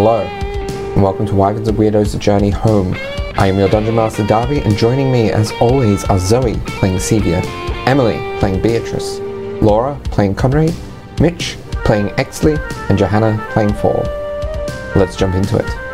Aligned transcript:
Hello, 0.00 0.20
and 0.20 1.02
welcome 1.02 1.26
to 1.26 1.34
Wagons 1.34 1.66
and 1.66 1.76
Weirdos 1.76 2.16
Journey 2.20 2.50
Home. 2.50 2.94
I 3.36 3.48
am 3.48 3.58
your 3.58 3.68
Dungeon 3.68 3.96
Master 3.96 4.24
Darby, 4.24 4.60
and 4.60 4.76
joining 4.76 5.10
me 5.10 5.32
as 5.32 5.50
always 5.60 6.04
are 6.04 6.20
Zoe 6.20 6.54
playing 6.66 6.98
Sevia, 6.98 7.44
Emily 7.84 8.38
playing 8.38 8.62
Beatrice, 8.62 9.18
Laura 9.60 10.00
playing 10.04 10.36
Conrad, 10.36 10.72
Mitch 11.20 11.56
playing 11.84 12.10
Exley, 12.10 12.56
and 12.88 12.96
Johanna 12.96 13.44
playing 13.50 13.74
Fall. 13.74 14.04
Let's 14.94 15.16
jump 15.16 15.34
into 15.34 15.58
it. 15.58 15.87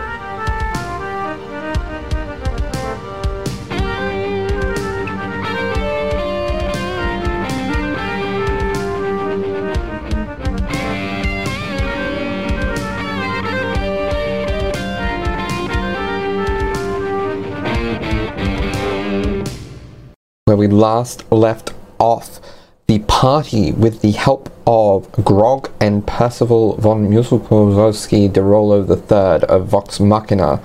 Where 20.55 20.69
we 20.69 20.73
last 20.73 21.33
left 21.33 21.73
off, 21.99 22.39
the 22.87 23.01
party, 23.01 23.73
with 23.73 24.03
the 24.03 24.13
help 24.13 24.53
of 24.69 25.11
Grog 25.25 25.69
and 25.81 26.07
Percival 26.07 26.77
von 26.77 27.11
Musel 27.11 27.41
Klossowski 27.41 28.33
de 28.33 28.41
Rolo 28.41 28.85
III 28.87 29.49
of 29.49 29.67
Vox 29.67 29.99
Machina, 29.99 30.63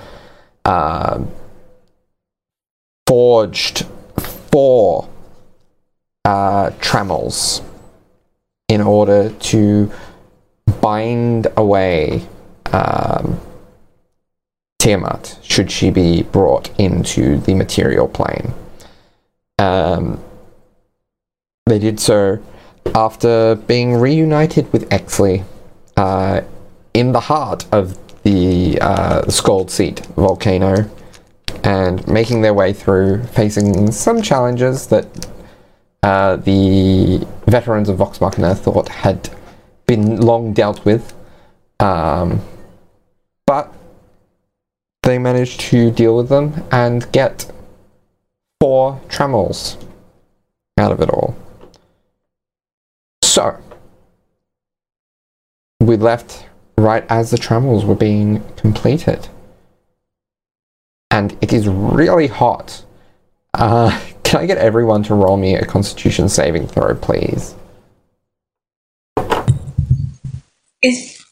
uh, 0.64 1.24
forged 3.08 3.84
four 4.16 5.08
uh, 6.24 6.70
trammels 6.80 7.60
in 8.68 8.80
order 8.80 9.30
to 9.40 9.90
bind 10.80 11.48
away 11.56 12.28
um, 12.72 13.40
Tiamat 14.78 15.36
should 15.42 15.72
she 15.72 15.90
be 15.90 16.22
brought 16.22 16.70
into 16.78 17.38
the 17.38 17.54
material 17.54 18.06
plane. 18.06 18.54
Um, 19.60 20.18
they 21.66 21.78
did 21.78 22.00
so 22.00 22.42
after 22.94 23.54
being 23.54 23.94
reunited 23.94 24.72
with 24.72 24.88
Exley 24.88 25.44
uh, 25.96 26.40
in 26.94 27.12
the 27.12 27.20
heart 27.20 27.66
of 27.70 27.96
the 28.22 28.78
uh, 28.80 29.22
Scaldseat 29.22 30.04
volcano 30.14 30.90
and 31.62 32.06
making 32.08 32.42
their 32.42 32.54
way 32.54 32.72
through, 32.72 33.22
facing 33.24 33.92
some 33.92 34.22
challenges 34.22 34.86
that 34.88 35.06
uh, 36.02 36.36
the 36.36 37.26
veterans 37.46 37.88
of 37.88 37.98
Vox 37.98 38.20
Machina 38.20 38.54
thought 38.54 38.88
had 38.88 39.28
been 39.86 40.20
long 40.20 40.52
dealt 40.52 40.84
with. 40.84 41.14
Um, 41.80 42.40
but 43.46 43.72
they 45.02 45.18
managed 45.18 45.60
to 45.60 45.90
deal 45.90 46.16
with 46.16 46.28
them 46.28 46.64
and 46.72 47.10
get 47.12 47.50
four 48.60 49.00
trammels 49.08 49.78
out 50.78 50.92
of 50.92 51.00
it 51.00 51.08
all. 51.08 51.34
So, 53.22 53.58
we 55.80 55.96
left 55.96 56.46
right 56.76 57.04
as 57.08 57.30
the 57.30 57.38
trammels 57.38 57.84
were 57.84 57.94
being 57.94 58.44
completed. 58.56 59.28
And 61.10 61.36
it 61.40 61.52
is 61.52 61.66
really 61.68 62.26
hot. 62.26 62.84
Uh, 63.54 63.98
can 64.24 64.40
I 64.40 64.46
get 64.46 64.58
everyone 64.58 65.02
to 65.04 65.14
roll 65.14 65.36
me 65.36 65.54
a 65.54 65.64
constitution 65.64 66.28
saving 66.28 66.66
throw, 66.66 66.94
please? 66.94 67.54
Is 70.82 71.24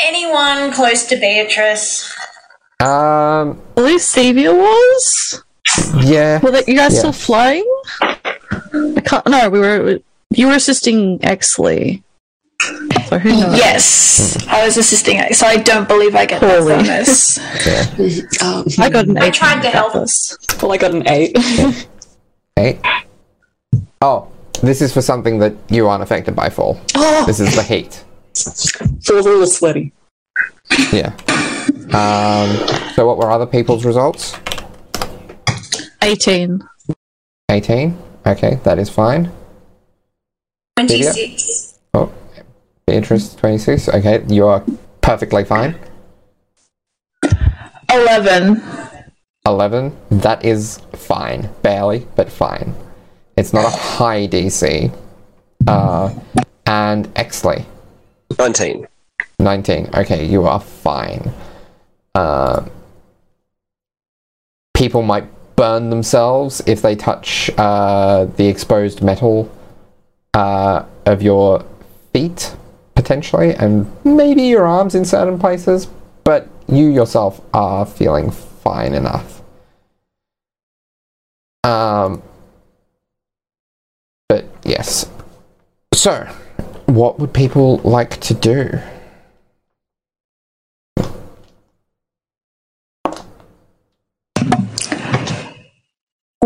anyone 0.00 0.72
close 0.72 1.06
to 1.06 1.16
Beatrice? 1.16 2.12
Um, 2.80 3.62
At 3.76 3.84
least 3.84 4.14
Sevia 4.14 4.54
was. 4.54 5.42
Yeah. 5.98 6.40
Were 6.40 6.50
that 6.52 6.68
you 6.68 6.74
guys 6.74 6.92
Yeah. 6.94 6.98
still 7.00 7.12
flying? 7.12 7.64
I 8.00 9.00
can't. 9.04 9.26
No, 9.28 9.48
we 9.50 9.58
were. 9.60 9.98
You 10.30 10.46
were 10.48 10.54
assisting 10.54 11.18
Exley. 11.20 12.02
So 13.08 13.18
who 13.18 13.30
knows? 13.30 13.56
Yes, 13.56 14.46
I 14.48 14.64
was 14.64 14.76
assisting 14.76 15.18
it, 15.18 15.36
so 15.36 15.46
I 15.46 15.56
don't 15.58 15.86
believe 15.86 16.14
I 16.16 16.24
get 16.26 16.40
Poorly. 16.40 16.72
that 16.74 16.78
from 16.78 16.86
this. 16.86 17.38
Yeah. 18.40 18.48
Um, 18.48 18.64
I 18.78 18.88
got 18.88 19.06
an 19.06 19.16
eight. 19.18 19.22
I 19.24 19.30
tried 19.30 19.62
to 19.62 19.68
help. 19.68 19.92
This. 19.92 20.36
well, 20.62 20.72
I 20.72 20.78
got 20.78 20.92
an 20.94 21.06
eight. 21.08 21.36
Eight. 22.58 22.78
Oh, 24.00 24.28
this 24.62 24.80
is 24.80 24.90
for 24.90 25.02
something 25.02 25.38
that 25.40 25.52
you 25.68 25.86
aren't 25.88 26.02
affected 26.02 26.34
by 26.34 26.48
fall. 26.48 26.80
oh, 26.94 27.24
This 27.26 27.38
is 27.38 27.54
the 27.54 27.62
heat. 27.62 28.02
feels 28.34 29.26
a 29.26 29.28
little 29.28 29.46
sweaty. 29.46 29.92
Yeah. 30.90 31.12
Um, 31.92 32.56
so 32.94 33.06
what 33.06 33.18
were 33.18 33.30
other 33.30 33.44
people's 33.46 33.84
results? 33.84 34.34
Eighteen. 36.02 36.62
18. 37.50 37.96
Okay, 38.26 38.58
that 38.64 38.78
is 38.78 38.90
fine. 38.90 39.30
26. 40.76 41.78
Oh, 41.94 42.12
Beatrice, 42.86 43.34
26. 43.34 43.88
Okay, 43.88 44.24
you 44.28 44.46
are 44.46 44.64
perfectly 45.00 45.44
fine. 45.44 45.76
11. 47.92 48.62
11. 49.46 49.96
That 50.10 50.44
is 50.44 50.80
fine. 50.92 51.48
Barely, 51.62 52.06
but 52.16 52.30
fine. 52.30 52.74
It's 53.36 53.52
not 53.52 53.64
a 53.64 53.76
high 53.76 54.26
DC. 54.26 54.92
Uh, 55.66 56.12
and 56.66 57.12
Exley, 57.14 57.64
19. 58.38 58.86
19. 59.38 59.90
Okay, 59.94 60.24
you 60.24 60.44
are 60.44 60.60
fine. 60.60 61.32
Uh, 62.14 62.64
people 64.74 65.02
might 65.02 65.24
burn 65.56 65.90
themselves 65.90 66.62
if 66.66 66.82
they 66.82 66.94
touch 66.94 67.50
uh, 67.58 68.26
the 68.36 68.46
exposed 68.46 69.02
metal 69.02 69.50
uh, 70.34 70.84
of 71.06 71.22
your 71.22 71.64
feet, 72.12 72.54
potentially, 72.94 73.54
and 73.54 73.90
maybe 74.04 74.42
your 74.42 74.66
arms 74.66 74.94
in 74.94 75.04
certain 75.04 75.38
places, 75.38 75.88
but 76.24 76.48
you 76.68 76.86
yourself 76.86 77.40
are 77.54 77.86
feeling 77.86 78.30
fine 78.30 78.94
enough. 78.94 79.42
Um, 81.64 82.22
but 84.28 84.44
yes. 84.64 85.10
So, 85.94 86.24
what 86.86 87.18
would 87.18 87.32
people 87.32 87.78
like 87.78 88.20
to 88.20 88.34
do? 88.34 88.78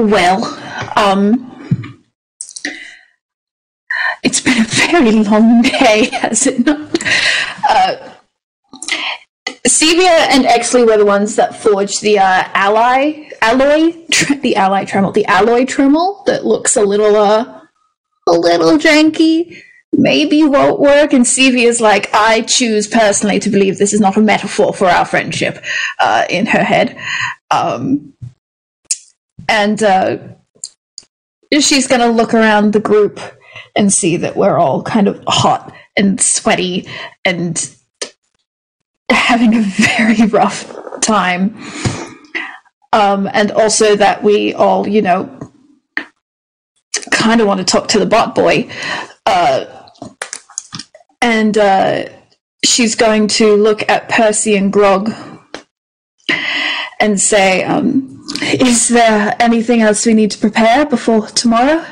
Well, 0.00 0.44
um. 0.97 1.47
It's 4.22 4.41
been 4.41 4.62
a 4.62 4.65
very 4.65 5.12
long 5.12 5.61
day, 5.61 6.09
has 6.12 6.47
it 6.47 6.65
not? 6.65 6.78
Uh, 7.69 8.15
Sevia 9.69 10.28
and 10.31 10.47
Exley 10.47 10.87
were 10.87 10.97
the 10.97 11.05
ones 11.05 11.37
that 11.37 11.55
forged 11.55 12.00
the 12.00 12.19
uh, 12.19 12.44
ally 12.55 13.28
alloy, 13.43 13.93
the 14.41 14.56
ally 14.56 14.87
trammel, 14.87 15.12
the 15.12 15.27
alloy 15.27 15.65
trammel 15.65 16.25
that 16.25 16.47
looks 16.47 16.77
a 16.77 16.82
little 16.82 17.17
uh, 17.17 17.61
a 18.27 18.32
little 18.32 18.78
janky. 18.78 19.62
Maybe 19.93 20.44
won't 20.44 20.81
work. 20.81 21.12
And 21.12 21.26
Sevia's 21.26 21.81
like, 21.81 22.08
I 22.14 22.41
choose 22.43 22.88
personally 22.88 23.38
to 23.41 23.50
believe 23.50 23.76
this 23.76 23.93
is 23.93 24.00
not 24.00 24.17
a 24.17 24.20
metaphor 24.20 24.73
for 24.73 24.87
our 24.87 25.05
friendship. 25.05 25.62
Uh, 25.99 26.25
in 26.31 26.46
her 26.46 26.62
head, 26.62 26.96
um, 27.50 28.14
and 29.50 29.82
uh, 29.82 30.17
she's 31.58 31.88
going 31.88 32.00
to 32.00 32.08
look 32.08 32.32
around 32.32 32.73
the 32.73 32.81
group 32.81 33.19
and 33.75 33.93
see 33.93 34.17
that 34.17 34.37
we're 34.37 34.56
all 34.56 34.82
kind 34.82 35.08
of 35.08 35.23
hot 35.26 35.75
and 35.97 36.20
sweaty 36.20 36.88
and 37.25 37.75
having 39.11 39.56
a 39.56 39.61
very 39.62 40.25
rough 40.26 40.73
time. 41.00 41.56
Um, 42.93 43.29
and 43.32 43.50
also 43.50 43.97
that 43.97 44.23
we 44.23 44.55
all, 44.55 44.87
you 44.87 45.02
know, 45.02 45.38
kind 47.11 47.41
of 47.41 47.46
want 47.49 47.58
to 47.58 47.64
talk 47.64 47.88
to 47.88 47.99
the 47.99 48.06
bot 48.06 48.35
boy. 48.37 48.70
Uh, 49.26 49.64
and 51.20 51.58
uh, 51.58 52.05
she's 52.64 52.94
going 52.94 53.26
to 53.29 53.56
look 53.56 53.88
at 53.88 54.08
Percy 54.08 54.56
and 54.56 54.73
Grog 54.73 55.12
and 57.00 57.20
say, 57.20 57.64
um, 57.64 58.09
Is 58.42 58.88
there 58.88 59.37
anything 59.38 59.82
else 59.82 60.06
we 60.06 60.14
need 60.14 60.31
to 60.31 60.38
prepare 60.38 60.87
before 60.87 61.26
tomorrow? 61.26 61.84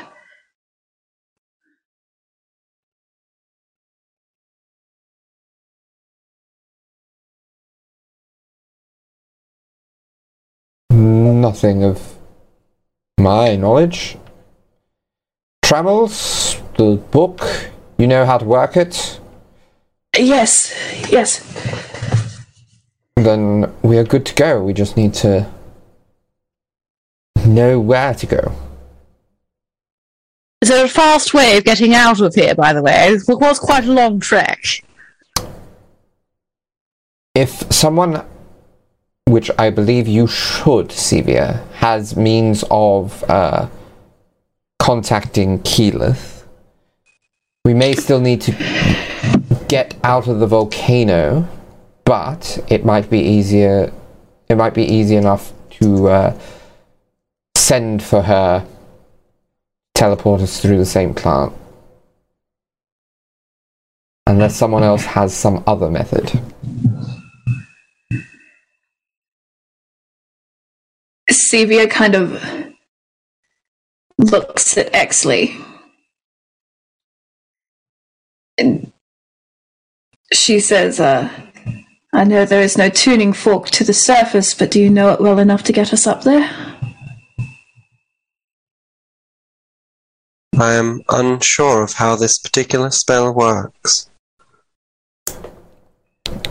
Nothing 10.91 11.83
of 11.83 12.15
my 13.19 13.55
knowledge. 13.55 14.17
Travels, 15.63 16.59
the 16.77 16.95
book, 17.11 17.69
you 17.97 18.07
know 18.07 18.25
how 18.25 18.39
to 18.39 18.45
work 18.45 18.75
it. 18.75 19.19
Yes, 20.17 20.73
yes. 21.09 21.45
then 23.15 23.71
we 23.83 23.97
are 23.97 24.03
good 24.03 24.25
to 24.25 24.33
go. 24.33 24.63
We 24.63 24.73
just 24.73 24.97
need 24.97 25.13
to 25.15 25.47
know 27.49 27.79
where 27.79 28.13
to 28.13 28.25
go. 28.25 28.53
Is 30.61 30.69
there 30.69 30.85
a 30.85 30.89
fast 30.89 31.33
way 31.33 31.57
of 31.57 31.63
getting 31.63 31.93
out 31.93 32.19
of 32.19 32.35
here, 32.35 32.53
by 32.53 32.73
the 32.73 32.81
way? 32.81 33.09
It 33.13 33.23
was 33.27 33.59
quite 33.59 33.85
a 33.85 33.91
long 33.91 34.19
trek. 34.19 34.83
If 37.33 37.71
someone, 37.71 38.25
which 39.25 39.49
I 39.57 39.69
believe 39.69 40.07
you 40.07 40.27
should, 40.27 40.89
Sevia, 40.89 41.65
has 41.75 42.17
means 42.17 42.65
of 42.69 43.23
uh, 43.29 43.69
contacting 44.79 45.59
Keyleth, 45.59 46.43
we 47.63 47.73
may 47.73 47.93
still 47.93 48.19
need 48.19 48.41
to 48.41 48.51
get 49.69 49.95
out 50.03 50.27
of 50.27 50.39
the 50.39 50.47
volcano, 50.47 51.47
but 52.03 52.59
it 52.67 52.83
might 52.83 53.09
be 53.09 53.19
easier. 53.19 53.93
It 54.49 54.55
might 54.55 54.73
be 54.73 54.83
easy 54.83 55.15
enough 55.15 55.53
to 55.79 56.07
uh, 56.09 56.39
send 57.69 58.01
for 58.01 58.23
her, 58.23 58.65
teleport 59.93 60.41
us 60.41 60.59
through 60.59 60.79
the 60.79 60.85
same 60.87 61.13
plant. 61.13 61.53
Unless 64.25 64.55
someone 64.55 64.81
else 64.81 65.05
has 65.05 65.35
some 65.35 65.63
other 65.67 65.91
method. 65.91 66.31
Sevia 71.31 71.87
kind 71.87 72.15
of 72.15 72.43
looks 74.17 74.75
at 74.75 74.91
Exley. 74.91 75.63
And 78.57 78.91
she 80.33 80.59
says, 80.59 80.99
uh, 80.99 81.29
I 82.13 82.23
know 82.23 82.45
there 82.45 82.63
is 82.63 82.79
no 82.79 82.89
tuning 82.89 83.33
fork 83.33 83.69
to 83.69 83.83
the 83.83 83.93
surface, 83.93 84.55
but 84.55 84.71
do 84.71 84.81
you 84.81 84.89
know 84.89 85.13
it 85.13 85.21
well 85.21 85.37
enough 85.37 85.61
to 85.65 85.71
get 85.71 85.93
us 85.93 86.07
up 86.07 86.23
there? 86.23 86.49
I 90.59 90.73
am 90.73 91.01
unsure 91.07 91.83
of 91.83 91.93
how 91.93 92.17
this 92.17 92.37
particular 92.37 92.91
spell 92.91 93.33
works. 93.33 94.09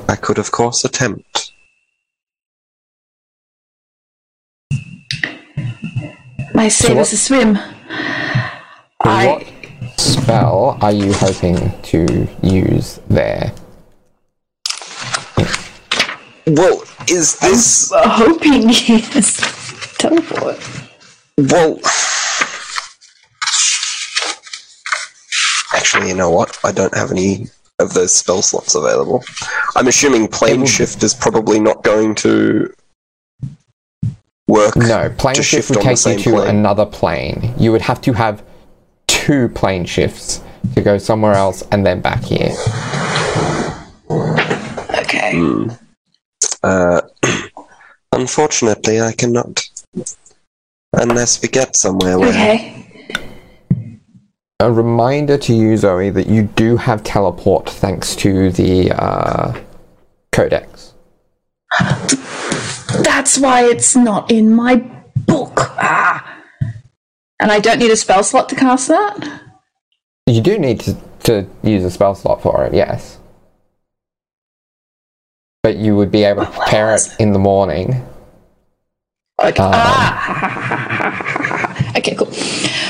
I 0.08 0.16
could, 0.16 0.38
of 0.38 0.50
course, 0.50 0.82
attempt. 0.82 1.52
My 6.54 6.68
save 6.68 6.96
what- 6.96 7.02
is 7.02 7.12
a 7.12 7.16
swim. 7.18 7.54
What 7.56 7.66
I 9.00 9.46
spell 9.98 10.78
are 10.80 10.92
you 10.92 11.12
hoping 11.12 11.70
to 11.82 12.28
use 12.42 13.00
there? 13.08 13.52
Well, 16.46 16.82
is 17.10 17.38
this. 17.40 17.92
am 17.92 18.08
hoping 18.08 18.62
yes. 18.70 19.96
Teleport. 19.98 20.58
Well. 21.36 21.78
Actually, 25.88 26.10
you 26.10 26.16
know 26.16 26.28
what? 26.30 26.58
I 26.64 26.70
don't 26.70 26.94
have 26.94 27.10
any 27.10 27.46
of 27.78 27.94
those 27.94 28.14
spell 28.14 28.42
slots 28.42 28.74
available. 28.74 29.24
I'm 29.74 29.88
assuming 29.88 30.28
plane 30.28 30.66
shift 30.66 31.02
is 31.02 31.14
probably 31.14 31.58
not 31.58 31.82
going 31.82 32.14
to 32.16 32.70
work. 34.48 34.76
No, 34.76 35.08
plane 35.16 35.36
to 35.36 35.42
shift 35.42 35.68
shift 35.68 35.70
would 35.70 35.88
on 35.88 35.94
take 35.94 36.26
you 36.26 36.32
to 36.32 36.38
plane. 36.40 36.56
another 36.56 36.84
plane. 36.84 37.54
You 37.56 37.72
would 37.72 37.80
have 37.80 38.02
to 38.02 38.12
have 38.12 38.44
two 39.06 39.48
plane 39.48 39.86
shifts 39.86 40.42
to 40.74 40.82
go 40.82 40.98
somewhere 40.98 41.32
else 41.32 41.62
and 41.72 41.86
then 41.86 42.02
back 42.02 42.22
here. 42.22 42.54
Okay. 44.98 45.68
Uh, 46.62 47.00
unfortunately, 48.12 49.00
I 49.00 49.12
cannot. 49.12 49.62
Unless 50.92 51.40
we 51.40 51.48
get 51.48 51.76
somewhere 51.76 52.18
where. 52.18 52.28
Okay. 52.28 52.87
A 54.60 54.72
reminder 54.72 55.38
to 55.38 55.54
you, 55.54 55.76
Zoe, 55.76 56.10
that 56.10 56.26
you 56.26 56.42
do 56.42 56.76
have 56.76 57.04
teleport 57.04 57.70
thanks 57.70 58.16
to 58.16 58.50
the 58.50 58.90
uh, 58.90 59.56
codex. 60.32 60.94
That's 63.04 63.38
why 63.38 63.66
it's 63.66 63.94
not 63.94 64.32
in 64.32 64.52
my 64.52 64.84
book. 65.16 65.52
Ah. 65.78 66.42
And 67.38 67.52
I 67.52 67.60
don't 67.60 67.78
need 67.78 67.92
a 67.92 67.96
spell 67.96 68.24
slot 68.24 68.48
to 68.48 68.56
cast 68.56 68.88
that? 68.88 69.42
You 70.26 70.40
do 70.40 70.58
need 70.58 70.80
to, 70.80 70.96
to 71.22 71.46
use 71.62 71.84
a 71.84 71.90
spell 71.92 72.16
slot 72.16 72.42
for 72.42 72.64
it, 72.64 72.74
yes. 72.74 73.20
But 75.62 75.76
you 75.76 75.94
would 75.94 76.10
be 76.10 76.24
able 76.24 76.44
to 76.44 76.50
prepare 76.50 76.96
it 76.96 77.02
in 77.20 77.32
the 77.32 77.38
morning. 77.38 78.04
Okay. 79.38 79.62
Um, 79.62 79.70
ah. 79.72 81.24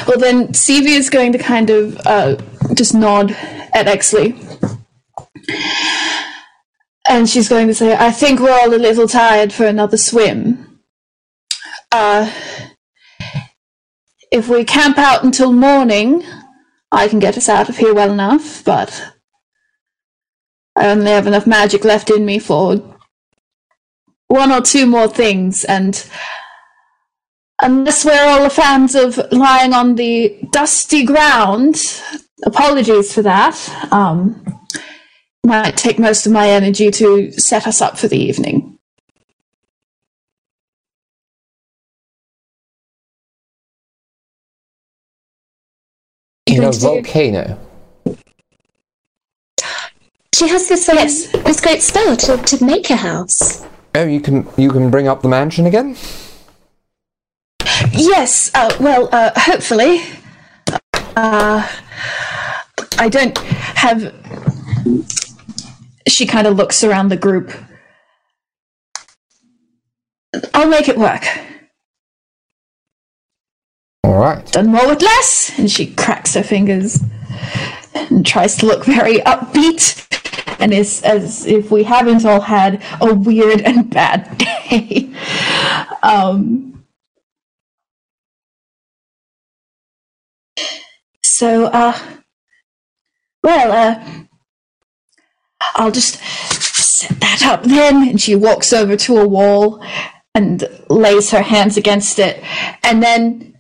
Well, 0.08 0.19
then 0.19 0.49
Sevia 0.49 0.96
is 0.96 1.10
going 1.10 1.32
to 1.32 1.38
kind 1.38 1.69
of 1.69 2.00
uh, 2.06 2.37
just 2.72 2.94
nod 2.94 3.31
at 3.75 3.87
Exley. 3.87 4.34
And 7.06 7.28
she's 7.28 7.50
going 7.50 7.66
to 7.66 7.75
say, 7.75 7.94
I 7.94 8.10
think 8.10 8.40
we're 8.40 8.50
all 8.50 8.75
a 8.75 8.76
little 8.76 9.06
tired 9.06 9.52
for 9.52 9.66
another 9.66 9.99
swim. 9.99 10.81
Uh, 11.93 12.32
if 14.32 14.49
we 14.49 14.64
camp 14.64 14.96
out 14.96 15.25
until 15.25 15.52
morning, 15.52 16.25
I 16.90 17.08
can 17.08 17.19
get 17.19 17.37
us 17.37 17.49
out 17.49 17.69
of 17.69 17.76
here 17.76 17.94
well 17.94 18.11
enough, 18.11 18.64
but 18.64 19.12
I 20.75 20.88
only 20.88 21.11
have 21.11 21.26
enough 21.26 21.46
magic 21.46 21.84
left 21.84 22.08
in 22.08 22.25
me 22.25 22.38
for 22.38 22.96
one 24.28 24.52
or 24.52 24.62
two 24.62 24.87
more 24.87 25.08
things, 25.08 25.64
and 25.64 26.08
unless 27.62 28.05
we're 28.05 28.25
all 28.26 28.43
the 28.43 28.50
fans 28.50 28.94
of 28.94 29.19
lying 29.32 29.72
on 29.72 29.94
the 29.96 30.38
dusty 30.50 31.05
ground, 31.05 31.76
apologies 32.44 33.12
for 33.12 33.22
that. 33.22 33.56
Um, 33.93 34.44
might 35.44 35.76
take 35.76 35.99
most 35.99 36.26
of 36.26 36.33
my 36.33 36.49
energy 36.49 36.90
to 36.90 37.33
set 37.33 37.66
us 37.66 37.80
up 37.80 37.99
for 37.99 38.09
the 38.09 38.18
evening. 38.18 38.78
In 46.47 46.56
a 46.56 46.61
going 46.61 46.73
to 46.73 46.78
do- 46.78 46.87
volcano. 46.87 47.59
She 50.35 50.49
has 50.49 50.68
this 50.68 50.88
um, 50.88 50.97
Yes. 50.97 51.26
this 51.33 51.61
great 51.61 51.83
spell 51.83 52.16
to, 52.16 52.37
to 52.37 52.64
make 52.64 52.90
a 52.90 52.97
house. 52.97 53.64
Oh, 53.94 54.04
you 54.04 54.21
can 54.21 54.47
you 54.56 54.71
can 54.71 54.90
bring 54.90 55.09
up 55.09 55.23
the 55.23 55.28
mansion 55.28 55.66
again? 55.66 55.97
Yes, 57.99 58.50
uh, 58.55 58.76
well, 58.81 59.09
uh, 59.12 59.33
hopefully. 59.37 60.02
Uh, 61.17 61.69
I 62.99 63.09
don't 63.09 63.37
have. 63.38 64.14
She 66.07 66.25
kind 66.26 66.47
of 66.47 66.57
looks 66.57 66.85
around 66.85 67.09
the 67.09 67.17
group. 67.17 67.52
I'll 70.55 70.69
make 70.69 70.88
it 70.88 70.97
work. 70.97 71.25
All 74.05 74.19
right. 74.19 74.45
Done 74.52 74.69
more 74.69 74.87
with 74.87 75.02
less. 75.02 75.59
And 75.59 75.71
she 75.71 75.93
cracks 75.95 76.35
her 76.35 76.43
fingers 76.43 77.00
and 77.95 78.25
tries 78.25 78.57
to 78.57 78.67
look 78.67 78.85
very 78.85 79.19
upbeat. 79.19 80.05
And 80.61 80.73
is 80.73 81.02
as 81.02 81.47
if 81.47 81.71
we 81.71 81.85
haven't 81.85 82.25
all 82.25 82.40
had 82.40 82.83
a 83.00 83.12
weird 83.14 83.61
and 83.61 83.90
bad 83.90 84.38
day. 84.71 85.12
um, 86.02 86.77
so, 91.38 91.66
uh, 91.66 91.97
well, 93.45 93.71
uh, 93.71 94.25
I'll 95.76 95.92
just 95.92 96.16
set 96.16 97.21
that 97.21 97.45
up 97.47 97.62
then. 97.62 98.09
And 98.09 98.21
she 98.21 98.35
walks 98.35 98.73
over 98.73 98.97
to 98.97 99.18
a 99.18 99.28
wall 99.28 99.80
and 100.35 100.64
lays 100.90 101.30
her 101.30 101.42
hands 101.42 101.76
against 101.76 102.18
it. 102.18 102.42
And 102.83 103.00
then 103.00 103.57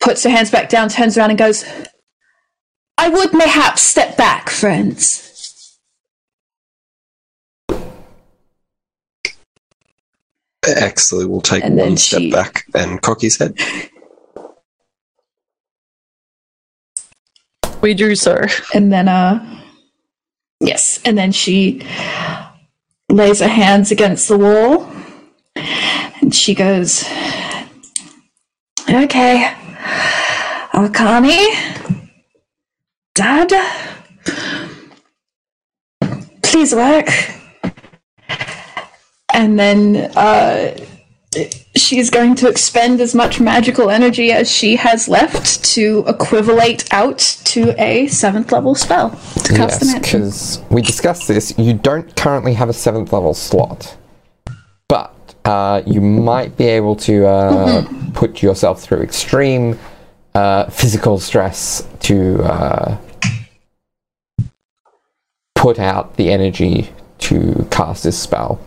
puts 0.00 0.24
her 0.24 0.30
hands 0.30 0.50
back 0.50 0.70
down, 0.70 0.88
turns 0.88 1.18
around, 1.18 1.28
and 1.28 1.38
goes, 1.38 1.62
I 2.96 3.10
would 3.10 3.34
mayhap 3.34 3.78
step 3.78 4.16
back, 4.16 4.48
friends. 4.48 5.78
Exley 10.64 11.28
will 11.28 11.42
take 11.42 11.62
And 11.64 11.76
one 11.76 11.98
step 11.98 12.20
she- 12.20 12.30
back 12.30 12.64
and 12.74 13.02
cock 13.02 13.20
his 13.20 13.36
head. 13.36 13.58
We 17.84 17.92
do, 17.92 18.14
sir. 18.14 18.48
And 18.72 18.90
then, 18.90 19.08
uh, 19.08 19.60
yes, 20.58 21.02
and 21.04 21.18
then 21.18 21.32
she 21.32 21.86
lays 23.10 23.40
her 23.40 23.46
hands 23.46 23.90
against 23.92 24.26
the 24.26 24.38
wall 24.38 24.90
and 25.54 26.34
she 26.34 26.54
goes, 26.54 27.04
Okay, 28.88 29.52
Alkani, 30.72 31.44
Dad, 33.14 33.52
please 36.42 36.74
work. 36.74 37.10
and 39.34 39.58
then 39.60 40.10
uh, 40.16 40.74
she's 41.76 42.10
going 42.10 42.34
to 42.36 42.48
expend 42.48 43.00
as 43.00 43.14
much 43.14 43.40
magical 43.40 43.90
energy 43.90 44.32
as 44.32 44.50
she 44.50 44.76
has 44.76 45.08
left 45.08 45.64
to 45.64 46.04
equivalate 46.06 46.92
out 46.92 47.18
to 47.44 47.74
a 47.82 48.06
seventh 48.08 48.52
level 48.52 48.74
spell 48.74 49.10
to 49.10 49.54
cast 49.54 49.80
the 49.80 49.86
Yes, 49.86 49.98
because 50.00 50.62
we 50.70 50.82
discussed 50.82 51.28
this. 51.28 51.54
You 51.58 51.74
don't 51.74 52.14
currently 52.16 52.54
have 52.54 52.68
a 52.68 52.72
seventh 52.72 53.12
level 53.12 53.34
slot, 53.34 53.96
but 54.88 55.34
uh, 55.44 55.82
you 55.86 56.00
might 56.00 56.56
be 56.56 56.64
able 56.64 56.96
to 56.96 57.26
uh, 57.26 57.86
put 58.14 58.42
yourself 58.42 58.82
through 58.82 59.02
extreme 59.02 59.78
uh, 60.34 60.68
physical 60.70 61.18
stress 61.18 61.86
to 62.00 62.42
uh, 62.42 62.98
put 65.54 65.78
out 65.78 66.16
the 66.16 66.30
energy 66.30 66.92
to 67.18 67.66
cast 67.70 68.04
this 68.04 68.20
spell. 68.20 68.60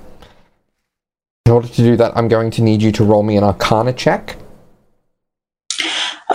In 1.47 1.53
order 1.53 1.69
to 1.69 1.81
do 1.81 1.95
that, 1.95 2.11
I'm 2.17 2.27
going 2.27 2.51
to 2.51 2.61
need 2.61 2.81
you 2.81 2.91
to 2.91 3.05
roll 3.05 3.23
me 3.23 3.37
an 3.37 3.43
Arcana 3.45 3.93
check. 3.93 4.35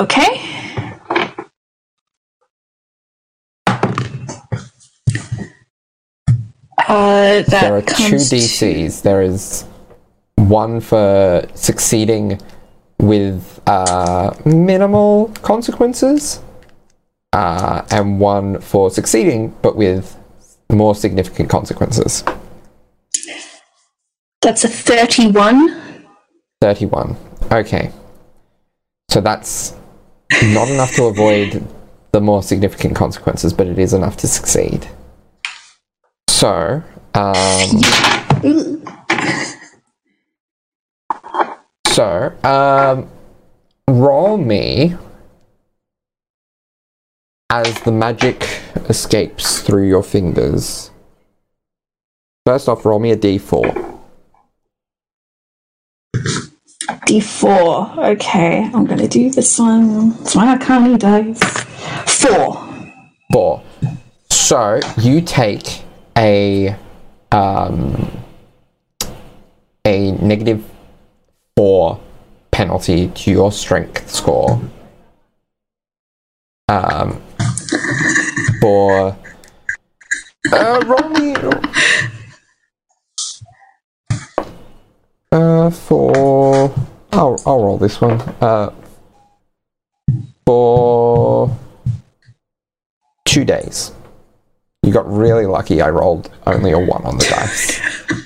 Okay. 0.00 0.40
Uh, 6.78 7.42
that 7.42 7.46
there 7.50 7.76
are 7.76 7.82
two 7.82 7.92
comes 7.92 8.30
to- 8.30 8.36
DCs. 8.36 9.02
There 9.02 9.20
is 9.20 9.66
one 10.36 10.80
for 10.80 11.46
succeeding 11.52 12.40
with 12.98 13.60
uh, 13.66 14.34
minimal 14.46 15.28
consequences, 15.42 16.40
uh, 17.34 17.82
and 17.90 18.18
one 18.18 18.62
for 18.62 18.90
succeeding 18.90 19.54
but 19.60 19.76
with 19.76 20.16
more 20.70 20.94
significant 20.94 21.50
consequences. 21.50 22.24
That's 24.42 24.64
a 24.64 24.68
31. 24.68 26.04
31. 26.60 27.16
Okay. 27.52 27.92
So 29.08 29.20
that's 29.20 29.76
not 30.42 30.68
enough 30.68 30.94
to 30.96 31.04
avoid 31.04 31.64
the 32.12 32.20
more 32.20 32.42
significant 32.42 32.96
consequences, 32.96 33.52
but 33.52 33.66
it 33.66 33.78
is 33.78 33.92
enough 33.92 34.16
to 34.18 34.28
succeed. 34.28 34.88
So, 36.28 36.82
um, 37.14 37.82
so, 41.86 42.32
um, 42.42 43.08
roll 43.86 44.36
me 44.38 44.96
as 47.48 47.80
the 47.82 47.92
magic 47.92 48.60
escapes 48.88 49.60
through 49.60 49.86
your 49.86 50.02
fingers. 50.02 50.90
First 52.44 52.68
off, 52.68 52.84
roll 52.84 52.98
me 52.98 53.12
a 53.12 53.16
d4. 53.16 53.91
D4. 56.14 58.12
Okay, 58.14 58.70
I'm 58.72 58.84
gonna 58.84 59.08
do 59.08 59.30
this 59.30 59.58
one. 59.58 60.14
It's 60.20 60.34
my 60.34 60.48
Arcana 60.48 60.98
dice. 60.98 61.40
Four. 62.06 62.68
Four. 63.32 63.62
So 64.30 64.80
you 64.98 65.20
take 65.20 65.82
a 66.16 66.76
um, 67.30 68.10
a 69.84 70.12
negative 70.12 70.64
four 71.56 72.00
penalty 72.50 73.08
to 73.08 73.30
your 73.30 73.52
strength 73.52 74.10
score. 74.10 74.60
Um, 76.68 77.22
for 78.60 79.16
uh, 80.52 80.82
roll 80.86 81.08
me. 81.10 81.34
Uh, 85.32 85.70
for 85.70 86.72
I'll 87.10 87.40
I'll 87.46 87.64
roll 87.64 87.78
this 87.78 88.00
one. 88.00 88.20
Uh, 88.40 88.70
for 90.44 91.56
two 93.24 93.44
days. 93.44 93.92
You 94.82 94.92
got 94.92 95.10
really 95.10 95.46
lucky. 95.46 95.80
I 95.80 95.88
rolled 95.88 96.30
only 96.46 96.72
a 96.72 96.78
one 96.78 97.04
on 97.04 97.16
the 97.18 97.24
dice. 97.24 97.80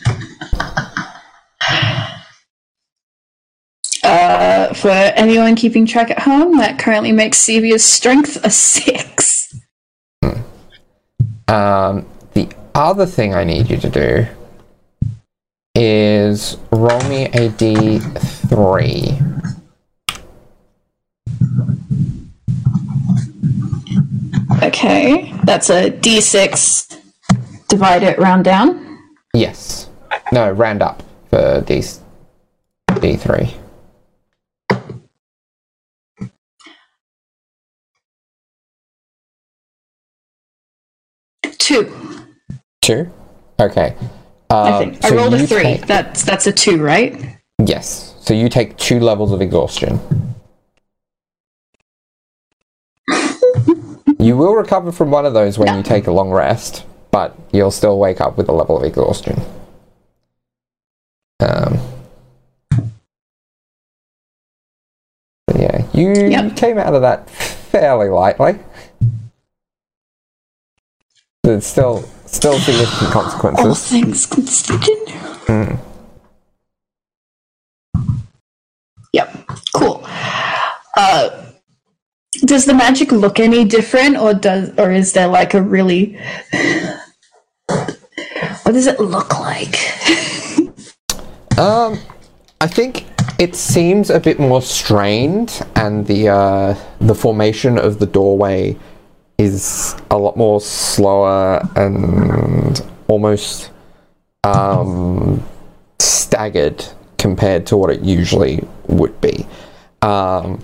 Uh, 4.02 4.72
for 4.72 4.88
anyone 4.88 5.56
keeping 5.56 5.84
track 5.84 6.12
at 6.12 6.20
home, 6.20 6.58
that 6.58 6.78
currently 6.78 7.10
makes 7.10 7.38
Sevia's 7.38 7.84
strength 7.84 8.38
a 8.44 8.50
six. 8.50 9.52
Um, 11.48 12.06
the 12.34 12.48
other 12.72 13.04
thing 13.04 13.34
I 13.34 13.42
need 13.42 13.68
you 13.68 13.78
to 13.78 13.90
do 13.90 14.26
is 15.76 16.56
roll 16.72 17.00
me 17.08 17.26
a 17.26 17.50
d3. 17.50 19.22
Okay, 24.62 25.32
that's 25.44 25.70
a 25.70 25.90
D6. 25.90 27.00
Divide 27.68 28.02
it 28.02 28.18
round 28.18 28.44
down. 28.44 28.98
Yes. 29.34 29.88
No, 30.32 30.50
round 30.50 30.82
up 30.82 31.02
for 31.30 31.60
d 31.66 31.82
d3. 32.88 33.54
Two, 41.58 41.92
Two. 42.80 43.10
Okay. 43.60 43.96
I 44.50 44.70
Um, 44.70 44.78
think. 44.78 45.04
I 45.04 45.08
so 45.08 45.16
rolled 45.16 45.34
a 45.34 45.46
three. 45.46 45.62
take- 45.62 45.86
That's 45.86 46.22
that's 46.24 46.46
a 46.46 46.52
two, 46.52 46.82
right? 46.82 47.14
yes. 47.64 48.14
So 48.20 48.34
you 48.34 48.48
take 48.48 48.76
two 48.76 49.00
levels 49.00 49.32
of 49.32 49.40
exhaustion. 49.40 50.00
you 54.18 54.36
will 54.36 54.54
recover 54.54 54.90
from 54.92 55.10
one 55.10 55.24
of 55.26 55.32
those 55.34 55.58
when 55.58 55.76
you 55.76 55.82
take 55.82 56.06
a 56.06 56.10
long 56.12 56.30
rest, 56.30 56.84
but 57.10 57.36
you'll 57.52 57.70
still 57.70 57.98
wake 57.98 58.20
up 58.20 58.36
with 58.36 58.48
a 58.48 58.52
level 58.52 58.76
of 58.76 58.84
exhaustion. 58.84 59.40
Um. 61.40 61.78
yeah, 65.56 65.84
you 65.92 66.12
Yep. 66.12 66.56
came 66.56 66.78
out 66.78 66.94
of 66.94 67.02
that 67.02 67.28
fairly 67.30 68.08
lightly. 68.08 68.58
There's 71.46 71.64
still 71.64 72.02
still 72.26 72.58
significant 72.58 73.12
consequences. 73.12 73.64
All 73.64 73.74
things 73.76 74.26
considered. 74.26 75.06
Mm. 75.46 75.78
Yep. 79.12 79.46
Cool. 79.72 80.04
Uh, 80.96 81.52
does 82.44 82.64
the 82.64 82.74
magic 82.74 83.12
look 83.12 83.38
any 83.38 83.64
different, 83.64 84.16
or 84.16 84.34
does, 84.34 84.76
or 84.76 84.90
is 84.90 85.12
there 85.12 85.28
like 85.28 85.54
a 85.54 85.62
really? 85.62 86.18
What 87.68 88.72
does 88.72 88.88
it 88.88 88.98
look 88.98 89.38
like? 89.38 89.76
Um, 91.58 91.98
I 92.60 92.66
think 92.66 93.06
it 93.38 93.56
seems 93.56 94.10
a 94.10 94.20
bit 94.20 94.38
more 94.38 94.60
strained, 94.60 95.62
and 95.74 96.06
the 96.06 96.28
uh, 96.28 96.74
the 97.00 97.14
formation 97.14 97.78
of 97.78 97.98
the 97.98 98.04
doorway 98.04 98.76
is 99.38 99.94
a 100.10 100.16
lot 100.16 100.36
more 100.36 100.60
slower 100.60 101.60
and 101.76 102.82
almost 103.08 103.70
um, 104.44 105.42
staggered 105.98 106.84
compared 107.18 107.66
to 107.66 107.76
what 107.76 107.90
it 107.90 108.00
usually 108.00 108.66
would 108.88 109.20
be. 109.20 109.46
Um, 110.02 110.62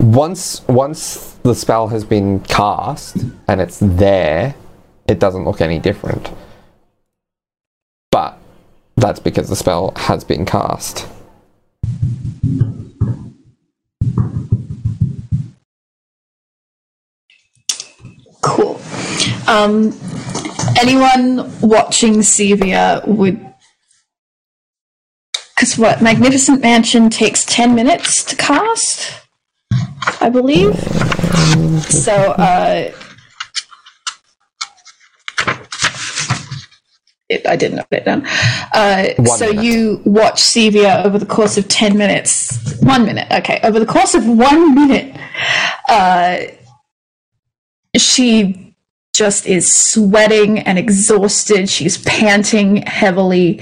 once 0.00 0.66
once 0.68 1.34
the 1.42 1.54
spell 1.54 1.88
has 1.88 2.04
been 2.04 2.40
cast 2.40 3.16
and 3.48 3.60
it's 3.60 3.78
there, 3.80 4.54
it 5.08 5.18
doesn't 5.18 5.44
look 5.44 5.60
any 5.60 5.78
different. 5.78 6.30
But 8.10 8.38
that's 8.96 9.20
because 9.20 9.48
the 9.48 9.56
spell 9.56 9.92
has 9.96 10.24
been 10.24 10.44
cast. 10.44 11.06
Cool. 18.44 18.78
Um, 19.48 19.98
anyone 20.78 21.50
watching 21.60 22.16
Sevia 22.16 23.06
would. 23.08 23.40
Because 25.54 25.78
what? 25.78 26.02
Magnificent 26.02 26.60
Mansion 26.60 27.08
takes 27.08 27.46
10 27.46 27.74
minutes 27.74 28.22
to 28.24 28.36
cast, 28.36 29.18
I 30.20 30.28
believe. 30.28 30.74
So, 31.84 32.12
uh. 32.12 32.92
It, 37.30 37.46
I 37.46 37.56
didn't 37.56 37.76
note 37.76 37.86
it 37.92 38.04
down. 38.04 38.26
Uh, 38.74 39.14
so 39.24 39.46
minute. 39.46 39.64
you 39.64 40.02
watch 40.04 40.42
Sevia 40.42 41.02
over 41.06 41.18
the 41.18 41.24
course 41.24 41.56
of 41.56 41.66
10 41.68 41.96
minutes. 41.96 42.78
One 42.82 43.06
minute, 43.06 43.26
okay. 43.32 43.60
Over 43.62 43.80
the 43.80 43.86
course 43.86 44.14
of 44.14 44.28
one 44.28 44.74
minute, 44.74 45.18
uh, 45.88 46.40
she 47.96 48.74
just 49.14 49.46
is 49.46 49.72
sweating 49.72 50.58
and 50.58 50.78
exhausted. 50.78 51.68
She's 51.68 51.98
panting 51.98 52.78
heavily. 52.78 53.60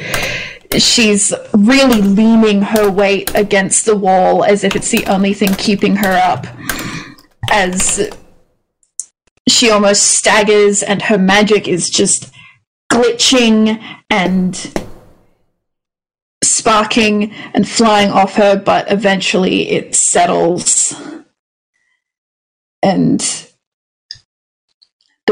she's 0.79 1.35
really 1.53 2.01
leaning 2.01 2.63
her 2.63 2.91
weight 2.91 3.31
against 3.35 3.85
the 3.85 3.95
wall 3.95 4.43
as 4.43 4.65
if 4.65 4.75
it's 4.75 4.91
the 4.91 5.07
only 5.07 5.35
thing 5.35 5.55
keeping 5.55 5.97
her 5.97 6.13
up. 6.13 6.47
As 7.51 8.11
she 9.47 9.71
almost 9.71 10.03
staggers 10.05 10.83
and 10.83 11.03
her 11.03 11.19
magic 11.19 11.69
is 11.69 11.91
just 11.91 12.33
glitching 12.91 13.83
and 14.09 14.83
sparking 16.43 17.33
and 17.55 17.69
flying 17.69 18.11
off 18.11 18.35
her, 18.35 18.57
but 18.57 18.91
eventually 18.91 19.71
it 19.71 19.95
settles. 19.95 20.95
And 22.83 23.52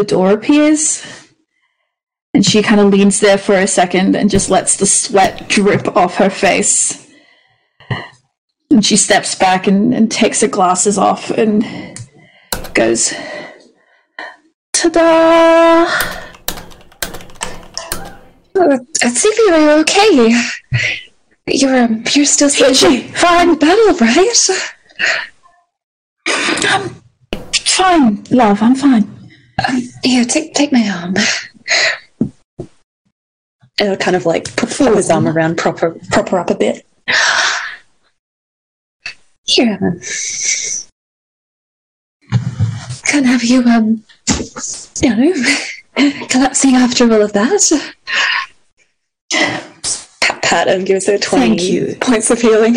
the 0.00 0.06
door 0.06 0.32
appears. 0.32 1.04
And 2.32 2.46
she 2.46 2.62
kind 2.62 2.80
of 2.80 2.88
leans 2.88 3.20
there 3.20 3.36
for 3.36 3.54
a 3.54 3.66
second 3.66 4.16
and 4.16 4.30
just 4.30 4.48
lets 4.48 4.76
the 4.76 4.86
sweat 4.86 5.48
drip 5.48 5.94
off 5.96 6.16
her 6.16 6.30
face. 6.30 7.06
And 8.70 8.84
she 8.84 8.96
steps 8.96 9.34
back 9.34 9.66
and, 9.66 9.92
and 9.92 10.10
takes 10.10 10.40
her 10.40 10.48
glasses 10.48 10.96
off 10.96 11.30
and 11.30 11.64
goes, 12.72 13.12
Ta 14.72 14.88
da! 14.88 15.86
Oh, 18.54 18.78
Celia, 18.94 19.52
are 19.52 19.60
you 19.60 19.70
okay? 19.82 20.42
You're 21.46 21.82
um, 21.82 22.04
you're 22.14 22.24
still 22.24 22.48
Fiji, 22.48 23.08
fine 23.08 23.56
battle, 23.56 23.94
right? 23.96 24.48
I'm 26.26 27.02
fine, 27.52 28.24
love, 28.30 28.62
I'm 28.62 28.76
fine. 28.76 29.19
Here, 30.02 30.24
take 30.24 30.54
take 30.54 30.72
my 30.72 30.88
arm. 30.88 31.14
And 33.78 33.88
he'll 33.88 33.96
kind 33.96 34.16
of 34.16 34.26
like 34.26 34.54
put 34.56 34.70
his 34.70 35.10
arm 35.10 35.26
around, 35.26 35.56
proper 35.56 35.96
proper 36.10 36.38
up 36.38 36.50
a 36.50 36.54
bit. 36.54 36.86
Here, 39.46 39.78
um, 39.82 40.00
can't 43.04 43.26
have 43.26 43.42
you 43.42 43.64
um, 43.64 44.04
you 45.02 45.16
know, 45.16 45.34
collapsing 46.28 46.76
after 46.76 47.04
all 47.12 47.22
of 47.22 47.32
that. 47.32 47.92
Pat 49.32 50.42
pat 50.42 50.68
and 50.68 50.86
gives 50.86 51.06
her 51.06 51.18
twenty 51.18 51.94
points 51.96 52.30
of 52.30 52.40
healing. 52.40 52.76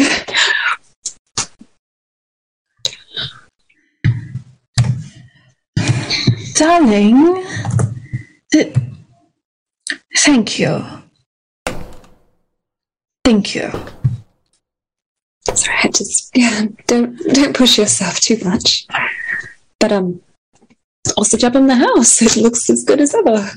Darling, 6.56 7.44
th- 8.52 8.76
thank 10.18 10.60
you. 10.60 10.86
Thank 13.26 13.56
you. 13.56 13.72
All 15.48 15.56
right. 15.68 15.94
Just 15.94 16.32
yeah, 16.36 16.66
don't 16.88 17.18
don't 17.34 17.56
push 17.56 17.78
yourself 17.78 18.20
too 18.20 18.38
much. 18.44 18.86
But 19.80 19.92
um, 19.92 20.22
also 21.18 21.38
job 21.38 21.56
in 21.56 21.68
the 21.68 21.76
house. 21.76 22.22
It 22.22 22.38
looks 22.38 22.70
as 22.70 22.84
good 22.84 23.02
as 23.02 23.16
ever. 23.16 23.50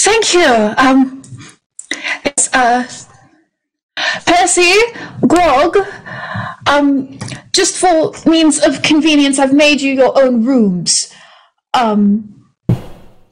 Thank 0.00 0.34
you. 0.34 0.74
Um, 0.78 1.22
it's 2.24 2.52
uh, 2.52 2.86
Percy, 4.26 4.74
Grog. 5.26 5.76
Um, 6.66 7.18
just 7.52 7.76
for 7.76 8.12
means 8.28 8.62
of 8.62 8.82
convenience, 8.82 9.38
I've 9.38 9.52
made 9.52 9.80
you 9.80 9.92
your 9.92 10.20
own 10.20 10.44
rooms. 10.44 11.12
Um, 11.74 12.50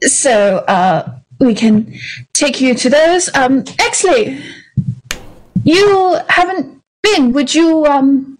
so 0.01 0.57
uh, 0.67 1.19
we 1.39 1.55
can 1.55 1.93
take 2.33 2.61
you 2.61 2.73
to 2.75 2.89
those. 2.89 3.33
Um, 3.35 3.63
Exley, 3.63 4.41
you 5.63 6.19
haven't 6.29 6.81
been. 7.01 7.33
Would 7.33 7.53
you 7.53 7.85
um, 7.85 8.37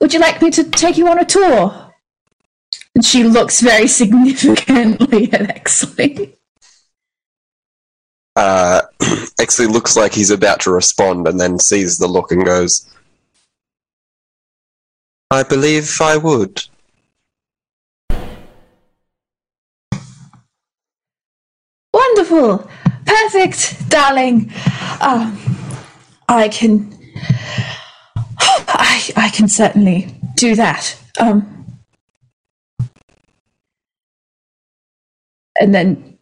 would 0.00 0.14
you 0.14 0.20
like 0.20 0.40
me 0.40 0.50
to 0.50 0.64
take 0.64 0.96
you 0.96 1.08
on 1.08 1.18
a 1.18 1.24
tour? 1.24 1.92
And 2.94 3.04
she 3.04 3.24
looks 3.24 3.60
very 3.60 3.88
significantly 4.00 5.32
at 5.32 5.56
Exley. 5.56 6.34
Uh, 8.36 8.82
Exley 9.40 9.68
looks 9.68 9.96
like 9.96 10.12
he's 10.12 10.30
about 10.30 10.60
to 10.60 10.70
respond 10.70 11.26
and 11.26 11.40
then 11.40 11.58
sees 11.58 11.98
the 11.98 12.06
look 12.06 12.30
and 12.30 12.44
goes, 12.44 12.88
I 15.30 15.42
believe 15.42 15.90
I 16.00 16.16
would. 16.16 16.62
Wonderful. 21.92 22.70
Perfect, 23.04 23.88
darling. 23.90 24.50
Um, 25.00 25.38
I 26.28 26.48
can. 26.48 26.96
I, 28.40 29.10
I 29.16 29.28
can 29.30 29.48
certainly 29.48 30.14
do 30.36 30.54
that. 30.54 30.98
Um, 31.20 31.66
and 35.60 35.74
then 35.74 36.18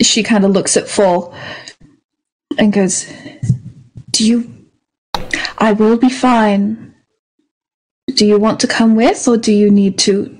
she 0.00 0.22
kind 0.22 0.44
of 0.44 0.52
looks 0.52 0.76
at 0.76 0.88
Fall 0.88 1.34
and 2.58 2.72
goes, 2.72 3.12
Do 4.10 4.26
you. 4.26 4.68
I 5.58 5.72
will 5.72 5.98
be 5.98 6.08
fine. 6.08 6.89
Do 8.10 8.26
you 8.26 8.38
want 8.38 8.60
to 8.60 8.66
come 8.66 8.94
with, 8.94 9.26
or 9.28 9.36
do 9.36 9.52
you 9.52 9.70
need 9.70 9.98
to 10.00 10.38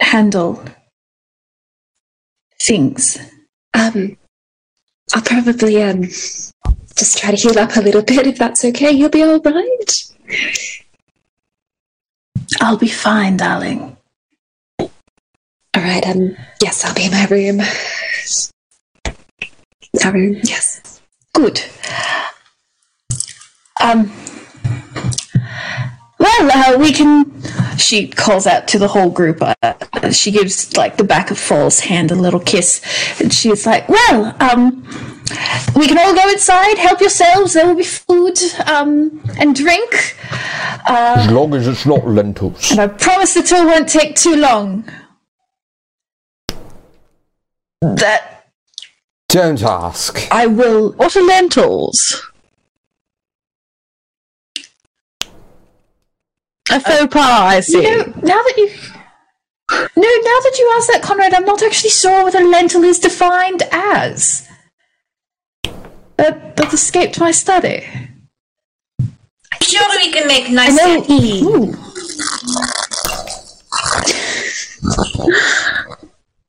handle 0.00 0.64
things? 2.60 3.18
Um, 3.74 4.16
I'll 5.14 5.22
probably 5.22 5.82
um 5.82 6.02
just 6.02 7.18
try 7.18 7.30
to 7.30 7.36
heal 7.36 7.58
up 7.58 7.76
a 7.76 7.80
little 7.80 8.02
bit 8.02 8.26
if 8.26 8.38
that's 8.38 8.64
okay. 8.64 8.90
You'll 8.90 9.08
be 9.08 9.22
all 9.22 9.40
right. 9.40 10.02
I'll 12.60 12.76
be 12.76 12.88
fine, 12.88 13.36
darling. 13.36 13.96
All 14.78 15.82
right. 15.82 16.06
Um. 16.06 16.36
Yes, 16.62 16.84
I'll 16.84 16.94
be 16.94 17.04
in 17.06 17.12
my 17.12 17.26
room. 17.26 17.58
My 20.04 20.10
room. 20.10 20.40
Yes. 20.44 21.00
Good. 21.32 21.62
Um. 23.80 24.12
Well, 26.18 26.50
uh, 26.52 26.78
we 26.78 26.92
can. 26.92 27.42
She 27.78 28.08
calls 28.08 28.46
out 28.46 28.68
to 28.68 28.78
the 28.78 28.88
whole 28.88 29.10
group. 29.10 29.38
Uh, 29.40 30.10
she 30.10 30.30
gives 30.30 30.76
like 30.76 30.98
the 30.98 31.04
back 31.04 31.30
of 31.30 31.38
Fall's 31.38 31.80
hand 31.80 32.10
a 32.10 32.14
little 32.14 32.40
kiss, 32.40 32.82
and 33.20 33.32
she's 33.32 33.66
like, 33.66 33.88
"Well, 33.88 34.36
um, 34.38 34.82
we 35.74 35.88
can 35.88 35.96
all 35.98 36.14
go 36.14 36.28
inside. 36.28 36.76
Help 36.76 37.00
yourselves. 37.00 37.54
There 37.54 37.66
will 37.66 37.76
be 37.76 37.84
food, 37.84 38.38
um, 38.66 39.22
and 39.38 39.56
drink. 39.56 40.16
As 40.86 41.30
long 41.30 41.54
as 41.54 41.66
it's 41.66 41.86
not 41.86 42.06
lentils. 42.06 42.70
And 42.70 42.80
I 42.80 42.88
promise 42.88 43.32
the 43.32 43.42
tour 43.42 43.66
won't 43.66 43.88
take 43.88 44.14
too 44.14 44.36
long." 44.36 44.84
That 47.80 48.44
Don't 49.28 49.62
ask. 49.62 50.28
I 50.30 50.46
will 50.46 50.92
What 50.92 51.16
are 51.16 51.22
lentils? 51.22 52.29
A 56.70 56.80
faux 56.80 57.06
pas, 57.12 57.42
I 57.56 57.60
see. 57.60 57.82
You 57.82 57.98
know, 57.98 58.04
now 58.22 58.42
that 58.42 58.54
you 58.56 58.70
no, 59.70 60.02
now 60.02 60.38
that 60.42 60.56
you 60.58 60.74
ask 60.76 60.88
that, 60.92 61.00
Conrad, 61.02 61.32
I'm 61.32 61.44
not 61.44 61.62
actually 61.62 61.90
sure 61.90 62.24
what 62.24 62.34
a 62.34 62.40
lentil 62.40 62.82
is 62.82 62.98
defined 62.98 63.62
as. 63.70 64.48
That 66.16 66.56
that 66.56 66.72
escaped 66.72 67.20
my 67.20 67.30
study. 67.30 67.86
Sure, 69.62 69.88
we 69.96 70.12
can 70.12 70.26
make 70.26 70.48
I 70.48 70.52
nice 70.52 70.76
know. 70.76 71.04
tea. 71.04 71.42
Ooh. 71.44 71.74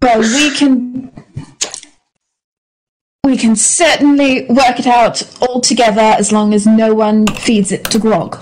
Well, 0.01 0.21
we 0.21 0.55
can 0.55 1.11
we 3.23 3.37
can 3.37 3.55
certainly 3.55 4.45
work 4.47 4.79
it 4.79 4.87
out 4.87 5.21
all 5.41 5.61
together 5.61 6.01
as 6.01 6.31
long 6.31 6.53
as 6.53 6.65
no 6.65 6.93
one 6.93 7.27
feeds 7.27 7.71
it 7.71 7.85
to 7.85 7.99
Grog. 7.99 8.37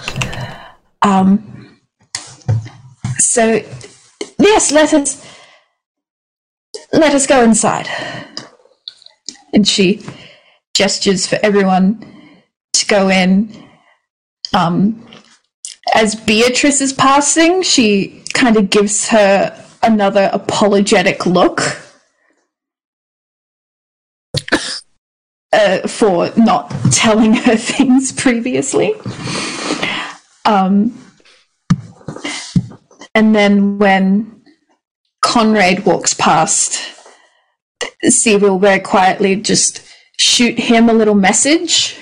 Um, 1.01 1.58
so 3.19 3.61
yes, 4.39 4.71
let 4.71 4.93
us 4.93 5.25
let 6.91 7.13
us 7.13 7.27
go 7.27 7.43
inside. 7.43 7.87
And 9.53 9.67
she 9.67 10.03
gestures 10.73 11.27
for 11.27 11.37
everyone 11.43 12.05
to 12.73 12.85
go 12.85 13.09
in. 13.09 13.67
Um, 14.53 15.05
as 15.93 16.15
Beatrice 16.15 16.81
is 16.81 16.93
passing, 16.93 17.61
she 17.63 18.23
kind 18.33 18.57
of 18.57 18.69
gives 18.69 19.09
her 19.09 19.65
another 19.81 20.29
apologetic 20.31 21.25
look 21.25 21.61
uh, 25.51 25.87
for 25.87 26.31
not 26.37 26.69
telling 26.91 27.33
her 27.33 27.55
things 27.57 28.11
previously. 28.11 28.93
Um, 30.45 30.97
and 33.19 33.35
then 33.35 33.77
when 33.77 34.41
Conrad 35.21 35.85
walks 35.85 36.13
past, 36.13 36.79
will 38.25 38.59
very 38.59 38.79
quietly 38.79 39.35
just 39.35 39.81
shoot 40.17 40.57
him 40.57 40.87
a 40.87 40.93
little 40.93 41.15
message 41.15 41.97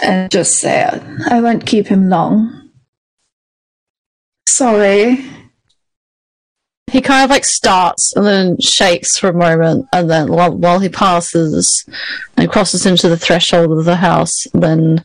and 0.00 0.28
just 0.28 0.56
say, 0.56 0.82
I 1.30 1.40
won't 1.40 1.64
keep 1.64 1.86
him 1.86 2.08
long. 2.08 2.70
Sorry. 4.48 5.24
He 6.90 7.00
kind 7.00 7.22
of 7.22 7.30
like 7.30 7.44
starts 7.44 8.12
and 8.16 8.26
then 8.26 8.60
shakes 8.60 9.16
for 9.16 9.28
a 9.28 9.32
moment, 9.32 9.86
and 9.92 10.10
then 10.10 10.32
while, 10.32 10.56
while 10.56 10.80
he 10.80 10.88
passes 10.88 11.88
and 12.36 12.50
crosses 12.50 12.84
into 12.84 13.08
the 13.08 13.16
threshold 13.16 13.78
of 13.78 13.84
the 13.84 13.96
house, 13.96 14.48
then 14.52 15.04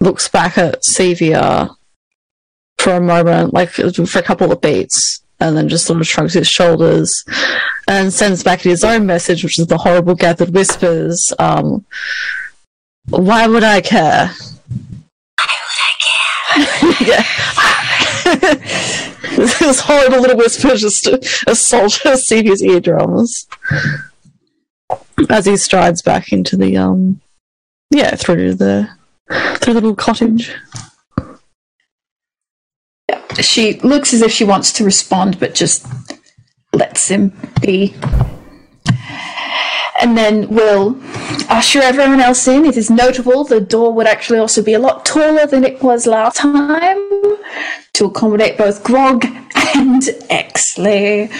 looks 0.00 0.28
back 0.28 0.58
at 0.58 0.82
Sevia 0.82 1.76
for 2.86 2.94
a 2.94 3.00
moment, 3.00 3.52
like 3.52 3.70
for 3.70 3.82
a 3.88 4.22
couple 4.22 4.52
of 4.52 4.60
beats, 4.60 5.20
and 5.40 5.56
then 5.56 5.68
just 5.68 5.86
sort 5.86 6.00
of 6.00 6.06
shrugs 6.06 6.34
his 6.34 6.46
shoulders 6.46 7.24
and 7.88 8.12
sends 8.12 8.44
back 8.44 8.60
his 8.60 8.84
own 8.84 9.06
message, 9.06 9.42
which 9.42 9.58
is 9.58 9.66
the 9.66 9.76
horrible 9.76 10.14
gathered 10.14 10.50
whispers. 10.50 11.32
Um, 11.40 11.84
why 13.08 13.48
would 13.48 13.64
I 13.64 13.80
care? 13.80 14.30
Why 15.36 15.56
would 15.64 15.80
I 15.82 15.94
care? 16.06 16.94
yeah. 17.08 17.24
this 19.36 19.80
horrible 19.80 20.20
little 20.20 20.36
whisper 20.36 20.76
just 20.76 21.08
assaults 21.48 22.00
Sevia's 22.28 22.62
eardrums 22.62 23.48
as 25.28 25.46
he 25.46 25.56
strides 25.56 26.02
back 26.02 26.32
into 26.32 26.56
the 26.56 26.76
um, 26.76 27.20
yeah, 27.90 28.14
through 28.14 28.54
the 28.54 28.88
through 29.28 29.74
the 29.74 29.80
little 29.80 29.96
cottage. 29.96 30.54
She 33.42 33.80
looks 33.80 34.14
as 34.14 34.22
if 34.22 34.32
she 34.32 34.44
wants 34.44 34.72
to 34.74 34.84
respond, 34.84 35.38
but 35.38 35.54
just 35.54 35.86
lets 36.72 37.08
him 37.08 37.32
be. 37.60 37.94
And 40.00 40.16
then 40.16 40.48
we'll 40.48 41.00
usher 41.48 41.80
everyone 41.80 42.20
else 42.20 42.46
in. 42.46 42.64
It 42.64 42.76
is 42.76 42.90
notable 42.90 43.44
the 43.44 43.60
door 43.60 43.92
would 43.94 44.06
actually 44.06 44.38
also 44.38 44.62
be 44.62 44.74
a 44.74 44.78
lot 44.78 45.06
taller 45.06 45.46
than 45.46 45.64
it 45.64 45.82
was 45.82 46.06
last 46.06 46.36
time 46.36 46.98
to 47.94 48.04
accommodate 48.04 48.58
both 48.58 48.84
Grog 48.84 49.24
and 49.24 50.02
Exley. 50.30 51.30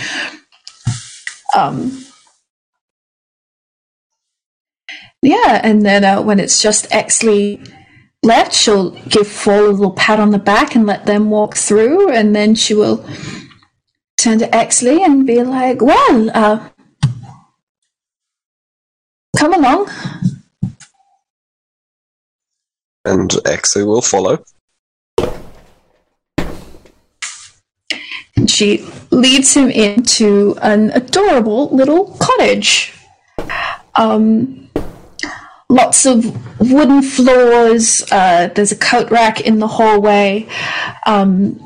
Um, 1.55 2.05
yeah, 5.23 5.61
and 5.63 5.85
then 5.85 6.05
uh, 6.05 6.23
when 6.23 6.41
it's 6.41 6.61
just 6.63 6.89
Exley 6.91 7.73
left, 8.27 8.53
she'll 8.53 8.91
give 9.09 9.27
Fall 9.27 9.67
a 9.67 9.71
little 9.71 9.93
pat 9.93 10.19
on 10.21 10.31
the 10.31 10.39
back 10.39 10.75
and 10.75 10.85
let 10.85 11.07
them 11.07 11.31
walk 11.31 11.57
through, 11.57 12.11
and 12.11 12.35
then 12.35 12.55
she 12.55 12.75
will 12.75 13.07
turn 14.19 14.39
to 14.41 14.49
Exley 14.49 15.01
and 15.01 15.27
be 15.27 15.43
like, 15.43 15.81
"Well, 15.81 16.31
uh, 16.35 16.69
come 19.37 19.55
along." 19.55 19.89
And 23.05 23.31
Exley 23.47 23.87
will 23.87 24.03
follow. 24.03 24.45
And 28.37 28.51
she 28.51 28.85
leads 29.11 29.55
him 29.55 29.71
into 29.71 30.59
an 30.61 30.91
adorable 30.91 31.71
little 31.71 32.17
cottage. 32.21 32.93
Um, 33.95 34.69
lots 35.69 36.07
of 36.07 36.25
wooden 36.61 37.03
floors. 37.03 38.05
Uh, 38.11 38.49
there's 38.55 38.73
a 38.73 38.77
coat 38.77 39.11
rack 39.11 39.41
in 39.41 39.59
the 39.59 39.69
hallway. 39.69 40.49
Um, 41.07 41.63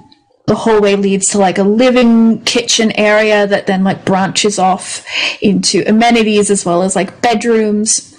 the 0.46 0.54
hallway 0.56 0.96
leads 0.96 1.28
to 1.28 1.38
like 1.38 1.58
a 1.58 1.62
living 1.62 2.42
kitchen 2.42 2.90
area 2.92 3.46
that 3.46 3.66
then 3.66 3.84
like 3.84 4.04
branches 4.04 4.58
off 4.58 5.06
into 5.40 5.84
amenities 5.86 6.50
as 6.50 6.64
well 6.64 6.82
as 6.82 6.96
like 6.96 7.22
bedrooms. 7.22 8.16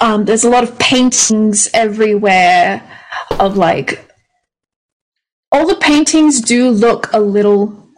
Um, 0.00 0.26
there's 0.26 0.44
a 0.44 0.50
lot 0.50 0.64
of 0.64 0.78
paintings 0.78 1.68
everywhere 1.72 2.82
of 3.38 3.56
like 3.56 4.06
all 5.50 5.66
the 5.66 5.76
paintings 5.76 6.40
do 6.40 6.68
look 6.70 7.08
a 7.12 7.20
little 7.20 7.88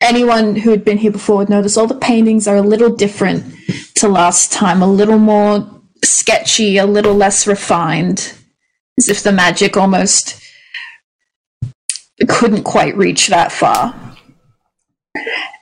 anyone 0.00 0.56
who 0.56 0.70
had 0.70 0.84
been 0.84 0.98
here 0.98 1.10
before 1.10 1.38
would 1.38 1.48
notice 1.48 1.76
all 1.76 1.86
the 1.86 1.94
paintings 1.94 2.46
are 2.46 2.56
a 2.56 2.62
little 2.62 2.94
different 2.94 3.44
to 3.94 4.08
last 4.08 4.52
time 4.52 4.82
a 4.82 4.86
little 4.86 5.18
more 5.18 5.77
sketchy 6.04 6.78
a 6.78 6.86
little 6.86 7.14
less 7.14 7.46
refined 7.46 8.34
as 8.98 9.08
if 9.08 9.22
the 9.22 9.32
magic 9.32 9.76
almost 9.76 10.42
couldn't 12.28 12.64
quite 12.64 12.96
reach 12.96 13.28
that 13.28 13.52
far 13.52 13.94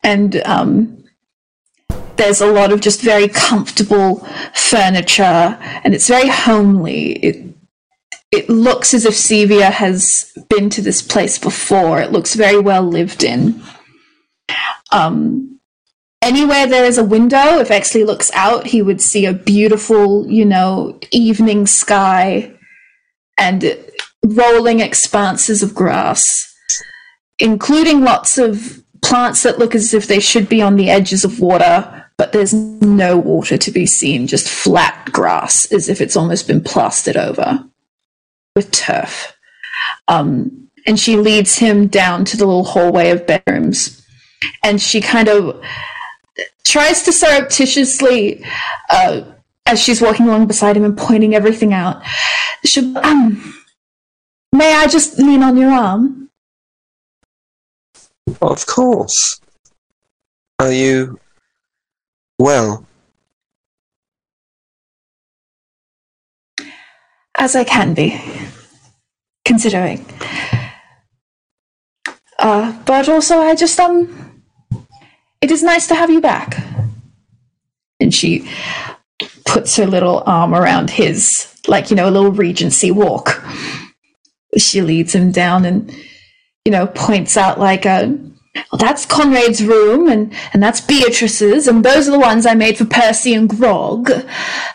and 0.02 0.36
um, 0.46 1.04
there's 2.16 2.40
a 2.40 2.46
lot 2.46 2.72
of 2.72 2.80
just 2.80 3.00
very 3.00 3.28
comfortable 3.28 4.26
furniture 4.54 5.58
and 5.84 5.94
it's 5.94 6.08
very 6.08 6.28
homely 6.28 7.12
it 7.14 7.46
it 8.32 8.48
looks 8.48 8.92
as 8.92 9.04
if 9.04 9.14
Sevia 9.14 9.70
has 9.70 10.32
been 10.50 10.68
to 10.70 10.82
this 10.82 11.00
place 11.00 11.38
before. 11.38 12.00
It 12.00 12.12
looks 12.12 12.34
very 12.34 12.58
well 12.58 12.82
lived 12.82 13.22
in. 13.22 13.62
Um, 14.92 15.55
anywhere 16.26 16.66
there 16.66 16.84
is 16.84 16.98
a 16.98 17.04
window, 17.04 17.58
if 17.58 17.68
Exley 17.68 18.04
looks 18.04 18.30
out, 18.34 18.66
he 18.66 18.82
would 18.82 19.00
see 19.00 19.26
a 19.26 19.32
beautiful, 19.32 20.26
you 20.26 20.44
know, 20.44 20.98
evening 21.12 21.66
sky 21.66 22.52
and 23.38 23.78
rolling 24.24 24.80
expanses 24.80 25.62
of 25.62 25.74
grass, 25.74 26.52
including 27.38 28.02
lots 28.02 28.38
of 28.38 28.82
plants 29.02 29.44
that 29.44 29.58
look 29.58 29.74
as 29.74 29.94
if 29.94 30.08
they 30.08 30.18
should 30.18 30.48
be 30.48 30.60
on 30.60 30.74
the 30.76 30.90
edges 30.90 31.24
of 31.24 31.38
water, 31.38 32.04
but 32.18 32.32
there's 32.32 32.52
no 32.52 33.16
water 33.16 33.56
to 33.56 33.70
be 33.70 33.86
seen, 33.86 34.26
just 34.26 34.48
flat 34.48 35.12
grass, 35.12 35.70
as 35.70 35.88
if 35.88 36.00
it's 36.00 36.16
almost 36.16 36.48
been 36.48 36.62
plastered 36.62 37.16
over 37.16 37.64
with 38.56 38.72
turf. 38.72 39.36
Um, 40.08 40.68
and 40.86 40.98
she 40.98 41.16
leads 41.16 41.58
him 41.58 41.86
down 41.86 42.24
to 42.24 42.36
the 42.36 42.46
little 42.46 42.64
hallway 42.64 43.10
of 43.10 43.26
bedrooms. 43.26 44.02
And 44.62 44.80
she 44.80 45.00
kind 45.00 45.28
of 45.28 45.62
tries 46.64 47.02
to 47.02 47.12
surreptitiously, 47.12 48.44
uh, 48.90 49.22
as 49.66 49.80
she's 49.80 50.00
walking 50.00 50.26
along 50.28 50.46
beside 50.46 50.76
him 50.76 50.84
and 50.84 50.96
pointing 50.96 51.34
everything 51.34 51.72
out, 51.72 52.02
she, 52.64 52.94
um, 52.96 53.54
may 54.52 54.74
I 54.74 54.86
just 54.86 55.18
lean 55.18 55.42
on 55.42 55.56
your 55.56 55.70
arm? 55.70 56.30
Of 58.42 58.66
course. 58.66 59.40
Are 60.58 60.72
you 60.72 61.18
well? 62.38 62.86
As 67.38 67.54
I 67.54 67.64
can 67.64 67.92
be, 67.94 68.20
considering. 69.44 70.06
Uh, 72.38 72.72
but 72.84 73.08
also, 73.08 73.40
I 73.40 73.54
just, 73.54 73.78
um, 73.78 74.25
it 75.46 75.52
is 75.52 75.62
nice 75.62 75.86
to 75.86 75.94
have 75.94 76.10
you 76.10 76.20
back. 76.20 76.60
And 78.00 78.12
she 78.12 78.50
puts 79.44 79.76
her 79.76 79.86
little 79.86 80.24
arm 80.26 80.52
around 80.52 80.90
his, 80.90 81.56
like, 81.68 81.88
you 81.88 81.94
know, 81.94 82.08
a 82.08 82.10
little 82.10 82.32
Regency 82.32 82.90
walk. 82.90 83.44
She 84.58 84.82
leads 84.82 85.14
him 85.14 85.30
down 85.30 85.64
and, 85.64 85.94
you 86.64 86.72
know, 86.72 86.88
points 86.88 87.36
out, 87.36 87.60
like, 87.60 87.86
a, 87.86 88.08
well, 88.56 88.78
that's 88.80 89.06
Conrad's 89.06 89.62
room, 89.62 90.08
and, 90.08 90.34
and 90.52 90.60
that's 90.60 90.80
Beatrice's, 90.80 91.68
and 91.68 91.84
those 91.84 92.08
are 92.08 92.10
the 92.10 92.18
ones 92.18 92.44
I 92.44 92.54
made 92.54 92.76
for 92.76 92.84
Percy 92.84 93.32
and 93.32 93.48
Grog, 93.48 94.10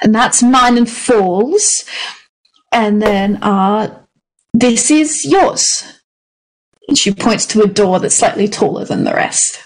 and 0.02 0.16
that's 0.16 0.42
mine 0.42 0.78
and 0.78 0.90
Fall's, 0.90 1.84
and 2.72 3.02
then 3.02 3.44
uh, 3.44 4.06
this 4.54 4.90
is 4.90 5.26
yours. 5.26 5.84
And 6.88 6.98
she 6.98 7.14
points 7.14 7.46
to 7.48 7.62
a 7.62 7.68
door 7.68 8.00
that's 8.00 8.16
slightly 8.16 8.48
taller 8.48 8.86
than 8.86 9.04
the 9.04 9.14
rest. 9.14 9.60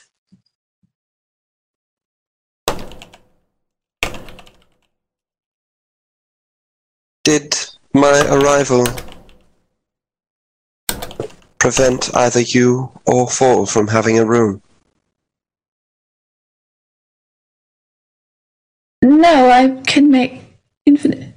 Did 7.26 7.58
my 7.92 8.24
arrival 8.30 8.86
prevent 11.58 12.16
either 12.16 12.42
you 12.42 12.92
or 13.08 13.28
Fall 13.28 13.66
from 13.66 13.88
having 13.88 14.20
a 14.20 14.26
room? 14.26 14.62
No, 19.02 19.50
I 19.50 19.82
can 19.88 20.12
make 20.12 20.40
infinite. 20.86 21.34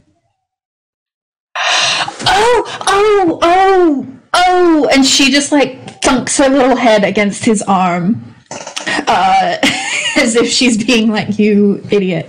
Oh, 1.56 2.64
oh, 2.86 3.38
oh, 3.40 4.06
oh! 4.34 4.90
And 4.92 5.06
she 5.06 5.30
just 5.32 5.52
like 5.52 6.02
thunks 6.02 6.36
her 6.36 6.50
little 6.50 6.76
head 6.76 7.02
against 7.02 7.46
his 7.46 7.62
arm, 7.62 8.34
uh, 8.50 9.56
as 10.18 10.36
if 10.36 10.50
she's 10.50 10.84
being 10.84 11.10
like, 11.10 11.38
"You 11.38 11.82
idiot!" 11.90 12.26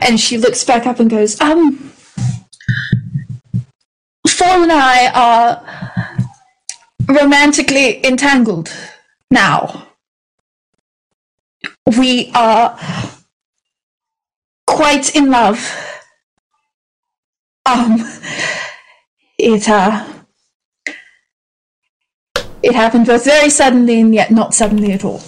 And 0.00 0.20
she 0.20 0.36
looks 0.36 0.62
back 0.62 0.86
up 0.86 1.00
and 1.00 1.08
goes, 1.08 1.40
"Um, 1.40 1.89
Fall 4.40 4.62
and 4.62 4.72
I 4.72 5.10
are 5.10 5.62
romantically 7.06 8.02
entangled 8.06 8.74
now. 9.30 9.88
we 11.98 12.30
are 12.34 12.78
quite 14.66 15.14
in 15.14 15.30
love. 15.30 15.58
Um, 17.66 17.98
it 19.38 19.68
uh, 19.68 20.08
it 22.62 22.74
happened 22.74 23.04
both 23.04 23.26
very 23.26 23.50
suddenly 23.50 24.00
and 24.00 24.14
yet 24.14 24.30
not 24.30 24.54
suddenly 24.54 24.92
at 24.92 25.04
all. 25.04 25.20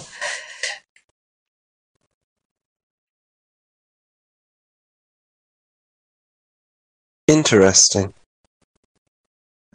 Interesting. 7.27 8.15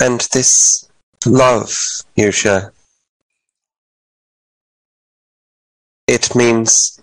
And 0.01 0.21
this 0.33 0.89
love 1.27 1.77
you 2.15 2.31
share, 2.31 2.73
it 6.07 6.35
means 6.35 7.01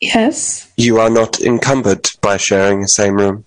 Yes. 0.00 0.70
you 0.76 0.98
are 0.98 1.10
not 1.10 1.40
encumbered 1.40 2.08
by 2.20 2.36
sharing 2.36 2.82
the 2.82 2.88
same 2.88 3.14
room. 3.14 3.44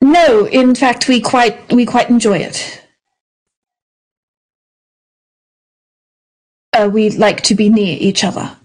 No, 0.00 0.46
in 0.46 0.74
fact, 0.74 1.08
we 1.08 1.20
quite 1.20 1.72
we 1.72 1.84
quite 1.84 2.08
enjoy 2.08 2.38
it. 2.38 2.82
Uh, 6.72 6.88
we 6.90 7.10
like 7.10 7.42
to 7.42 7.54
be 7.54 7.68
near 7.68 7.96
each 8.00 8.24
other. 8.24 8.56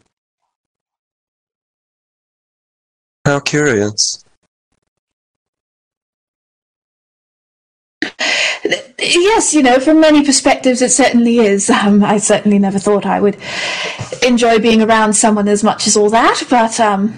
How 3.25 3.39
curious. 3.39 4.23
Yes, 8.99 9.53
you 9.53 9.61
know, 9.61 9.79
from 9.79 9.99
many 9.99 10.23
perspectives, 10.23 10.81
it 10.81 10.91
certainly 10.91 11.39
is. 11.39 11.69
Um, 11.85 12.03
I 12.03 12.17
certainly 12.17 12.57
never 12.57 12.79
thought 12.79 13.05
I 13.05 13.19
would 13.19 13.37
enjoy 14.25 14.59
being 14.59 14.81
around 14.81 15.13
someone 15.13 15.47
as 15.47 15.63
much 15.63 15.85
as 15.87 15.95
all 15.95 16.09
that, 16.09 16.41
but 16.49 16.79
um, 16.79 17.13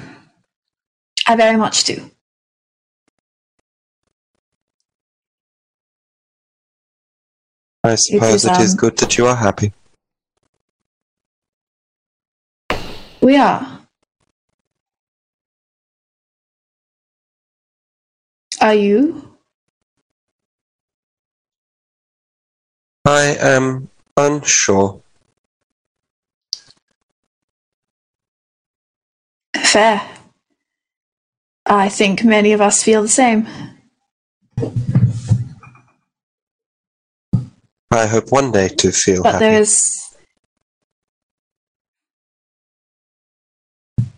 I 1.28 1.36
very 1.36 1.58
much 1.58 1.84
do. 1.86 2.12
I 7.84 7.96
suppose 7.96 8.44
it 8.46 8.60
is 8.60 8.74
um, 8.74 8.78
good 8.78 8.98
that 8.98 9.18
you 9.18 9.28
are 9.28 9.36
happy. 9.36 9.72
We 13.22 13.38
are. 13.38 13.82
Are 18.60 18.74
you? 18.74 19.37
I 23.08 23.38
am 23.40 23.90
unsure. 24.18 25.02
Fair. 29.64 30.02
I 31.66 31.88
think 31.88 32.26
many 32.26 32.52
of 32.52 32.60
us 32.60 32.84
feel 32.84 33.02
the 33.02 33.08
same. 33.08 33.48
I 37.92 38.06
hope 38.08 38.30
one 38.30 38.52
day 38.52 38.68
to 38.68 38.92
feel 38.92 39.24
But 39.24 39.34
happy. 39.36 39.46
there 39.46 39.62
is. 39.62 40.16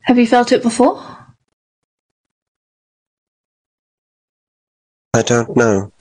Have 0.02 0.18
you 0.18 0.26
felt 0.26 0.52
it 0.52 0.64
before? 0.64 1.00
I 5.14 5.22
don't 5.22 5.56
know. 5.56 5.92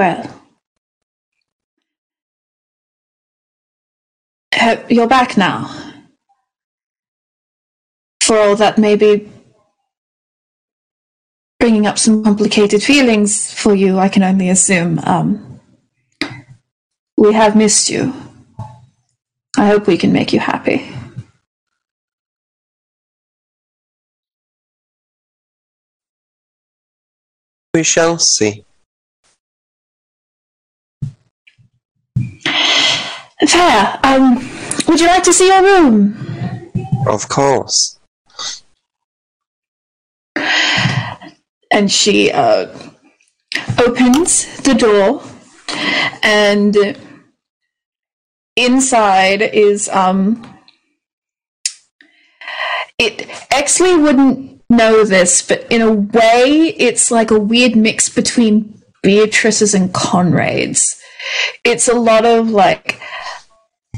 Well. 0.00 0.24
You're 4.88 5.06
back 5.06 5.36
now. 5.36 5.68
For 8.22 8.38
all 8.38 8.56
that 8.56 8.78
may 8.78 8.96
be 8.96 9.30
bringing 11.58 11.86
up 11.86 11.98
some 11.98 12.24
complicated 12.24 12.82
feelings 12.82 13.52
for 13.52 13.74
you, 13.74 13.98
I 13.98 14.08
can 14.08 14.22
only 14.22 14.48
assume. 14.48 15.00
Um, 15.00 15.60
we 17.18 17.34
have 17.34 17.54
missed 17.54 17.90
you. 17.90 18.14
I 19.58 19.66
hope 19.66 19.86
we 19.86 19.98
can 19.98 20.14
make 20.14 20.32
you 20.32 20.40
happy. 20.40 20.90
We 27.74 27.82
shall 27.82 28.18
see. 28.18 28.64
Fair. 33.50 33.98
Um, 34.04 34.36
would 34.86 35.00
you 35.00 35.06
like 35.06 35.24
to 35.24 35.32
see 35.32 35.48
your 35.48 35.62
room? 35.62 36.16
Of 37.06 37.28
course. 37.28 37.98
and 41.70 41.90
she 41.90 42.30
uh, 42.32 42.66
opens 43.78 44.60
the 44.62 44.74
door 44.74 45.22
and 46.22 46.76
inside 48.56 49.40
is 49.40 49.88
um 49.90 50.58
it 52.98 53.28
Exley 53.50 54.00
wouldn't 54.00 54.62
know 54.68 55.04
this 55.04 55.40
but 55.42 55.66
in 55.70 55.80
a 55.80 55.92
way 55.92 56.74
it's 56.76 57.10
like 57.10 57.30
a 57.30 57.38
weird 57.38 57.76
mix 57.76 58.08
between 58.08 58.82
Beatrice's 59.02 59.74
and 59.74 59.94
Conrad's 59.94 61.00
it's 61.64 61.88
a 61.88 61.94
lot 61.94 62.26
of 62.26 62.50
like 62.50 63.00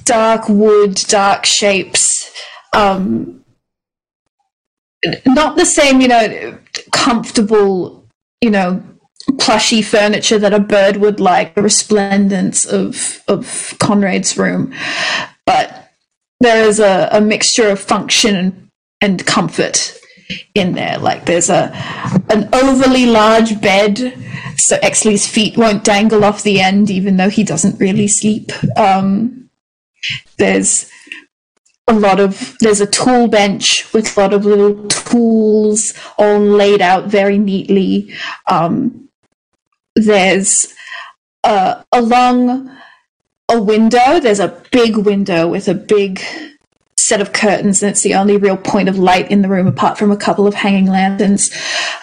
dark 0.04 0.48
wood 0.48 0.94
dark 1.08 1.46
shapes 1.46 2.32
um 2.74 3.42
not 5.26 5.56
the 5.56 5.66
same, 5.66 6.00
you 6.00 6.08
know, 6.08 6.58
comfortable, 6.92 8.06
you 8.40 8.50
know, 8.50 8.82
plushy 9.38 9.82
furniture 9.82 10.38
that 10.38 10.54
a 10.54 10.60
bird 10.60 10.96
would 10.96 11.20
like, 11.20 11.54
the 11.54 11.62
resplendence 11.62 12.64
of 12.64 13.22
of 13.28 13.74
Conrad's 13.78 14.36
room, 14.36 14.74
but 15.46 15.90
there 16.40 16.64
is 16.64 16.80
a, 16.80 17.08
a 17.12 17.20
mixture 17.20 17.68
of 17.68 17.78
function 17.78 18.34
and, 18.34 18.68
and 19.00 19.26
comfort 19.26 19.96
in 20.54 20.72
there. 20.72 20.98
Like 20.98 21.26
there's 21.26 21.50
a 21.50 21.70
an 22.30 22.48
overly 22.52 23.06
large 23.06 23.60
bed, 23.60 23.98
so 24.56 24.78
Exley's 24.82 25.26
feet 25.26 25.56
won't 25.56 25.84
dangle 25.84 26.24
off 26.24 26.42
the 26.42 26.60
end, 26.60 26.90
even 26.90 27.16
though 27.16 27.30
he 27.30 27.44
doesn't 27.44 27.80
really 27.80 28.08
sleep. 28.08 28.50
Um, 28.76 29.41
there's 30.36 30.90
a 31.88 31.92
lot 31.92 32.20
of 32.20 32.56
there's 32.60 32.80
a 32.80 32.86
tool 32.86 33.28
bench 33.28 33.92
with 33.92 34.16
a 34.16 34.20
lot 34.20 34.32
of 34.32 34.44
little 34.44 34.86
tools 34.88 35.92
all 36.16 36.38
laid 36.38 36.80
out 36.80 37.06
very 37.06 37.38
neatly. 37.38 38.14
Um, 38.48 39.08
there's 39.94 40.72
uh, 41.44 41.82
along 41.92 42.70
a 43.48 43.60
window 43.60 44.20
there's 44.20 44.40
a 44.40 44.62
big 44.70 44.96
window 44.96 45.48
with 45.48 45.68
a 45.68 45.74
big 45.74 46.22
set 46.96 47.20
of 47.20 47.32
curtains 47.32 47.82
and 47.82 47.90
it's 47.90 48.02
the 48.02 48.14
only 48.14 48.36
real 48.36 48.56
point 48.56 48.88
of 48.88 48.96
light 48.96 49.30
in 49.30 49.42
the 49.42 49.48
room 49.48 49.66
apart 49.66 49.98
from 49.98 50.10
a 50.10 50.16
couple 50.16 50.46
of 50.46 50.54
hanging 50.54 50.86
lanterns. 50.86 51.50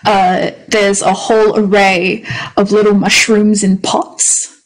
Uh, 0.05 0.51
there's 0.67 1.01
a 1.01 1.13
whole 1.13 1.57
array 1.57 2.25
of 2.57 2.71
little 2.71 2.93
mushrooms 2.93 3.63
in 3.63 3.77
pots 3.77 4.58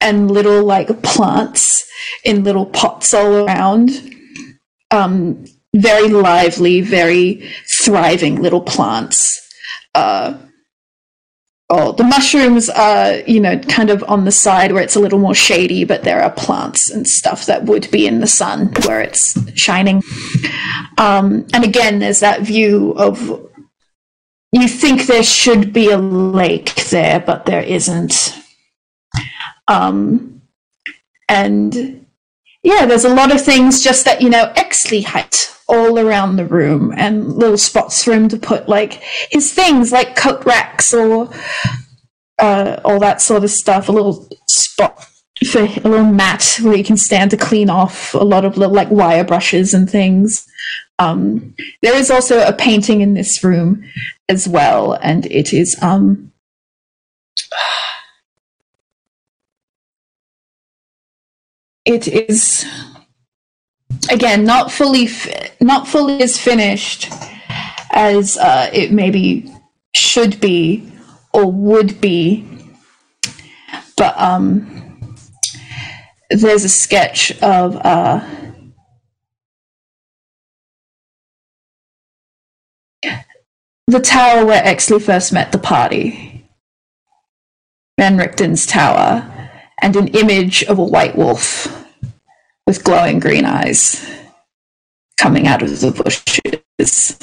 and 0.00 0.30
little 0.30 0.64
like 0.64 1.02
plants 1.02 1.84
in 2.24 2.44
little 2.44 2.66
pots 2.66 3.14
all 3.14 3.46
around. 3.46 3.90
Um, 4.90 5.44
very 5.74 6.08
lively, 6.08 6.80
very 6.80 7.48
thriving 7.82 8.42
little 8.42 8.60
plants. 8.60 9.40
Uh, 9.94 10.38
oh, 11.70 11.92
the 11.92 12.04
mushrooms 12.04 12.68
are, 12.68 13.14
you 13.26 13.40
know, 13.40 13.58
kind 13.58 13.88
of 13.88 14.04
on 14.06 14.24
the 14.24 14.32
side 14.32 14.72
where 14.72 14.82
it's 14.82 14.96
a 14.96 15.00
little 15.00 15.18
more 15.18 15.34
shady, 15.34 15.84
but 15.84 16.04
there 16.04 16.22
are 16.22 16.30
plants 16.30 16.90
and 16.90 17.08
stuff 17.08 17.46
that 17.46 17.64
would 17.64 17.90
be 17.90 18.06
in 18.06 18.20
the 18.20 18.26
sun 18.26 18.72
where 18.84 19.00
it's 19.00 19.38
shining. 19.58 20.02
Um, 20.98 21.46
and 21.54 21.64
again, 21.64 21.98
there's 21.98 22.20
that 22.20 22.42
view 22.42 22.92
of 22.92 23.48
you 24.52 24.68
think 24.68 25.06
there 25.06 25.22
should 25.22 25.72
be 25.72 25.90
a 25.90 25.96
lake 25.96 26.74
there, 26.90 27.20
but 27.20 27.46
there 27.46 27.62
isn't. 27.62 28.34
Um, 29.68 30.42
and 31.28 32.06
yeah, 32.62 32.86
there's 32.86 33.04
a 33.04 33.14
lot 33.14 33.34
of 33.34 33.40
things 33.40 33.82
just 33.82 34.04
that, 34.04 34.22
you 34.22 34.30
know, 34.30 34.52
Exley 34.56 35.04
height 35.04 35.52
all 35.68 35.98
around 35.98 36.36
the 36.36 36.44
room 36.44 36.92
and 36.96 37.32
little 37.32 37.56
spots 37.56 38.04
for 38.04 38.12
him 38.12 38.28
to 38.28 38.36
put 38.36 38.68
like 38.68 38.94
his 39.30 39.52
things 39.52 39.90
like 39.90 40.16
coat 40.16 40.44
racks 40.44 40.92
or 40.92 41.30
uh, 42.38 42.80
all 42.84 43.00
that 43.00 43.20
sort 43.22 43.44
of 43.44 43.50
stuff. 43.50 43.88
A 43.88 43.92
little 43.92 44.28
spot 44.48 45.08
for 45.50 45.60
a 45.60 45.88
little 45.88 46.04
mat 46.04 46.58
where 46.62 46.76
you 46.76 46.84
can 46.84 46.96
stand 46.96 47.30
to 47.30 47.36
clean 47.36 47.70
off 47.70 48.14
a 48.14 48.18
lot 48.18 48.44
of 48.44 48.56
little 48.56 48.74
like 48.74 48.90
wire 48.90 49.24
brushes 49.24 49.74
and 49.74 49.90
things. 49.90 50.46
Um, 50.98 51.54
there 51.82 51.96
is 51.96 52.10
also 52.10 52.46
a 52.46 52.52
painting 52.52 53.00
in 53.00 53.14
this 53.14 53.42
room 53.42 53.82
as 54.28 54.46
well, 54.46 54.92
and 55.02 55.26
it 55.26 55.52
is 55.52 55.76
um, 55.82 56.32
it 61.84 62.08
is 62.08 62.64
again 64.10 64.44
not 64.44 64.70
fully 64.70 65.08
not 65.60 65.86
fully 65.86 66.22
as 66.22 66.38
finished 66.38 67.12
as 67.92 68.36
uh, 68.38 68.70
it 68.72 68.90
maybe 68.92 69.52
should 69.94 70.40
be 70.40 70.90
or 71.32 71.50
would 71.50 72.00
be. 72.00 72.46
But 73.96 74.18
um 74.18 75.08
there's 76.30 76.64
a 76.64 76.68
sketch 76.68 77.32
of 77.42 77.76
uh 77.76 78.26
the 83.86 84.00
tower 84.00 84.46
where 84.46 84.62
Exley 84.62 85.02
first 85.02 85.32
met 85.32 85.52
the 85.52 85.58
party. 85.58 86.48
Van 87.98 88.16
Richten's 88.16 88.66
tower 88.66 89.31
and 89.82 89.96
an 89.96 90.08
image 90.08 90.62
of 90.64 90.78
a 90.78 90.84
white 90.84 91.16
wolf 91.16 91.66
with 92.66 92.84
glowing 92.84 93.18
green 93.18 93.44
eyes 93.44 94.08
coming 95.16 95.48
out 95.48 95.60
of 95.60 95.80
the 95.80 95.90
bushes. 95.90 97.18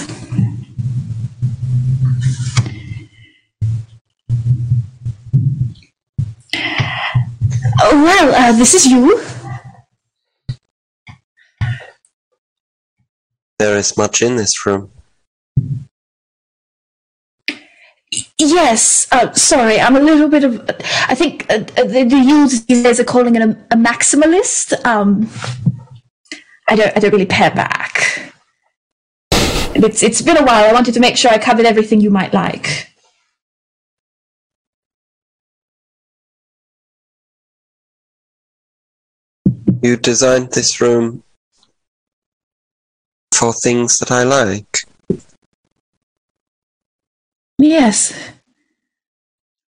Oh, 7.81 8.03
well, 8.03 8.35
uh, 8.35 8.57
this 8.57 8.73
is 8.73 8.85
you. 8.85 9.23
There 13.57 13.77
is 13.77 13.97
much 13.97 14.21
in 14.21 14.35
this 14.35 14.65
room. 14.65 14.91
Yes, 18.41 19.05
uh, 19.11 19.33
sorry, 19.33 19.81
I'm 19.81 19.97
a 19.97 19.99
little 19.99 20.29
bit 20.29 20.45
of. 20.45 20.61
I 21.09 21.13
think 21.13 21.45
uh, 21.49 21.55
uh, 21.55 21.83
the, 21.83 22.05
the 22.05 22.17
youths 22.17 22.61
these 22.61 22.81
days 22.81 22.97
are 22.97 23.03
calling 23.03 23.35
it 23.35 23.41
a, 23.41 23.49
a 23.71 23.75
maximalist. 23.75 24.73
Um, 24.85 25.29
I 26.69 26.77
don't, 26.77 26.95
I 26.95 26.99
don't 27.01 27.11
really 27.11 27.25
pair 27.25 27.51
back. 27.51 28.31
It's, 29.75 30.03
it's 30.03 30.21
been 30.21 30.37
a 30.37 30.43
while. 30.43 30.63
I 30.63 30.71
wanted 30.71 30.93
to 30.93 31.01
make 31.01 31.17
sure 31.17 31.31
I 31.31 31.37
covered 31.37 31.65
everything 31.65 31.99
you 31.99 32.11
might 32.11 32.33
like. 32.33 32.87
You 39.81 39.97
designed 39.97 40.53
this 40.53 40.79
room 40.79 41.23
for 43.33 43.51
things 43.51 43.97
that 43.97 44.11
I 44.11 44.23
like. 44.23 44.85
Yes. 47.59 48.13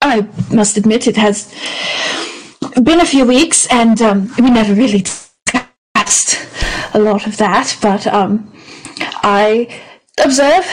I 0.01 0.27
must 0.51 0.77
admit 0.77 1.07
it 1.07 1.17
has 1.17 1.53
been 2.81 3.01
a 3.01 3.05
few 3.05 3.25
weeks, 3.25 3.67
and 3.67 4.01
um, 4.01 4.31
we 4.39 4.49
never 4.49 4.73
really 4.73 5.01
discussed 5.01 6.39
a 6.93 6.99
lot 6.99 7.27
of 7.27 7.37
that. 7.37 7.77
But 7.81 8.07
um, 8.07 8.51
I 9.23 9.79
observe, 10.23 10.65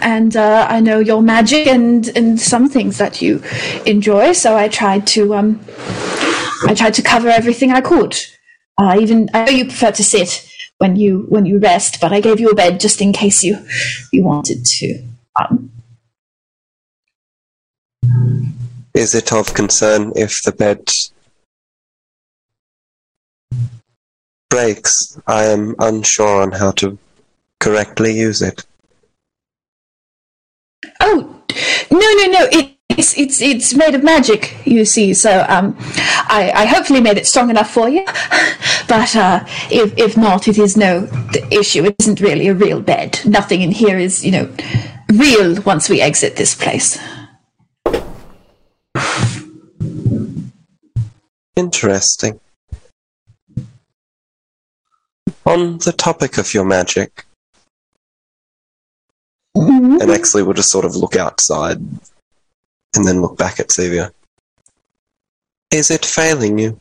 and 0.00 0.36
uh, 0.36 0.66
I 0.70 0.80
know 0.80 1.00
your 1.00 1.22
magic 1.22 1.66
and 1.66 2.08
and 2.16 2.40
some 2.40 2.68
things 2.68 2.98
that 2.98 3.20
you 3.20 3.42
enjoy. 3.84 4.32
So 4.32 4.56
I 4.56 4.68
tried 4.68 5.08
to 5.08 5.34
um, 5.34 5.60
I 6.66 6.74
tried 6.74 6.94
to 6.94 7.02
cover 7.02 7.28
everything 7.28 7.72
I 7.72 7.80
could. 7.80 8.16
Uh, 8.80 8.96
even 9.00 9.28
I 9.34 9.44
know 9.44 9.52
you 9.52 9.64
prefer 9.64 9.90
to 9.90 10.04
sit 10.04 10.48
when 10.78 10.94
you 10.94 11.26
when 11.28 11.46
you 11.46 11.58
rest, 11.58 12.00
but 12.00 12.12
I 12.12 12.20
gave 12.20 12.38
you 12.38 12.48
a 12.48 12.54
bed 12.54 12.78
just 12.78 13.02
in 13.02 13.12
case 13.12 13.42
you 13.42 13.58
you 14.12 14.22
wanted 14.22 14.64
to. 14.64 15.02
Um, 15.38 15.72
Is 18.94 19.14
it 19.14 19.32
of 19.32 19.54
concern 19.54 20.12
if 20.16 20.42
the 20.42 20.52
bed 20.52 20.88
breaks? 24.50 25.20
I 25.26 25.44
am 25.44 25.74
unsure 25.78 26.42
on 26.42 26.52
how 26.52 26.72
to 26.72 26.98
correctly 27.60 28.16
use 28.16 28.42
it. 28.42 28.64
Oh 31.00 31.42
no 31.90 31.98
no 31.98 32.26
no! 32.26 32.48
It, 32.50 32.76
it's 32.88 33.16
it's 33.16 33.40
it's 33.40 33.74
made 33.74 33.94
of 33.94 34.02
magic, 34.02 34.56
you 34.64 34.84
see. 34.84 35.14
So 35.14 35.44
um, 35.48 35.76
I, 35.78 36.52
I 36.54 36.66
hopefully 36.66 37.00
made 37.00 37.18
it 37.18 37.26
strong 37.26 37.50
enough 37.50 37.70
for 37.70 37.88
you. 37.88 38.04
But 38.88 39.14
uh, 39.14 39.44
if 39.70 39.92
if 39.98 40.16
not, 40.16 40.48
it 40.48 40.56
is 40.56 40.74
no 40.74 41.06
issue. 41.50 41.84
It 41.84 41.96
isn't 41.98 42.22
really 42.22 42.48
a 42.48 42.54
real 42.54 42.80
bed. 42.80 43.20
Nothing 43.26 43.60
in 43.60 43.70
here 43.70 43.98
is 43.98 44.24
you 44.24 44.30
know 44.32 44.48
real 45.12 45.60
once 45.62 45.90
we 45.90 46.00
exit 46.00 46.36
this 46.36 46.54
place. 46.54 46.98
Interesting. 51.56 52.40
On 55.44 55.78
the 55.78 55.94
topic 55.96 56.38
of 56.38 56.52
your 56.54 56.64
magic, 56.64 57.24
and 59.54 60.00
Exley 60.00 60.46
will 60.46 60.54
just 60.54 60.70
sort 60.70 60.84
of 60.84 60.94
look 60.94 61.16
outside 61.16 61.78
and 61.78 63.04
then 63.04 63.20
look 63.20 63.36
back 63.36 63.58
at 63.58 63.72
Xavier. 63.72 64.12
Is 65.70 65.90
it 65.90 66.04
failing 66.04 66.58
you? 66.58 66.80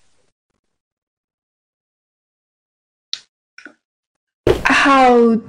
How 4.64 5.42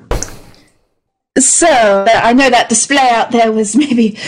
so? 1.39 2.07
I 2.09 2.33
know 2.33 2.51
that 2.51 2.69
display 2.69 3.09
out 3.11 3.31
there 3.31 3.53
was 3.53 3.77
maybe 3.77 4.19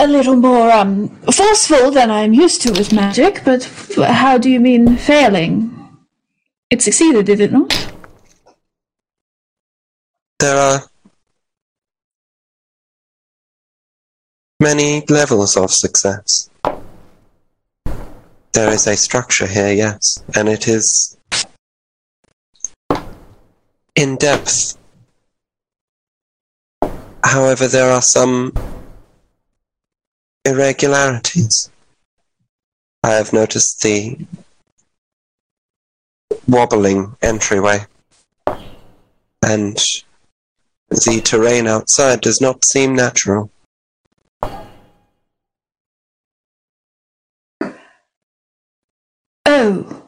a 0.00 0.06
little 0.06 0.36
more 0.36 0.70
um, 0.72 1.08
forceful 1.30 1.90
than 1.90 2.10
I'm 2.10 2.32
used 2.32 2.62
to 2.62 2.72
with 2.72 2.90
magic, 2.90 3.42
but 3.44 3.64
how 3.98 4.38
do 4.38 4.48
you 4.48 4.58
mean 4.58 4.96
failing? 4.96 5.76
It 6.70 6.80
succeeded, 6.80 7.26
did 7.26 7.40
it 7.40 7.52
not? 7.52 7.70
There 10.38 10.56
are 10.56 10.80
many 14.58 15.04
levels 15.10 15.58
of 15.58 15.70
success. 15.70 16.48
There 18.52 18.70
is 18.70 18.86
a 18.86 18.96
structure 18.96 19.46
here, 19.46 19.72
yes, 19.72 20.24
and 20.34 20.48
it 20.48 20.66
is 20.66 21.18
in 23.96 24.16
depth. 24.16 24.78
However, 27.22 27.68
there 27.68 27.90
are 27.90 28.02
some 28.02 28.52
irregularities. 30.44 31.70
I 33.02 33.12
have 33.12 33.32
noticed 33.32 33.82
the 33.82 34.18
wobbling 36.46 37.16
entryway, 37.22 37.86
and 39.42 39.78
the 40.90 41.20
terrain 41.24 41.66
outside 41.66 42.20
does 42.20 42.40
not 42.40 42.64
seem 42.64 42.94
natural. 42.94 43.50
Oh. 49.46 50.02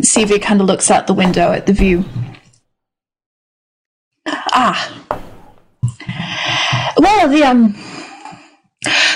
Sevia 0.00 0.42
kind 0.42 0.60
of 0.60 0.66
looks 0.66 0.90
out 0.90 1.06
the 1.06 1.14
window 1.14 1.52
at 1.52 1.66
the 1.66 1.72
view. 1.72 2.04
Ah. 4.26 4.92
Well, 6.96 7.28
the 7.28 7.44
um, 7.44 7.74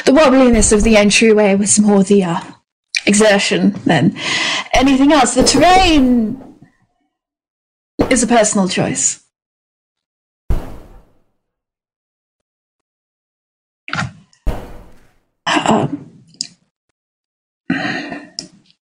the 0.07 0.13
wobbliness 0.13 0.73
of 0.73 0.85
the 0.85 0.97
entryway 0.97 1.55
was 1.55 1.79
more 1.79 2.03
the 2.03 2.25
uh, 2.25 2.41
exertion 3.07 3.73
than 3.85 4.17
anything 4.73 5.13
else. 5.13 5.35
The 5.35 5.43
terrain 5.43 6.43
is 8.11 8.23
a 8.23 8.27
personal 8.27 8.69
choice. 8.69 9.23
Um, 15.47 16.23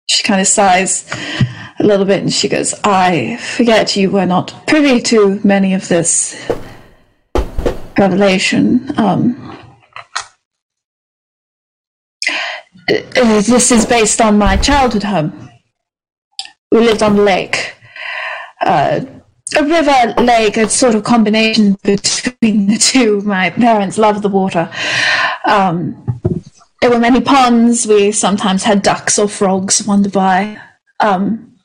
she 0.09 0.23
kind 0.23 0.41
of 0.41 0.47
sighs 0.47 1.11
a 1.79 1.85
little 1.85 2.05
bit 2.05 2.21
and 2.21 2.33
she 2.33 2.49
goes, 2.49 2.75
I 2.85 3.37
forget 3.37 3.97
you 3.97 4.11
were 4.11 4.27
not 4.27 4.67
privy 4.67 5.01
to 5.03 5.41
many 5.45 5.75
of 5.75 5.89
this 5.89 6.51
revelation. 7.99 8.93
Um, 8.99 9.45
uh, 12.29 12.78
this 12.89 13.71
is 13.71 13.85
based 13.85 14.21
on 14.21 14.39
my 14.39 14.57
childhood 14.57 15.03
home. 15.03 15.51
We 16.73 16.81
lived 16.81 17.03
on 17.03 17.17
the 17.17 17.23
lake. 17.23 17.75
Uh, 18.61 19.01
a 19.57 19.65
river 19.65 20.15
lake, 20.23 20.57
a 20.57 20.69
sort 20.69 20.95
of 20.95 21.05
combination 21.05 21.79
between 21.83 22.67
the 22.67 22.79
two. 22.79 23.21
My 23.23 23.51
parents 23.51 23.99
loved 23.99 24.23
the 24.23 24.29
water. 24.29 24.71
Um, 25.45 26.21
there 26.81 26.91
were 26.91 26.99
many 26.99 27.21
ponds. 27.21 27.87
We 27.87 28.13
sometimes 28.13 28.65
had 28.65 28.83
ducks 28.83 29.19
or 29.19 29.29
frogs 29.29 29.87
wander 29.87 30.11
by. 30.11 30.61
Um, 31.01 31.59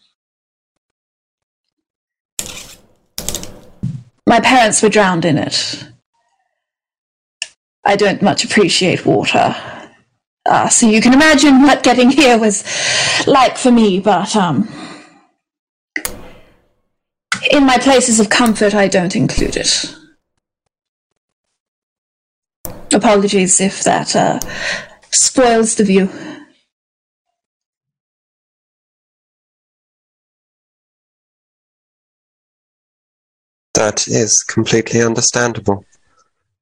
my 4.26 4.40
parents 4.40 4.82
were 4.82 4.90
drowned 4.90 5.26
in 5.26 5.38
it. 5.38 5.86
I 7.86 7.96
don't 7.96 8.22
much 8.22 8.46
appreciate 8.46 9.06
water. 9.06 9.73
Uh, 10.46 10.68
so 10.68 10.86
you 10.88 11.02
can 11.02 11.14
imagine 11.14 11.62
what 11.62 11.84
getting 11.84 12.10
here 12.10 12.38
was 12.38 12.64
like 13.28 13.58
for 13.58 13.72
me, 13.72 14.00
but 14.00 14.36
um, 14.36 14.68
in 17.50 17.66
my 17.66 17.78
places 17.78 18.20
of 18.20 18.30
comfort, 18.30 18.74
I 18.74 18.88
don't 18.88 19.16
include 19.16 19.56
it. 19.56 19.96
Apologies 22.94 23.62
if 23.62 23.84
that 23.84 24.16
uh, 24.16 24.40
spoils 25.12 25.76
the 25.76 25.84
view. 25.84 26.10
That 33.74 34.08
is 34.08 34.44
completely 34.44 35.02
understandable. 35.02 35.86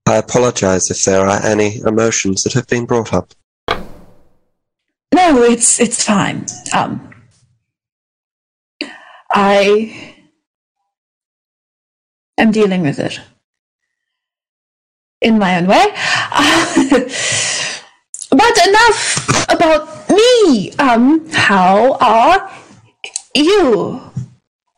I 0.05 0.15
apologize 0.15 0.89
if 0.89 1.03
there 1.03 1.25
are 1.25 1.43
any 1.45 1.79
emotions 1.85 2.43
that 2.43 2.53
have 2.53 2.67
been 2.67 2.85
brought 2.85 3.13
up. 3.13 3.33
No, 5.13 5.43
it's 5.43 5.79
it's 5.79 6.03
fine. 6.03 6.45
Um, 6.73 7.13
I 9.33 10.15
am 12.37 12.51
dealing 12.51 12.81
with 12.81 12.99
it 12.99 13.19
in 15.21 15.37
my 15.37 15.57
own 15.57 15.67
way. 15.67 15.85
but 18.31 18.67
enough 18.67 19.45
about 19.49 20.09
me. 20.09 20.71
Um, 20.79 21.29
how 21.31 21.97
are 21.99 22.51
you? 23.35 24.01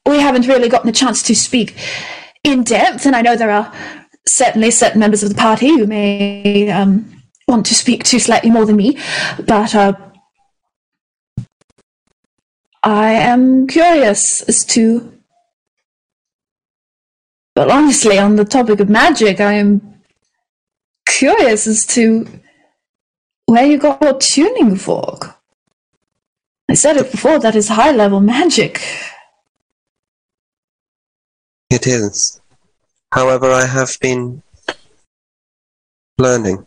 We 0.06 0.20
haven't 0.20 0.48
really 0.48 0.68
gotten 0.68 0.90
a 0.90 0.94
chance 0.94 1.24
to 1.24 1.36
speak 1.36 1.76
in 2.44 2.64
depth, 2.64 3.06
and 3.06 3.16
I 3.16 3.22
know 3.22 3.36
there 3.36 3.52
are 3.52 3.74
certainly 4.28 4.72
certain 4.72 5.00
members 5.00 5.24
of 5.24 5.30
the 5.30 5.36
party 5.36 5.68
who 5.70 5.86
may 5.86 6.70
um, 6.70 7.22
want 7.48 7.66
to 7.68 7.76
speak 7.76 8.04
to 8.06 8.20
slightly 8.20 8.50
more 8.50 8.66
than 8.66 8.76
me, 8.76 8.98
but 9.46 9.74
uh, 9.76 9.94
I 12.84 13.14
am 13.14 13.66
curious 13.68 14.42
as 14.42 14.66
to. 14.66 15.14
Well, 17.56 17.72
honestly, 17.72 18.18
on 18.20 18.36
the 18.36 18.46
topic 18.46 18.80
of 18.80 18.90
magic, 18.90 19.40
I 19.40 19.54
am 19.54 20.02
curious 21.08 21.66
as 21.68 21.86
to 21.88 22.28
where 23.46 23.66
you 23.66 23.78
got 23.78 24.02
your 24.02 24.18
tuning 24.20 24.76
fork. 24.76 25.36
I 26.70 26.74
said 26.74 26.98
it 26.98 27.12
before, 27.12 27.40
that 27.40 27.56
is 27.56 27.68
high 27.70 27.92
level 27.92 28.20
magic. 28.20 28.82
It 31.70 31.88
is. 31.88 32.42
However, 33.12 33.52
I 33.52 33.66
have 33.66 33.98
been 34.02 34.42
learning. 36.18 36.66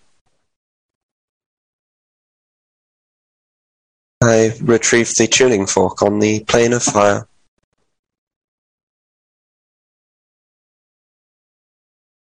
I 4.26 4.56
retrieved 4.60 5.16
the 5.18 5.28
tuning 5.28 5.66
fork 5.66 6.02
on 6.02 6.18
the 6.18 6.40
plane 6.40 6.72
of 6.72 6.82
fire. 6.82 7.28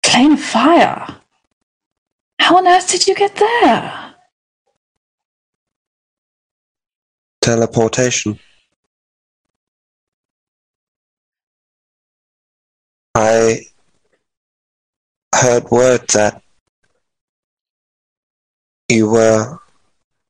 Plane 0.02 0.32
of 0.32 0.40
fire? 0.40 1.16
How 2.38 2.58
on 2.58 2.66
earth 2.66 2.90
did 2.90 3.06
you 3.06 3.14
get 3.14 3.34
there? 3.36 4.14
Teleportation. 7.40 8.38
I 13.14 13.60
heard 15.34 15.70
word 15.70 16.06
that 16.12 16.42
you 18.88 19.08
were, 19.08 19.58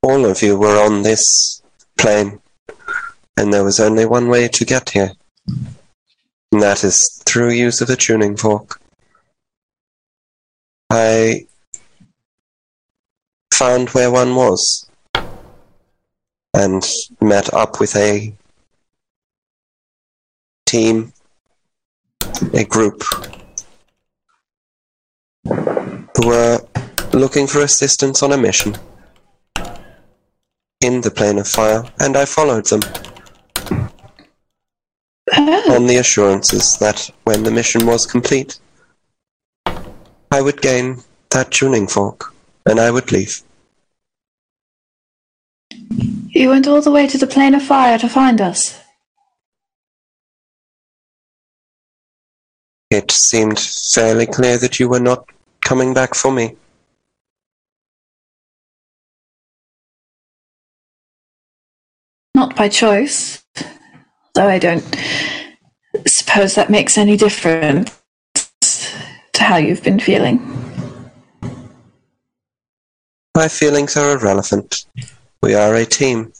all 0.02 0.24
of 0.24 0.40
you 0.40 0.56
were 0.56 0.84
on 0.84 1.02
this 1.02 1.63
plane, 1.98 2.40
and 3.36 3.52
there 3.52 3.64
was 3.64 3.80
only 3.80 4.06
one 4.06 4.28
way 4.28 4.48
to 4.48 4.64
get 4.64 4.90
here. 4.90 5.12
And 5.46 6.62
that 6.62 6.84
is 6.84 7.22
through 7.26 7.50
use 7.50 7.80
of 7.80 7.90
a 7.90 7.96
tuning 7.96 8.36
fork. 8.36 8.80
I 10.90 11.46
found 13.52 13.90
where 13.90 14.10
one 14.10 14.34
was 14.34 14.88
and 16.54 16.84
met 17.20 17.52
up 17.52 17.80
with 17.80 17.96
a 17.96 18.32
team, 20.66 21.12
a 22.52 22.64
group 22.64 23.02
who 25.44 26.26
were 26.26 26.60
looking 27.12 27.46
for 27.46 27.60
assistance 27.60 28.22
on 28.22 28.32
a 28.32 28.36
mission 28.36 28.76
in 30.84 31.00
the 31.00 31.10
plane 31.10 31.38
of 31.38 31.48
fire, 31.48 31.82
and 32.00 32.16
I 32.16 32.24
followed 32.24 32.66
them 32.66 32.80
oh. 35.32 35.74
on 35.74 35.86
the 35.86 35.96
assurances 35.96 36.76
that 36.78 37.10
when 37.24 37.42
the 37.42 37.50
mission 37.50 37.86
was 37.86 38.06
complete, 38.06 38.58
I 40.30 40.40
would 40.40 40.60
gain 40.60 41.02
that 41.30 41.50
tuning 41.50 41.86
fork 41.86 42.34
and 42.66 42.78
I 42.78 42.90
would 42.90 43.12
leave. 43.12 43.42
You 46.28 46.48
went 46.48 46.66
all 46.66 46.82
the 46.82 46.90
way 46.90 47.06
to 47.06 47.18
the 47.18 47.26
plane 47.26 47.54
of 47.54 47.62
fire 47.62 47.98
to 47.98 48.08
find 48.08 48.40
us. 48.40 48.80
It 52.90 53.10
seemed 53.10 53.58
fairly 53.58 54.26
clear 54.26 54.58
that 54.58 54.78
you 54.78 54.88
were 54.88 55.00
not 55.00 55.28
coming 55.64 55.94
back 55.94 56.14
for 56.14 56.30
me. 56.32 56.56
Not 62.44 62.56
by 62.56 62.68
choice, 62.68 63.42
though 64.34 64.46
I 64.46 64.58
don't 64.58 64.84
suppose 66.06 66.54
that 66.56 66.68
makes 66.68 66.98
any 66.98 67.16
difference 67.16 67.90
to 69.32 69.42
how 69.42 69.56
you've 69.56 69.82
been 69.82 69.98
feeling. 69.98 70.42
My 73.34 73.48
feelings 73.48 73.96
are 73.96 74.12
irrelevant. 74.12 74.84
We 75.42 75.54
are 75.54 75.74
a 75.74 75.86
team. 75.86 76.34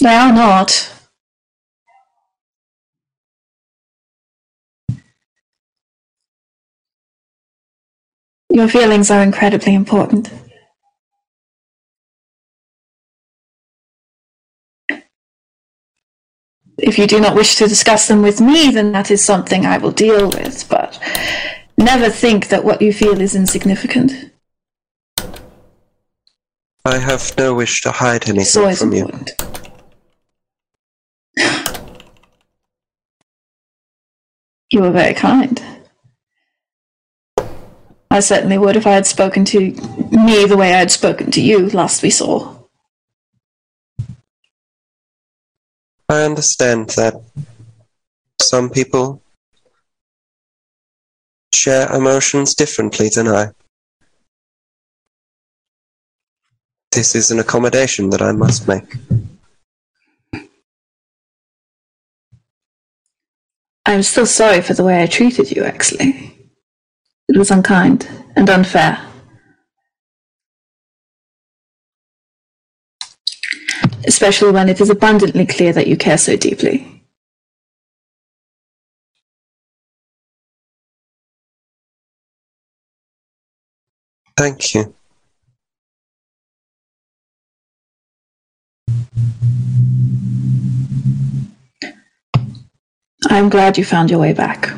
They 0.00 0.16
are 0.16 0.32
not. 0.32 0.92
Your 8.50 8.66
feelings 8.66 9.08
are 9.08 9.22
incredibly 9.22 9.74
important. 9.74 10.32
If 16.78 16.98
you 16.98 17.06
do 17.06 17.20
not 17.20 17.36
wish 17.36 17.56
to 17.56 17.68
discuss 17.68 18.08
them 18.08 18.22
with 18.22 18.40
me, 18.40 18.70
then 18.70 18.92
that 18.92 19.10
is 19.10 19.24
something 19.24 19.64
I 19.64 19.78
will 19.78 19.92
deal 19.92 20.28
with, 20.28 20.68
but 20.68 20.98
never 21.78 22.10
think 22.10 22.48
that 22.48 22.64
what 22.64 22.82
you 22.82 22.92
feel 22.92 23.20
is 23.20 23.36
insignificant. 23.36 24.32
I 26.84 26.98
have 26.98 27.32
no 27.38 27.54
wish 27.54 27.80
to 27.82 27.90
hide 27.90 28.28
anything 28.28 28.74
from 28.74 28.92
you. 28.92 29.08
You 34.70 34.80
were 34.80 34.90
very 34.90 35.14
kind. 35.14 35.62
I 38.10 38.20
certainly 38.20 38.58
would 38.58 38.76
if 38.76 38.88
I 38.88 38.90
had 38.92 39.06
spoken 39.06 39.44
to 39.46 39.60
me 39.60 40.46
the 40.46 40.56
way 40.56 40.74
I 40.74 40.78
had 40.78 40.90
spoken 40.90 41.30
to 41.32 41.40
you 41.40 41.68
last 41.68 42.02
we 42.02 42.10
saw. 42.10 42.63
I 46.14 46.22
understand 46.22 46.90
that 46.90 47.20
some 48.40 48.70
people 48.70 49.20
share 51.52 51.92
emotions 51.92 52.54
differently 52.54 53.08
than 53.08 53.26
I. 53.26 53.50
This 56.92 57.16
is 57.16 57.32
an 57.32 57.40
accommodation 57.40 58.10
that 58.10 58.22
I 58.22 58.30
must 58.30 58.68
make. 58.68 58.94
I'm 63.84 64.04
still 64.04 64.26
sorry 64.26 64.62
for 64.62 64.74
the 64.74 64.84
way 64.84 65.02
I 65.02 65.06
treated 65.06 65.50
you, 65.50 65.64
actually. 65.64 66.32
It 67.28 67.36
was 67.36 67.50
unkind 67.50 68.08
and 68.36 68.48
unfair. 68.48 69.04
Especially 74.06 74.52
when 74.52 74.68
it 74.68 74.80
is 74.80 74.90
abundantly 74.90 75.46
clear 75.46 75.72
that 75.72 75.86
you 75.86 75.96
care 75.96 76.18
so 76.18 76.36
deeply. 76.36 77.02
Thank 84.36 84.74
you. 84.74 84.94
I'm 93.30 93.48
glad 93.48 93.78
you 93.78 93.84
found 93.84 94.10
your 94.10 94.20
way 94.20 94.32
back. 94.32 94.70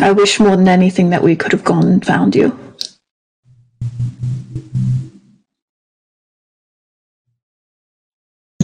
I 0.00 0.12
wish 0.12 0.40
more 0.40 0.56
than 0.56 0.68
anything 0.68 1.10
that 1.10 1.22
we 1.22 1.36
could 1.36 1.52
have 1.52 1.64
gone 1.64 1.86
and 1.86 2.04
found 2.04 2.34
you. 2.34 2.58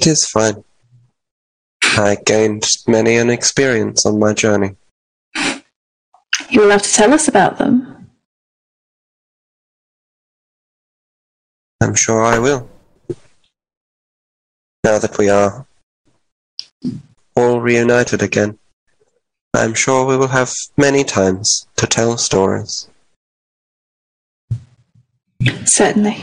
It 0.06 0.10
is 0.10 0.24
fine. 0.24 0.62
I 1.82 2.16
gained 2.24 2.64
many 2.86 3.16
an 3.16 3.28
experience 3.28 4.06
on 4.06 4.20
my 4.20 4.34
journey. 4.34 4.76
You 6.48 6.60
will 6.60 6.70
have 6.70 6.82
to 6.82 6.92
tell 6.92 7.12
us 7.12 7.26
about 7.26 7.58
them. 7.58 8.08
I'm 11.80 11.96
sure 11.96 12.24
I 12.24 12.38
will. 12.38 12.68
Now 14.84 14.98
that 15.00 15.18
we 15.18 15.28
are 15.28 15.66
all 17.34 17.60
reunited 17.60 18.22
again, 18.22 18.60
I'm 19.54 19.74
sure 19.74 20.06
we 20.06 20.16
will 20.16 20.28
have 20.28 20.54
many 20.76 21.02
times 21.02 21.66
to 21.78 21.86
tell 21.88 22.16
stories. 22.16 22.88
Certainly. 25.64 26.16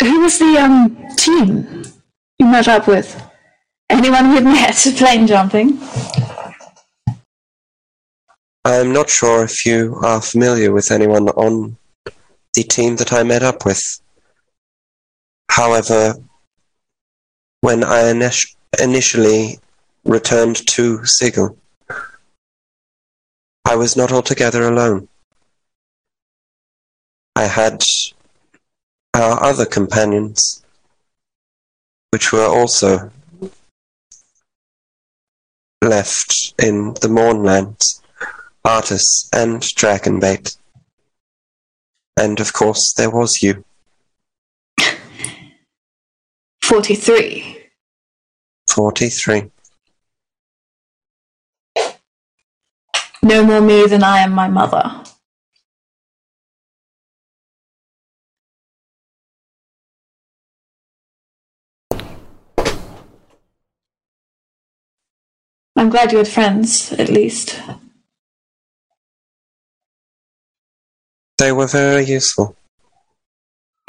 Who 0.00 0.20
was 0.20 0.38
the 0.38 0.56
um 0.58 0.96
team 1.16 1.84
you 2.38 2.46
met 2.46 2.68
up 2.68 2.86
with? 2.86 3.20
Anyone 3.90 4.30
we've 4.32 4.44
met 4.58 4.76
plane 4.96 5.26
jumping? 5.26 5.78
I'm 8.64 8.92
not 8.92 9.08
sure 9.10 9.44
if 9.44 9.64
you 9.66 9.98
are 10.04 10.20
familiar 10.20 10.72
with 10.72 10.90
anyone 10.90 11.28
on 11.30 11.76
the 12.54 12.62
team 12.62 12.96
that 12.96 13.12
I 13.12 13.22
met 13.22 13.42
up 13.42 13.64
with. 13.64 14.00
However, 15.50 16.14
when 17.62 17.82
I 17.82 18.02
init- 18.12 18.54
initially 18.80 19.58
returned 20.04 20.66
to 20.68 21.04
Sigil, 21.04 21.56
I 23.64 23.74
was 23.74 23.96
not 23.96 24.12
altogether 24.12 24.62
alone. 24.68 25.08
I 27.34 27.44
had 27.44 27.82
our 29.14 29.42
other 29.42 29.66
companions, 29.66 30.64
which 32.10 32.32
were 32.32 32.46
also 32.46 33.10
left 35.82 36.54
in 36.58 36.94
the 36.94 37.08
Mournlands, 37.08 38.00
Artis 38.64 39.28
and 39.32 39.60
Dragonbait. 39.62 40.56
And 42.16 42.40
of 42.40 42.52
course, 42.52 42.92
there 42.92 43.10
was 43.10 43.42
you. 43.42 43.64
43. 46.62 47.58
43. 48.68 49.50
No 53.22 53.44
more 53.44 53.60
me 53.60 53.86
than 53.86 54.02
I 54.02 54.20
am 54.20 54.32
my 54.32 54.48
mother. 54.48 55.02
I'm 65.78 65.90
glad 65.90 66.10
you 66.10 66.18
had 66.18 66.26
friends, 66.26 66.92
at 66.94 67.08
least. 67.08 67.60
They 71.38 71.52
were 71.52 71.68
very 71.68 72.04
useful. 72.04 72.56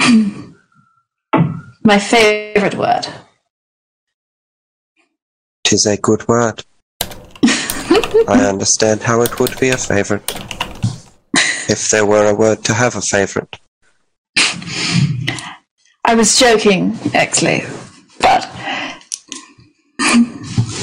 My 1.82 1.98
favorite 1.98 2.76
word. 2.76 3.08
Tis 5.64 5.84
a 5.86 5.96
good 5.96 6.28
word. 6.28 6.62
I 7.02 8.46
understand 8.48 9.02
how 9.02 9.22
it 9.22 9.40
would 9.40 9.58
be 9.58 9.70
a 9.70 9.76
favorite. 9.76 10.32
If 11.68 11.90
there 11.90 12.06
were 12.06 12.30
a 12.30 12.34
word 12.34 12.62
to 12.66 12.72
have 12.72 12.94
a 12.94 13.00
favorite. 13.00 13.58
I 16.04 16.14
was 16.14 16.38
joking, 16.38 16.96
actually, 17.14 17.64
but 18.20 18.48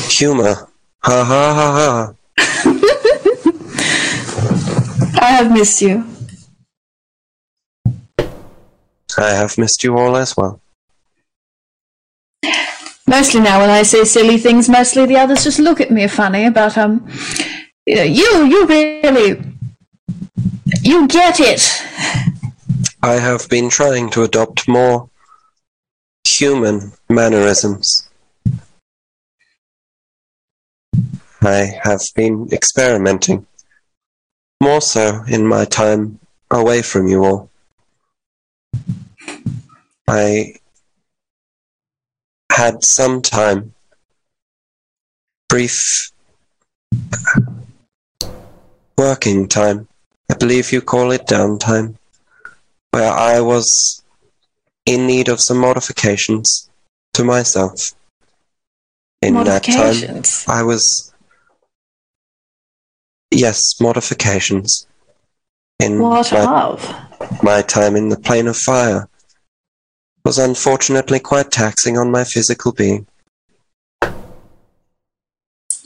Humor. 0.10 0.67
Ha 1.08 1.24
ha 1.24 1.44
ha 1.58 1.68
ha. 1.78 2.14
I 5.22 5.32
have 5.32 5.50
missed 5.54 5.82
you. 5.82 6.04
I 9.18 9.30
have 9.32 9.58
missed 9.58 9.86
you 9.86 9.98
all 9.98 10.18
as 10.18 10.36
well. 10.36 10.60
Mostly 13.08 13.40
now, 13.40 13.62
when 13.62 13.70
I 13.70 13.84
say 13.84 14.04
silly 14.04 14.38
things, 14.38 14.68
mostly 14.68 15.06
the 15.06 15.16
others 15.16 15.46
just 15.46 15.60
look 15.60 15.80
at 15.80 15.92
me 15.92 16.08
funny. 16.08 16.50
But 16.50 16.78
um, 16.78 17.08
you 17.86 17.96
know, 17.96 18.04
you 18.04 18.46
you 18.46 18.68
really 18.68 19.42
you 20.82 21.08
get 21.08 21.40
it. 21.40 21.64
I 23.02 23.14
have 23.14 23.48
been 23.48 23.70
trying 23.70 24.10
to 24.10 24.24
adopt 24.24 24.68
more 24.68 25.10
human 26.26 26.92
mannerisms. 27.10 28.07
I 31.42 31.80
have 31.84 32.02
been 32.16 32.50
experimenting, 32.52 33.46
more 34.62 34.82
so 34.82 35.24
in 35.28 35.46
my 35.46 35.66
time 35.66 36.20
away 36.50 36.82
from 36.82 37.08
you 37.08 37.24
all. 37.24 37.50
I 40.08 40.56
had 42.52 42.84
some 42.84 43.22
time, 43.22 43.74
brief 45.50 46.12
working 48.98 49.48
time, 49.48 49.88
I 50.30 50.34
believe 50.34 50.72
you 50.72 50.82
call 50.82 51.12
it 51.12 51.28
downtime, 51.28 51.96
where 52.92 53.12
I 53.12 53.42
was 53.42 54.04
in 54.86 55.06
need 55.06 55.30
of 55.30 55.40
some 55.40 55.60
modifications 55.60 56.70
to 57.14 57.24
myself. 57.24 57.94
In 59.22 59.36
that 59.44 59.64
time, 59.64 60.24
I 60.48 60.64
was. 60.64 61.14
Yes, 63.32 63.80
modifications. 63.80 64.88
In 65.80 66.02
What 66.02 66.32
my, 66.32 66.64
of? 66.64 67.44
my 67.44 67.62
time 67.62 67.96
in 67.96 68.10
the 68.10 68.20
plane 68.20 68.48
of 68.48 68.58
fire 68.58 69.08
was 70.26 70.40
unfortunately 70.40 71.20
quite 71.20 71.52
taxing 71.52 71.98
on 71.98 72.12
my 72.12 72.24
physical 72.24 72.72
being. 72.72 73.06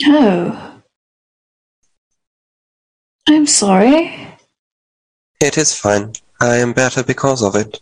Oh. 0.06 0.82
I'm 3.28 3.46
sorry. 3.46 4.28
It 5.40 5.58
is 5.58 5.76
fine. 5.76 6.14
I 6.40 6.56
am 6.58 6.74
better 6.74 7.04
because 7.04 7.44
of 7.44 7.56
it. 7.56 7.82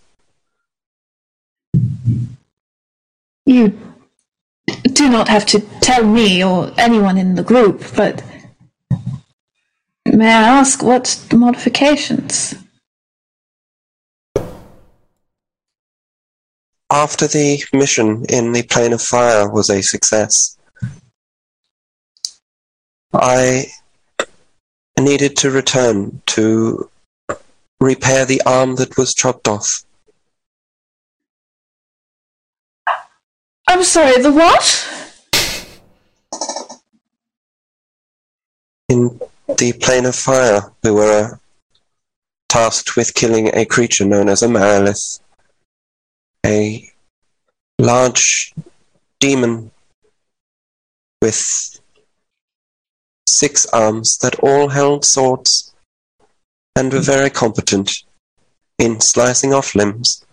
You 3.45 3.77
do 4.93 5.09
not 5.09 5.27
have 5.27 5.45
to 5.47 5.59
tell 5.81 6.05
me 6.05 6.43
or 6.43 6.71
anyone 6.77 7.17
in 7.17 7.35
the 7.35 7.43
group, 7.43 7.83
but 7.95 8.21
may 10.05 10.27
I 10.27 10.59
ask 10.59 10.83
what 10.83 11.25
modifications? 11.33 12.55
After 16.91 17.27
the 17.27 17.63
mission 17.71 18.25
in 18.29 18.51
the 18.51 18.63
plane 18.63 18.93
of 18.93 19.01
fire 19.01 19.49
was 19.49 19.69
a 19.69 19.81
success, 19.81 20.57
I 23.13 23.65
needed 24.99 25.37
to 25.37 25.51
return 25.51 26.21
to 26.27 26.89
repair 27.79 28.25
the 28.25 28.41
arm 28.45 28.75
that 28.75 28.97
was 28.97 29.13
chopped 29.13 29.47
off. 29.47 29.83
I'm 33.67 33.83
sorry, 33.83 34.21
the 34.21 34.31
what? 34.31 34.65
In 38.89 39.19
the 39.57 39.73
plane 39.73 40.05
of 40.05 40.15
fire, 40.15 40.61
we 40.83 40.91
were 40.91 41.33
uh, 41.33 41.37
tasked 42.49 42.95
with 42.95 43.13
killing 43.13 43.49
a 43.55 43.65
creature 43.65 44.05
known 44.05 44.29
as 44.29 44.43
a 44.43 44.47
Marilith, 44.47 45.19
a 46.45 46.89
large 47.79 48.53
demon 49.19 49.71
with 51.21 51.79
six 53.27 53.65
arms 53.67 54.17
that 54.17 54.39
all 54.39 54.69
held 54.69 55.05
swords 55.05 55.73
and 56.75 56.93
were 56.93 56.99
very 56.99 57.29
competent 57.29 58.03
in 58.77 59.01
slicing 59.01 59.53
off 59.53 59.75
limbs, 59.75 60.25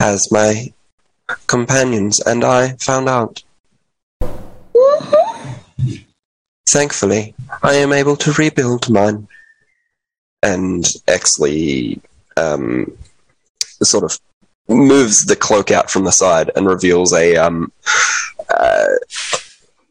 as 0.00 0.32
my 0.32 0.72
companions 1.46 2.20
and 2.20 2.44
I 2.44 2.72
found 2.76 3.08
out. 3.08 3.44
Thankfully, 6.70 7.34
I 7.64 7.74
am 7.74 7.92
able 7.92 8.16
to 8.18 8.32
rebuild 8.32 8.88
mine. 8.88 9.26
And 10.42 10.84
Exley 11.08 12.00
um, 12.36 12.96
sort 13.82 14.04
of 14.04 14.18
moves 14.68 15.26
the 15.26 15.34
cloak 15.34 15.72
out 15.72 15.90
from 15.90 16.04
the 16.04 16.12
side 16.12 16.50
and 16.54 16.68
reveals 16.68 17.12
a 17.12 17.36
um, 17.36 17.72
uh, 18.48 18.86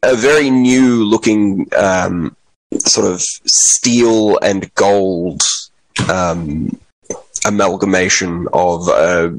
a 0.02 0.16
very 0.16 0.48
new 0.48 1.04
looking 1.04 1.68
um, 1.76 2.34
sort 2.78 3.06
of 3.06 3.20
steel 3.20 4.38
and 4.38 4.72
gold 4.74 5.42
um, 6.10 6.80
amalgamation 7.46 8.48
of 8.54 8.88
a 8.88 9.38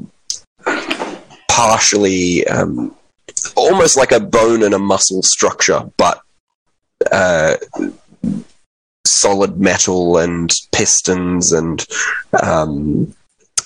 partially 1.50 2.46
um, 2.46 2.94
almost 3.56 3.96
like 3.96 4.12
a 4.12 4.20
bone 4.20 4.62
and 4.62 4.74
a 4.74 4.78
muscle 4.78 5.22
structure, 5.22 5.82
but 5.96 6.21
uh, 7.10 7.56
solid 9.04 9.60
metal 9.60 10.18
and 10.18 10.52
pistons 10.72 11.52
and 11.52 11.86
um, 12.42 13.14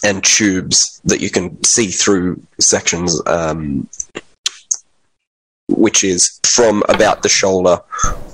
and 0.04 0.22
tubes 0.22 1.00
that 1.04 1.20
you 1.20 1.30
can 1.30 1.62
see 1.64 1.88
through 1.88 2.40
sections, 2.60 3.20
um, 3.26 3.88
which 5.68 6.04
is 6.04 6.38
from 6.44 6.82
about 6.88 7.22
the 7.22 7.28
shoulder 7.28 7.80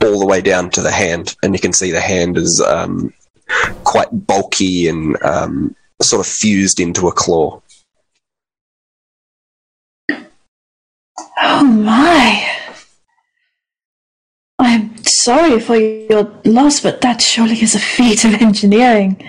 all 0.02 0.18
the 0.18 0.26
way 0.26 0.40
down 0.40 0.70
to 0.70 0.82
the 0.82 0.90
hand, 0.90 1.36
and 1.42 1.54
you 1.54 1.60
can 1.60 1.72
see 1.72 1.90
the 1.90 2.00
hand 2.00 2.36
is 2.36 2.60
um, 2.60 3.12
quite 3.84 4.08
bulky 4.26 4.88
and 4.88 5.20
um, 5.22 5.74
sort 6.00 6.20
of 6.20 6.30
fused 6.30 6.80
into 6.80 7.08
a 7.08 7.12
claw. 7.12 7.60
Oh 11.40 11.64
my. 11.64 12.61
Sorry 15.04 15.60
for 15.60 15.76
your 15.76 16.32
loss, 16.44 16.80
but 16.80 17.00
that 17.00 17.20
surely 17.20 17.60
is 17.62 17.74
a 17.74 17.80
feat 17.80 18.24
of 18.24 18.34
engineering. 18.34 19.22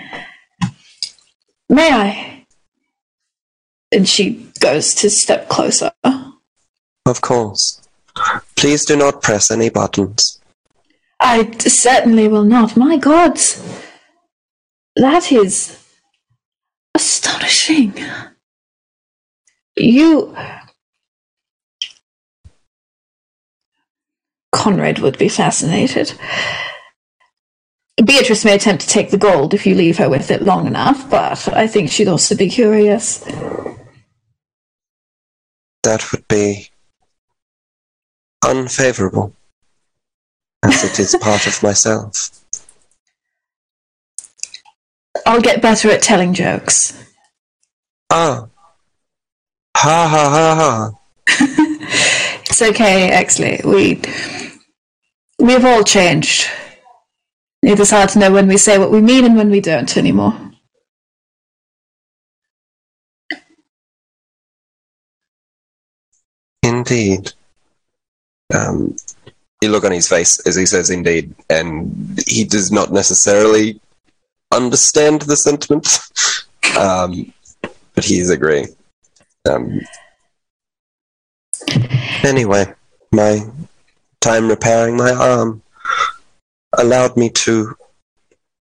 May 1.68 1.92
I? 1.92 2.46
And 3.92 4.08
she 4.08 4.50
goes 4.60 4.94
to 4.94 5.10
step 5.10 5.48
closer. 5.48 5.92
Of 7.06 7.20
course. 7.20 7.80
Please 8.56 8.84
do 8.84 8.96
not 8.96 9.22
press 9.22 9.50
any 9.50 9.68
buttons. 9.70 10.40
I 11.20 11.50
certainly 11.58 12.28
will 12.28 12.44
not. 12.44 12.76
My 12.76 12.96
gods. 12.96 13.62
That 14.96 15.32
is 15.32 15.78
astonishing. 16.94 17.94
You. 19.76 20.36
Conrad 24.64 24.98
would 25.00 25.18
be 25.18 25.28
fascinated. 25.28 26.14
Beatrice 28.02 28.46
may 28.46 28.54
attempt 28.54 28.80
to 28.80 28.88
take 28.88 29.10
the 29.10 29.18
gold 29.18 29.52
if 29.52 29.66
you 29.66 29.74
leave 29.74 29.98
her 29.98 30.08
with 30.08 30.30
it 30.30 30.40
long 30.40 30.66
enough, 30.66 31.10
but 31.10 31.52
I 31.52 31.66
think 31.66 31.90
she'd 31.90 32.08
also 32.08 32.34
be 32.34 32.48
curious. 32.48 33.18
That 35.82 36.10
would 36.10 36.26
be 36.28 36.70
unfavorable, 38.42 39.36
as 40.62 40.82
it 40.82 40.98
is 40.98 41.14
part 41.20 41.46
of 41.46 41.62
myself. 41.62 42.30
I'll 45.26 45.42
get 45.42 45.60
better 45.60 45.90
at 45.90 46.00
telling 46.00 46.32
jokes. 46.32 46.94
Ah. 48.08 48.48
Ha 49.76 50.08
ha 50.08 50.30
ha 50.30 50.54
ha. 50.56 51.70
It's 52.54 52.62
okay, 52.62 53.10
Exley. 53.10 53.64
We 53.64 53.96
we've 55.44 55.64
all 55.64 55.84
changed. 55.84 56.48
It 57.62 57.78
is 57.78 57.90
hard 57.90 58.08
to 58.10 58.18
know 58.18 58.32
when 58.32 58.48
we 58.48 58.56
say 58.56 58.78
what 58.78 58.90
we 58.90 59.00
mean 59.00 59.24
and 59.24 59.36
when 59.36 59.50
we 59.50 59.60
don't 59.60 59.96
anymore. 59.96 60.34
Indeed. 66.62 67.32
Um, 68.54 68.96
you 69.60 69.70
look 69.70 69.84
on 69.84 69.92
his 69.92 70.08
face 70.08 70.38
as 70.46 70.56
he 70.56 70.66
says 70.66 70.90
indeed, 70.90 71.34
and 71.50 72.18
he 72.26 72.44
does 72.44 72.72
not 72.72 72.92
necessarily 72.92 73.80
understand 74.52 75.22
the 75.22 75.36
sentiment, 75.36 75.98
um, 76.78 77.32
but 77.94 78.04
he 78.04 78.18
is 78.18 78.30
agreeing. 78.30 78.68
Um, 79.46 79.80
anyway, 82.22 82.72
my 83.12 83.40
time 84.24 84.48
repairing 84.48 84.96
my 84.96 85.12
arm 85.12 85.62
allowed 86.78 87.14
me 87.14 87.28
to 87.28 87.76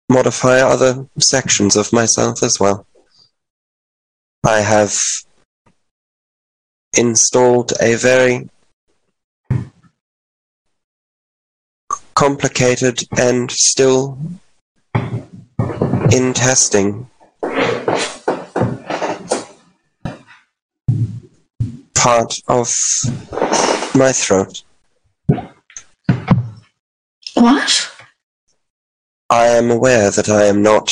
modify 0.08 0.62
other 0.62 1.06
sections 1.20 1.76
of 1.76 1.92
myself 1.92 2.42
as 2.42 2.62
well. 2.62 2.88
I 4.48 4.62
have 4.62 4.96
installed 6.98 7.74
a 7.82 7.96
very 7.96 8.50
complicated 12.16 13.04
and 13.18 13.52
still 13.52 14.18
in 16.14 16.34
testing 16.34 17.10
part 21.96 22.34
of 22.48 22.74
my 23.94 24.14
throat. 24.14 24.64
What? 27.40 27.90
I 29.30 29.46
am 29.46 29.72
aware 29.72 30.12
that 30.12 30.28
I 30.28 30.44
am 30.48 30.62
not 30.62 30.92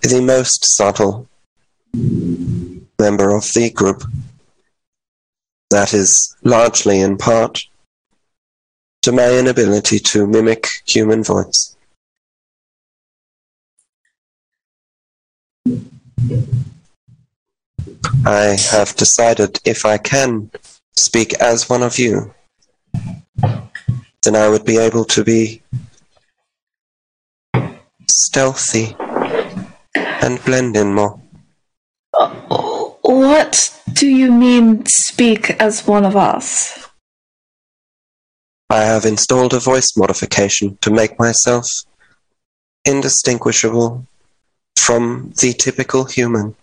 the 0.00 0.20
most 0.20 0.64
subtle 0.64 1.28
member 1.92 3.34
of 3.34 3.52
the 3.52 3.72
group. 3.74 4.04
That 5.70 5.92
is 5.92 6.36
largely 6.44 7.00
in 7.00 7.16
part 7.16 7.60
to 9.02 9.10
my 9.10 9.28
inability 9.28 9.98
to 9.98 10.28
mimic 10.28 10.68
human 10.86 11.24
voice. 11.24 11.76
I 18.24 18.56
have 18.70 18.94
decided 18.94 19.58
if 19.64 19.84
I 19.84 19.98
can 19.98 20.52
speak 20.94 21.34
as 21.40 21.68
one 21.68 21.82
of 21.82 21.98
you, 21.98 22.32
then 24.26 24.34
I 24.34 24.48
would 24.48 24.64
be 24.64 24.76
able 24.76 25.04
to 25.04 25.22
be 25.22 25.62
stealthy 28.10 28.96
and 29.94 30.44
blend 30.44 30.76
in 30.76 30.92
more. 30.92 31.20
What 33.02 33.72
do 33.92 34.08
you 34.08 34.32
mean 34.32 34.84
speak 34.86 35.50
as 35.62 35.86
one 35.86 36.04
of 36.04 36.16
us? 36.16 36.88
I 38.68 38.82
have 38.82 39.04
installed 39.04 39.54
a 39.54 39.60
voice 39.60 39.96
modification 39.96 40.76
to 40.80 40.90
make 40.90 41.20
myself 41.20 41.68
indistinguishable 42.84 44.06
from 44.76 45.32
the 45.40 45.52
typical 45.52 46.04
human. 46.04 46.56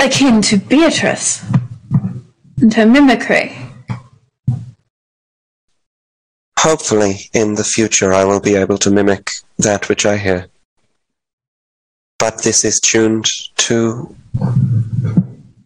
Akin 0.00 0.40
to 0.40 0.56
Beatrice 0.56 1.44
and 2.60 2.72
her 2.72 2.86
mimicry. 2.86 3.54
Hopefully, 6.58 7.28
in 7.34 7.54
the 7.54 7.64
future, 7.64 8.12
I 8.12 8.24
will 8.24 8.40
be 8.40 8.54
able 8.54 8.78
to 8.78 8.90
mimic 8.90 9.30
that 9.58 9.90
which 9.90 10.06
I 10.06 10.16
hear. 10.16 10.48
But 12.18 12.42
this 12.42 12.64
is 12.64 12.80
tuned 12.80 13.26
to 13.56 14.14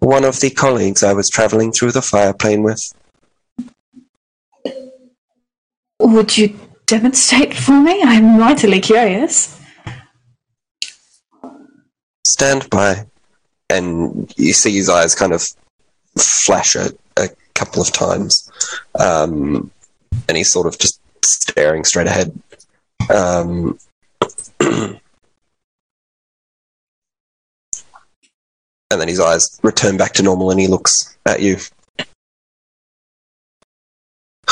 one 0.00 0.24
of 0.24 0.40
the 0.40 0.50
colleagues 0.50 1.04
I 1.04 1.12
was 1.12 1.30
traveling 1.30 1.70
through 1.70 1.92
the 1.92 2.02
fire 2.02 2.32
plane 2.32 2.64
with. 2.64 2.92
Would 6.00 6.36
you 6.36 6.58
demonstrate 6.86 7.54
for 7.54 7.80
me? 7.80 8.02
I'm 8.02 8.38
mightily 8.38 8.80
curious. 8.80 9.60
Stand 12.24 12.68
by. 12.68 13.06
And 13.70 14.32
you 14.36 14.52
see 14.52 14.74
his 14.74 14.88
eyes 14.88 15.14
kind 15.14 15.32
of 15.32 15.42
flash 16.16 16.76
a, 16.76 16.90
a 17.16 17.28
couple 17.54 17.82
of 17.82 17.92
times. 17.92 18.50
Um, 18.98 19.70
and 20.28 20.36
he's 20.36 20.52
sort 20.52 20.66
of 20.66 20.78
just 20.78 21.00
staring 21.24 21.84
straight 21.84 22.06
ahead. 22.06 22.38
Um, 23.12 23.78
and 24.60 25.00
then 28.90 29.08
his 29.08 29.20
eyes 29.20 29.58
return 29.62 29.96
back 29.96 30.12
to 30.14 30.22
normal 30.22 30.50
and 30.50 30.60
he 30.60 30.66
looks 30.66 31.16
at 31.26 31.42
you. 31.42 31.56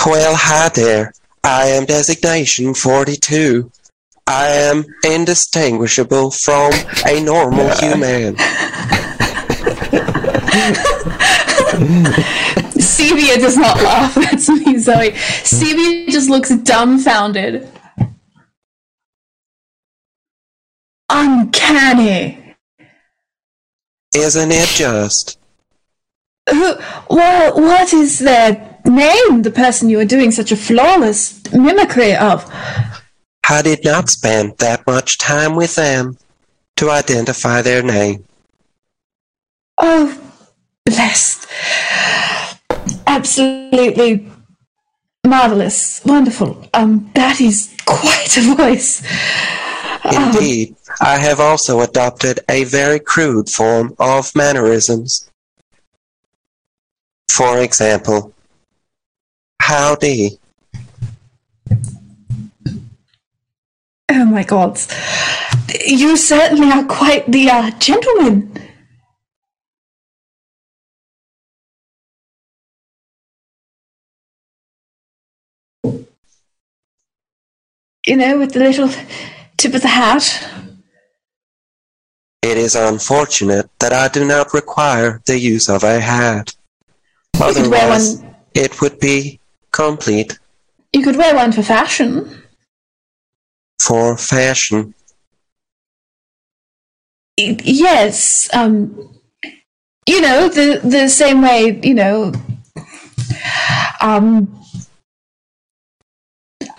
Well, 0.05 0.35
hi 0.35 0.69
there. 0.71 1.13
I 1.45 1.67
am 1.67 1.85
designation 1.85 2.75
42. 2.75 3.71
I 4.27 4.49
am 4.49 4.85
indistinguishable 5.05 6.31
from 6.31 6.73
a 7.07 7.21
normal 7.21 7.69
human. 7.77 8.37
Sevia 12.79 13.37
does 13.39 13.57
not 13.57 13.77
laugh. 13.83 14.15
That's 14.15 14.49
me, 14.49 14.79
Zoe. 14.79 15.11
Sevia 15.11 16.09
just 16.09 16.31
looks 16.31 16.51
dumbfounded. 16.51 17.69
Uncanny. 21.11 22.55
Isn't 24.15 24.53
it 24.53 24.69
just? 24.69 25.39
Who? 26.51 26.75
Well, 27.11 27.55
what 27.55 27.93
is 27.93 28.19
their 28.19 28.79
name? 28.85 29.43
The 29.43 29.51
person 29.51 29.89
you 29.89 29.99
are 30.01 30.05
doing 30.05 30.31
such 30.31 30.53
a 30.53 30.57
flawless 30.57 31.43
mimicry 31.53 32.15
of. 32.15 32.45
I 33.49 33.63
did 33.63 33.85
not 33.85 34.09
spend 34.09 34.59
that 34.59 34.87
much 34.87 35.19
time 35.19 35.57
with 35.57 35.75
them 35.75 36.17
to 36.77 36.91
identify 36.91 37.63
their 37.63 37.83
name. 37.83 38.25
Oh, 39.79 40.19
blessed. 40.87 41.47
Absolutely 43.07 44.31
marvelous. 45.27 46.05
Wonderful. 46.05 46.69
Um, 46.75 47.11
that 47.15 47.41
is 47.41 47.75
quite 47.85 48.37
a 48.37 48.55
voice. 48.55 49.03
Indeed, 50.05 50.75
I 51.01 51.19
have 51.19 51.39
also 51.41 51.81
adopted 51.81 52.41
a 52.49 52.65
very 52.65 52.99
crude 52.99 53.49
form 53.49 53.95
of 53.99 54.35
mannerisms. 54.35 55.31
For 57.29 57.61
example, 57.61 58.35
howdy. 59.61 60.39
Oh 64.15 64.27
my 64.27 64.43
god. 64.45 64.79
You 65.87 66.19
certainly 66.19 66.71
are 66.71 66.85
quite 66.85 67.25
the 67.33 67.49
uh, 67.49 67.71
gentleman. 67.79 68.53
You 78.07 78.17
know, 78.17 78.39
with 78.39 78.53
the 78.53 78.61
little 78.61 78.91
tip 79.57 79.73
of 79.75 79.81
the 79.81 79.89
hat. 79.89 80.47
It 82.43 82.59
is 82.59 82.75
unfortunate 82.75 83.71
that 83.79 83.93
I 83.95 84.09
do 84.09 84.27
not 84.27 84.53
require 84.53 85.23
the 85.25 85.39
use 85.39 85.71
of 85.71 85.85
a 85.85 86.01
hat. 86.01 86.55
You 87.35 87.55
could 87.55 87.71
wear 87.71 87.81
Otherwise, 87.83 88.17
one. 88.17 88.35
it 88.55 88.81
would 88.83 88.99
be 89.01 89.41
complete 89.71 90.39
You 90.93 91.03
could 91.03 91.17
wear 91.17 91.35
one 91.35 91.53
for 91.53 91.63
fashion. 91.63 92.42
For 93.87 94.17
fashion. 94.17 94.95
Yes. 97.37 98.49
Um. 98.53 99.11
You 100.07 100.21
know 100.21 100.49
the 100.49 100.81
the 100.83 101.09
same 101.09 101.43
way. 101.43 101.81
You 101.83 101.95
know. 101.95 102.33
Um. 104.01 104.62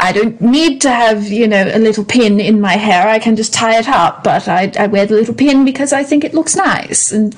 I 0.04 0.12
don't 0.12 0.42
need 0.42 0.82
to 0.82 0.90
have, 0.90 1.30
you 1.30 1.48
know, 1.48 1.64
a 1.74 1.80
little 1.80 2.04
pin 2.04 2.42
in 2.42 2.60
my 2.60 2.74
hair. 2.74 3.08
I 3.08 3.20
can 3.20 3.38
just 3.38 3.54
tie 3.54 3.80
it 3.80 3.88
up. 3.88 4.22
But 4.22 4.50
I, 4.50 4.70
I 4.78 4.88
wear 4.88 5.06
the 5.06 5.16
little 5.16 5.34
pin 5.34 5.64
because 5.64 5.94
I 5.94 6.04
think 6.04 6.26
it 6.26 6.34
looks 6.34 6.58
nice, 6.58 7.14
and 7.14 7.34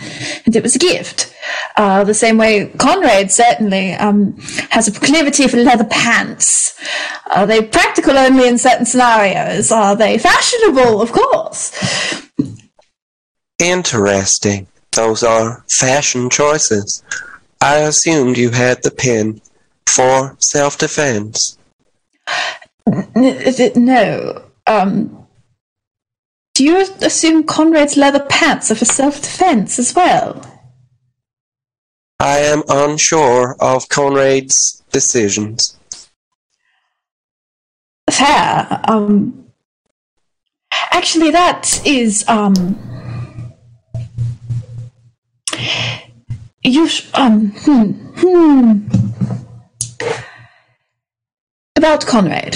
and 0.48 0.56
it 0.56 0.64
was 0.64 0.76
a 0.76 0.80
gift. 0.80 1.32
Uh, 1.78 2.04
the 2.04 2.16
same 2.16 2.40
way 2.40 2.72
Conrad 2.80 3.32
certainly 3.32 3.94
um, 3.94 4.36
has 4.72 4.88
a 4.88 4.92
proclivity 4.92 5.48
for 5.48 5.58
leather 5.58 5.86
pants. 5.86 6.76
Are 7.36 7.46
they 7.46 7.62
practical 7.62 8.18
only 8.18 8.48
in 8.48 8.58
certain 8.58 8.88
scenarios? 8.88 9.72
Are 9.72 9.96
they 9.96 10.18
fashionable? 10.18 11.04
Of 11.04 11.12
course. 11.12 11.72
Interesting. 13.60 14.66
Those 14.92 15.22
are 15.22 15.64
fashion 15.70 16.32
choices. 16.32 17.04
I 17.62 17.76
assumed 17.78 18.40
you 18.40 18.50
had 18.50 18.82
the 18.82 18.90
pin 18.90 19.40
for 19.86 20.36
self 20.40 20.80
defense. 20.80 21.55
No. 22.88 24.42
Um, 24.68 25.28
do 26.54 26.64
you 26.64 26.82
assume 27.02 27.44
Conrad's 27.44 27.98
leather 27.98 28.26
pants 28.30 28.72
are 28.72 28.76
for 28.76 28.86
self-defense 28.86 29.78
as 29.80 29.94
well? 29.94 30.42
I 32.20 32.38
am 32.40 32.64
unsure 32.70 33.56
of 33.60 33.90
Conrad's 33.90 34.84
decisions. 34.92 35.78
Fair. 38.10 38.82
Um, 38.88 39.48
actually, 40.72 41.32
that 41.32 41.86
is 41.86 42.24
um. 42.28 42.78
You 46.64 46.88
sh- 46.88 47.08
um 47.14 47.52
hmm 47.52 47.92
hmm 48.16 49.05
about 51.86 52.04
Conrad. 52.08 52.56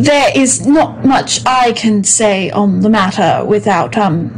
There 0.00 0.30
is 0.32 0.64
not 0.64 1.04
much 1.04 1.44
I 1.44 1.72
can 1.72 2.04
say 2.04 2.50
on 2.52 2.82
the 2.82 2.88
matter 2.88 3.44
without 3.44 3.98
um 3.98 4.30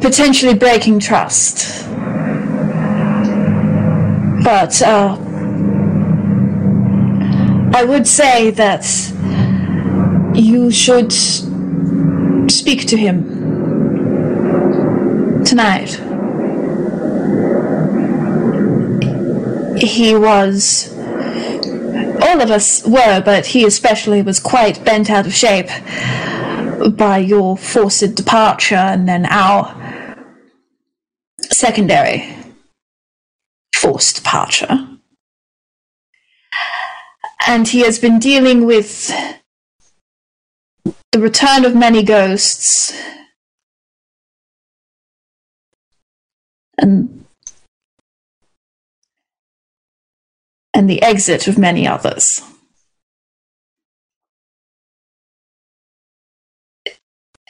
potentially 0.00 0.54
breaking 0.54 1.00
trust. 1.00 1.88
But 4.44 4.80
uh, 4.80 5.16
I 7.74 7.82
would 7.84 8.06
say 8.06 8.52
that 8.52 8.86
you 10.34 10.70
should 10.70 11.12
speak 12.48 12.86
to 12.86 12.96
him 12.96 13.24
tonight. 15.44 16.13
He 19.84 20.14
was. 20.14 20.92
All 22.22 22.40
of 22.40 22.50
us 22.50 22.86
were, 22.86 23.20
but 23.22 23.46
he 23.46 23.66
especially 23.66 24.22
was 24.22 24.40
quite 24.40 24.84
bent 24.84 25.10
out 25.10 25.26
of 25.26 25.34
shape 25.34 25.68
by 26.96 27.18
your 27.18 27.56
forced 27.56 28.14
departure 28.14 28.74
and 28.74 29.08
then 29.08 29.26
our 29.26 30.16
secondary 31.40 32.34
forced 33.74 34.16
departure. 34.16 34.88
And 37.46 37.68
he 37.68 37.80
has 37.80 37.98
been 37.98 38.18
dealing 38.18 38.64
with 38.64 39.12
the 41.12 41.20
return 41.20 41.64
of 41.64 41.76
many 41.76 42.02
ghosts 42.02 42.92
and 46.78 47.23
and 50.74 50.90
the 50.90 51.02
exit 51.02 51.46
of 51.46 51.56
many 51.56 51.86
others. 51.86 52.42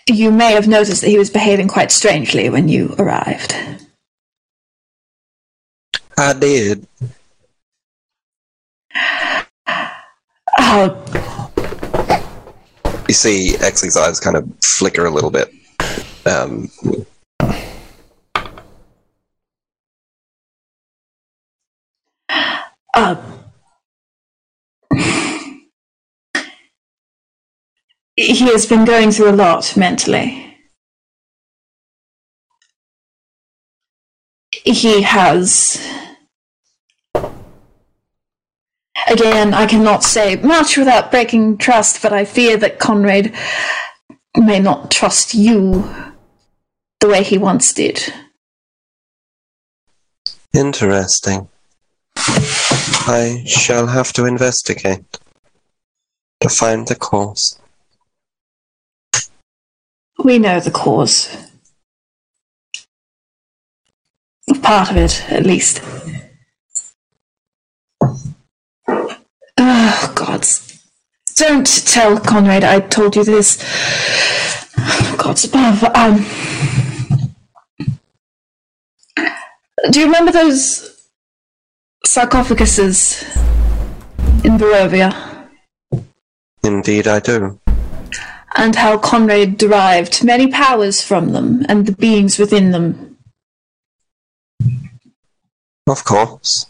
You 0.06 0.30
may 0.30 0.52
have 0.52 0.68
noticed 0.68 1.00
that 1.00 1.08
he 1.08 1.16
was 1.18 1.30
behaving 1.30 1.68
quite 1.68 1.90
strangely 1.90 2.50
when 2.50 2.68
you 2.68 2.94
arrived. 2.98 3.56
I 6.18 6.34
did. 6.34 6.86
Oh, 10.56 11.04
You 13.08 13.14
see 13.14 13.54
Exley's 13.60 13.96
eyes 13.96 14.20
kind 14.20 14.36
of 14.36 14.48
flicker 14.62 15.06
a 15.06 15.10
little 15.10 15.30
bit. 15.30 15.50
Um, 16.26 16.70
uh, 22.94 23.16
he 28.16 28.46
has 28.46 28.66
been 28.66 28.84
going 28.84 29.10
through 29.10 29.30
a 29.30 29.32
lot 29.32 29.76
mentally. 29.76 30.56
He 34.64 35.02
has. 35.02 35.80
Again, 39.06 39.52
I 39.52 39.66
cannot 39.66 40.02
say 40.02 40.36
much 40.36 40.78
without 40.78 41.10
breaking 41.10 41.58
trust, 41.58 42.00
but 42.02 42.12
I 42.12 42.24
fear 42.24 42.56
that 42.56 42.78
Conrad 42.78 43.34
may 44.36 44.60
not 44.60 44.90
trust 44.90 45.34
you 45.34 45.84
the 47.00 47.08
way 47.08 47.22
he 47.22 47.36
once 47.36 47.72
did. 47.72 48.12
interesting. 50.54 51.48
I 53.06 53.44
shall 53.46 53.86
have 53.86 54.12
to 54.14 54.24
investigate 54.24 55.18
to 56.40 56.48
find 56.48 56.86
the 56.88 56.94
cause. 56.94 57.58
We 60.22 60.38
know 60.38 60.60
the 60.60 60.70
cause. 60.70 61.36
Part 64.62 64.90
of 64.90 64.96
it, 64.96 65.24
at 65.30 65.44
least. 65.44 65.82
Oh, 69.58 70.12
gods. 70.14 70.82
Don't 71.36 71.66
tell 71.86 72.18
Conrad 72.18 72.64
I 72.64 72.80
told 72.80 73.16
you 73.16 73.24
this. 73.24 73.58
Gods 75.16 75.44
above. 75.44 75.84
Um. 75.94 76.24
Do 79.90 80.00
you 80.00 80.06
remember 80.06 80.32
those 80.32 80.93
sarcophaguses 82.04 83.22
in 84.44 84.58
Barovia. 84.58 85.48
Indeed, 86.62 87.08
I 87.08 87.20
do. 87.20 87.60
And 88.56 88.76
how 88.76 88.98
Conrad 88.98 89.58
derived 89.58 90.22
many 90.22 90.48
powers 90.50 91.02
from 91.02 91.32
them 91.32 91.66
and 91.68 91.86
the 91.86 91.92
beings 91.92 92.38
within 92.38 92.70
them. 92.70 93.16
Of 95.88 96.04
course. 96.04 96.66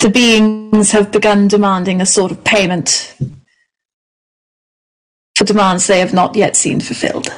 The 0.00 0.10
beings 0.12 0.90
have 0.90 1.10
begun 1.10 1.48
demanding 1.48 2.00
a 2.00 2.06
sort 2.06 2.32
of 2.32 2.44
payment 2.44 3.14
for 5.36 5.44
demands 5.44 5.86
they 5.86 6.00
have 6.00 6.14
not 6.14 6.34
yet 6.34 6.56
seen 6.56 6.80
fulfilled. 6.80 7.28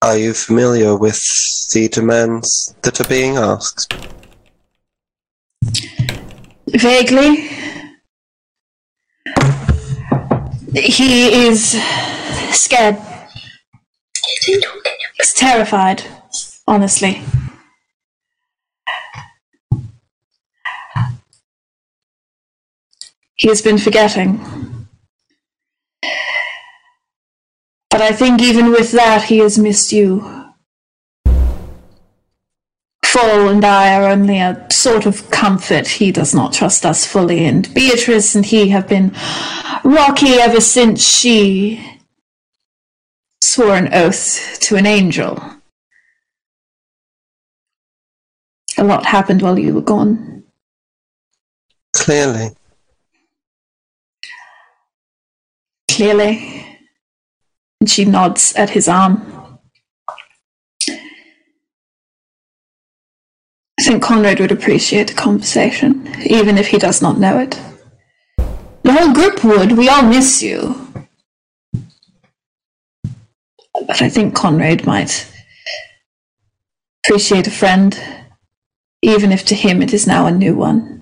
Are 0.00 0.16
you 0.16 0.32
familiar 0.32 0.96
with 0.96 1.20
the 1.72 1.88
demands 1.88 2.72
that 2.82 3.00
are 3.00 3.08
being 3.08 3.36
asked? 3.36 3.92
Vaguely. 6.68 7.48
He 10.72 11.46
is 11.46 11.82
scared. 12.52 12.96
He's 14.46 15.32
terrified, 15.34 16.04
honestly. 16.68 17.20
He 23.34 23.48
has 23.48 23.60
been 23.62 23.78
forgetting. 23.78 24.77
But 27.90 28.02
I 28.02 28.12
think 28.12 28.40
even 28.42 28.70
with 28.70 28.92
that, 28.92 29.24
he 29.24 29.38
has 29.38 29.58
missed 29.58 29.92
you. 29.92 30.44
Fall 33.04 33.48
and 33.48 33.64
I 33.64 33.94
are 33.94 34.08
only 34.08 34.38
a 34.38 34.66
sort 34.70 35.06
of 35.06 35.30
comfort. 35.30 35.88
He 35.88 36.12
does 36.12 36.34
not 36.34 36.52
trust 36.52 36.84
us 36.84 37.06
fully, 37.06 37.44
and 37.46 37.72
Beatrice 37.72 38.34
and 38.34 38.44
he 38.44 38.68
have 38.68 38.86
been 38.86 39.14
rocky 39.82 40.34
ever 40.34 40.60
since 40.60 41.02
she 41.02 41.82
swore 43.42 43.74
an 43.74 43.92
oath 43.94 44.58
to 44.60 44.76
an 44.76 44.86
angel. 44.86 45.42
A 48.76 48.84
lot 48.84 49.06
happened 49.06 49.42
while 49.42 49.58
you 49.58 49.74
were 49.74 49.80
gone. 49.80 50.44
Clearly. 51.94 52.50
Clearly. 55.90 56.67
And 57.80 57.88
she 57.88 58.04
nods 58.04 58.52
at 58.54 58.70
his 58.70 58.88
arm. 58.88 59.22
I 63.78 63.82
think 63.82 64.02
Conrad 64.02 64.40
would 64.40 64.50
appreciate 64.50 65.08
the 65.08 65.14
conversation, 65.14 66.06
even 66.24 66.58
if 66.58 66.66
he 66.68 66.78
does 66.78 67.00
not 67.00 67.18
know 67.18 67.38
it. 67.38 67.58
The 68.82 68.92
whole 68.92 69.12
group 69.12 69.44
would. 69.44 69.72
We 69.72 69.88
all 69.88 70.02
miss 70.02 70.42
you. 70.42 70.74
But 73.86 74.02
I 74.02 74.08
think 74.08 74.34
Conrad 74.34 74.84
might 74.86 75.32
appreciate 77.04 77.46
a 77.46 77.52
friend, 77.52 77.98
even 79.02 79.30
if 79.30 79.44
to 79.46 79.54
him 79.54 79.80
it 79.80 79.94
is 79.94 80.06
now 80.06 80.26
a 80.26 80.32
new 80.32 80.54
one. 80.56 80.97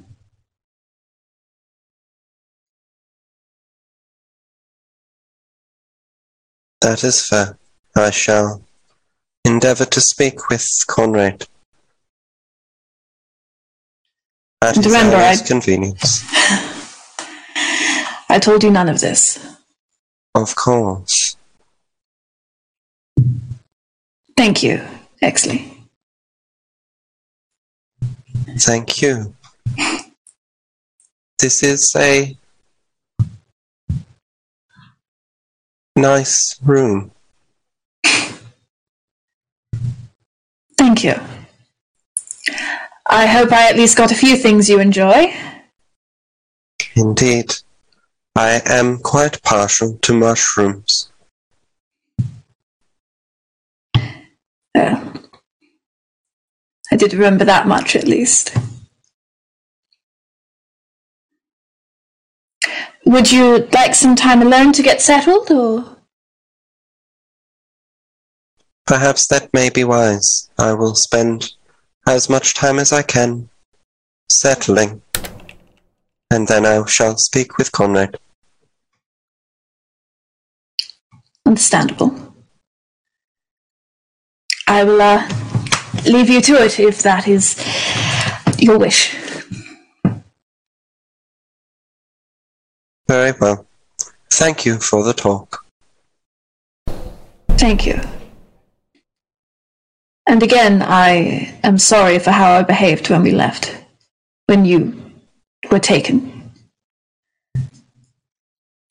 That 6.86 7.02
is 7.02 7.26
fair. 7.26 7.58
I 7.96 8.10
shall 8.12 8.62
endeavour 9.44 9.86
to 9.86 10.00
speak 10.00 10.48
with 10.48 10.64
Conrad. 10.86 11.48
At 14.62 14.76
remember, 14.76 15.16
I- 15.16 15.34
convenience. 15.36 16.22
I 18.28 18.38
told 18.40 18.62
you 18.62 18.70
none 18.70 18.88
of 18.88 19.00
this. 19.00 19.36
Of 20.36 20.54
course. 20.54 21.36
Thank 24.36 24.62
you, 24.62 24.80
Exley. 25.20 25.68
Thank 28.58 29.02
you. 29.02 29.34
This 31.40 31.64
is 31.64 31.92
a 31.96 32.36
nice 35.96 36.60
room. 36.62 37.10
Thank 40.78 41.04
you. 41.04 41.14
I 43.08 43.26
hope 43.26 43.50
I 43.52 43.68
at 43.68 43.76
least 43.76 43.96
got 43.96 44.12
a 44.12 44.16
few 44.16 44.36
things 44.36 44.68
you 44.68 44.78
enjoy. 44.78 45.34
Indeed. 46.94 47.54
I 48.34 48.60
am 48.66 48.98
quite 48.98 49.42
partial 49.42 49.98
to 50.02 50.12
mushrooms. 50.12 51.10
Uh, 53.94 55.14
I 56.92 56.96
did 56.96 57.14
remember 57.14 57.46
that 57.46 57.66
much 57.66 57.96
at 57.96 58.06
least. 58.06 58.54
Would 63.06 63.32
you 63.32 63.68
like 63.72 63.94
some 63.94 64.16
time 64.16 64.42
alone 64.42 64.72
to 64.72 64.82
get 64.82 65.00
settled, 65.00 65.50
or 65.50 65.96
Perhaps 68.86 69.26
that 69.28 69.52
may 69.52 69.70
be 69.70 69.84
wise. 69.84 70.50
I 70.58 70.72
will 70.74 70.94
spend 70.94 71.52
as 72.06 72.28
much 72.28 72.54
time 72.54 72.78
as 72.78 72.92
I 72.92 73.02
can 73.02 73.48
settling, 74.28 75.02
and 76.30 76.46
then 76.46 76.66
I 76.66 76.84
shall 76.86 77.16
speak 77.16 77.58
with 77.58 77.72
Conrad. 77.72 78.18
understandable? 81.46 82.12
I 84.66 84.84
will 84.84 85.00
uh, 85.00 85.26
leave 86.04 86.28
you 86.28 86.40
to 86.42 86.64
it 86.64 86.78
if 86.80 87.02
that 87.02 87.28
is 87.28 87.56
your 88.58 88.78
wish. 88.78 89.25
Very 93.08 93.32
well. 93.40 93.66
Thank 94.30 94.66
you 94.66 94.78
for 94.78 95.04
the 95.04 95.12
talk. 95.12 95.64
Thank 97.50 97.86
you. 97.86 98.00
And 100.26 100.42
again, 100.42 100.82
I 100.82 101.56
am 101.62 101.78
sorry 101.78 102.18
for 102.18 102.32
how 102.32 102.52
I 102.52 102.62
behaved 102.62 103.08
when 103.08 103.22
we 103.22 103.30
left, 103.30 103.76
when 104.46 104.64
you 104.64 105.12
were 105.70 105.78
taken. 105.78 106.50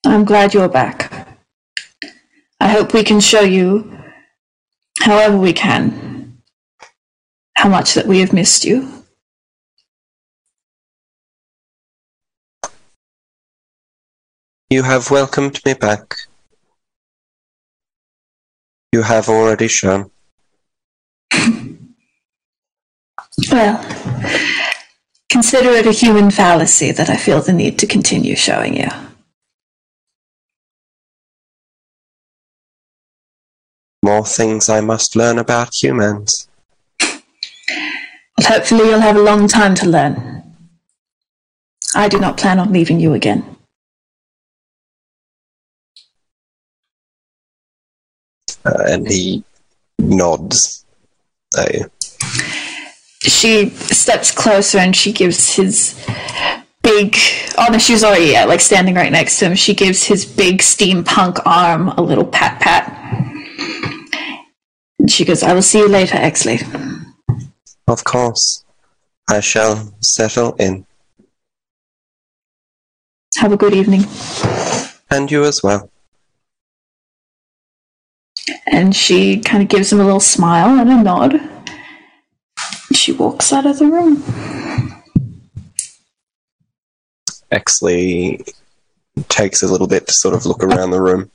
I'm 0.05 0.23
glad 0.23 0.53
you're 0.53 0.69
back. 0.69 1.27
I 2.61 2.69
hope 2.69 2.93
we 2.93 3.03
can 3.03 3.19
show 3.19 3.41
you, 3.41 3.99
however 4.99 5.37
we 5.37 5.51
can, 5.51 6.41
how 7.55 7.67
much 7.67 7.95
that 7.95 8.07
we 8.07 8.19
have 8.19 8.31
missed 8.31 8.63
you. 8.63 9.04
You 14.75 14.83
have 14.83 15.09
welcomed 15.09 15.63
me 15.65 15.73
back. 15.73 16.17
You 18.91 19.03
have 19.03 19.29
already 19.29 19.69
shown. 19.69 20.11
Well, 23.49 23.77
consider 25.29 25.69
it 25.69 25.87
a 25.87 25.93
human 25.93 26.29
fallacy 26.29 26.91
that 26.91 27.09
I 27.09 27.15
feel 27.15 27.39
the 27.39 27.53
need 27.53 27.79
to 27.79 27.87
continue 27.87 28.35
showing 28.35 28.75
you. 28.75 28.89
More 34.03 34.25
things 34.25 34.67
I 34.67 34.81
must 34.81 35.15
learn 35.15 35.39
about 35.39 35.73
humans. 35.73 36.49
But 36.99 38.45
hopefully 38.45 38.89
you'll 38.89 38.99
have 38.99 39.15
a 39.15 39.23
long 39.23 39.47
time 39.47 39.73
to 39.75 39.87
learn. 39.87 40.53
I 41.95 42.09
do 42.09 42.19
not 42.19 42.35
plan 42.35 42.59
on 42.59 42.73
leaving 42.73 42.99
you 42.99 43.13
again. 43.13 43.54
Uh, 48.65 48.83
and 48.87 49.07
he 49.07 49.43
nods. 49.99 50.85
She 53.21 53.69
steps 53.69 54.31
closer 54.31 54.77
and 54.77 54.95
she 54.95 55.11
gives 55.11 55.55
his 55.55 55.95
big 56.83 57.15
oh 57.57 57.67
no, 57.71 57.77
she 57.77 57.93
was 57.93 58.03
already 58.03 58.31
yeah, 58.31 58.45
like 58.45 58.61
standing 58.61 58.95
right 58.95 59.11
next 59.11 59.39
to 59.39 59.45
him. 59.45 59.55
She 59.55 59.73
gives 59.73 60.03
his 60.03 60.25
big 60.25 60.59
steampunk 60.59 61.41
arm 61.45 61.89
a 61.89 62.01
little 62.01 62.25
pat 62.25 62.59
pat. 62.61 62.91
And 64.99 65.09
she 65.11 65.25
goes, 65.25 65.43
I 65.43 65.53
will 65.53 65.61
see 65.61 65.79
you 65.79 65.87
later, 65.87 66.17
Exley. 66.17 66.61
of 67.87 68.03
course, 68.03 68.63
I 69.29 69.39
shall 69.39 69.93
settle 70.01 70.53
in. 70.53 70.85
Have 73.37 73.51
a 73.51 73.57
good 73.57 73.73
evening. 73.73 74.05
And 75.09 75.29
you 75.29 75.43
as 75.43 75.61
well. 75.61 75.91
And 78.67 78.95
she 78.95 79.39
kind 79.39 79.63
of 79.63 79.69
gives 79.69 79.91
him 79.91 79.99
a 79.99 80.03
little 80.03 80.19
smile 80.19 80.79
and 80.79 80.89
a 80.89 81.03
nod. 81.03 81.39
She 82.93 83.11
walks 83.11 83.51
out 83.51 83.65
of 83.65 83.79
the 83.79 83.87
room. 83.87 84.23
Exley 87.51 88.47
takes 89.29 89.63
a 89.63 89.67
little 89.67 89.87
bit 89.87 90.07
to 90.07 90.13
sort 90.13 90.35
of 90.35 90.45
look 90.45 90.63
around 90.63 90.91
the 90.91 91.01
room. 91.01 91.31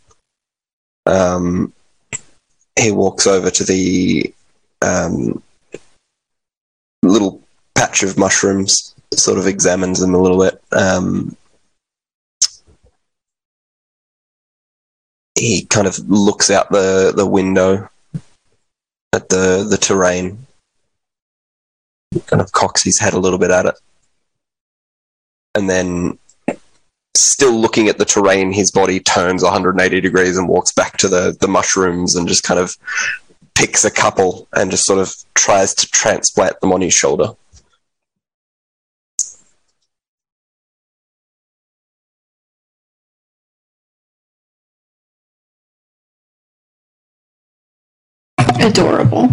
Um, 1.06 1.72
he 2.78 2.92
walks 2.92 3.26
over 3.26 3.50
to 3.50 3.64
the 3.64 4.32
um, 4.82 5.42
little 7.02 7.42
patch 7.74 8.02
of 8.02 8.18
mushrooms, 8.18 8.94
sort 9.14 9.38
of 9.38 9.46
examines 9.46 10.00
them 10.00 10.14
a 10.14 10.20
little 10.20 10.38
bit. 10.38 10.61
Um, 10.72 11.36
he 15.41 15.64
kind 15.64 15.86
of 15.86 15.99
looks 16.09 16.51
out 16.51 16.70
the, 16.70 17.12
the 17.14 17.26
window 17.26 17.88
at 19.12 19.28
the, 19.28 19.66
the 19.68 19.78
terrain, 19.78 20.47
kind 22.26 22.43
of 22.43 22.53
cocks 22.53 22.82
his 22.82 22.99
head 22.99 23.14
a 23.14 23.18
little 23.18 23.38
bit 23.38 23.51
at 23.51 23.66
it. 23.66 23.74
And 25.55 25.68
then, 25.68 26.18
still 27.14 27.55
looking 27.55 27.88
at 27.88 27.99
the 27.99 28.05
terrain, 28.05 28.53
his 28.53 28.70
body 28.70 29.01
turns 29.01 29.43
180 29.43 30.01
degrees 30.01 30.36
and 30.36 30.49
walks 30.49 30.72
back 30.72 30.97
to 30.99 31.09
the, 31.09 31.36
the 31.41 31.49
mushrooms 31.49 32.14
and 32.14 32.28
just 32.28 32.45
kind 32.45 32.61
of 32.61 32.76
picks 33.55 33.84
a 33.84 33.91
couple 33.91 34.47
and 34.53 34.70
just 34.70 34.84
sort 34.84 35.01
of 35.01 35.12
tries 35.34 35.74
to 35.74 35.91
transplant 35.91 36.61
them 36.61 36.72
on 36.72 36.80
his 36.80 36.95
shoulder. 36.95 37.30
Adorable. 48.61 49.28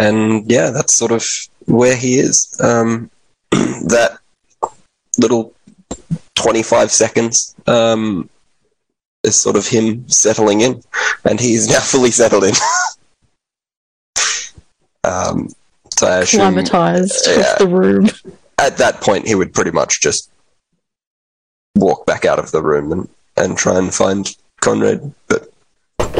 and 0.00 0.50
yeah, 0.50 0.70
that's 0.70 0.96
sort 0.96 1.12
of 1.12 1.24
where 1.66 1.96
he 1.96 2.18
is. 2.18 2.58
Um, 2.62 3.10
that 3.50 4.18
little 5.18 5.52
25 6.36 6.90
seconds 6.90 7.54
um, 7.66 8.30
is 9.22 9.38
sort 9.38 9.56
of 9.56 9.66
him 9.66 10.08
settling 10.08 10.62
in, 10.62 10.82
and 11.24 11.38
he's 11.38 11.68
now 11.68 11.80
fully 11.80 12.10
settled 12.10 12.44
in. 12.44 12.54
um, 15.04 15.48
so 15.98 16.06
I 16.06 16.20
assume 16.20 16.54
Climatized 16.54 17.26
yeah. 17.36 17.56
the 17.58 17.68
room. 17.68 18.08
at 18.58 18.78
that 18.78 19.02
point 19.02 19.26
he 19.26 19.34
would 19.34 19.52
pretty 19.52 19.70
much 19.70 20.00
just 20.00 20.30
walk 21.76 22.06
back 22.06 22.24
out 22.24 22.38
of 22.38 22.52
the 22.52 22.62
room 22.62 22.92
and, 22.92 23.08
and 23.40 23.56
try 23.56 23.78
and 23.78 23.92
find 23.92 24.36
Conrad. 24.60 25.12
But 25.28 25.48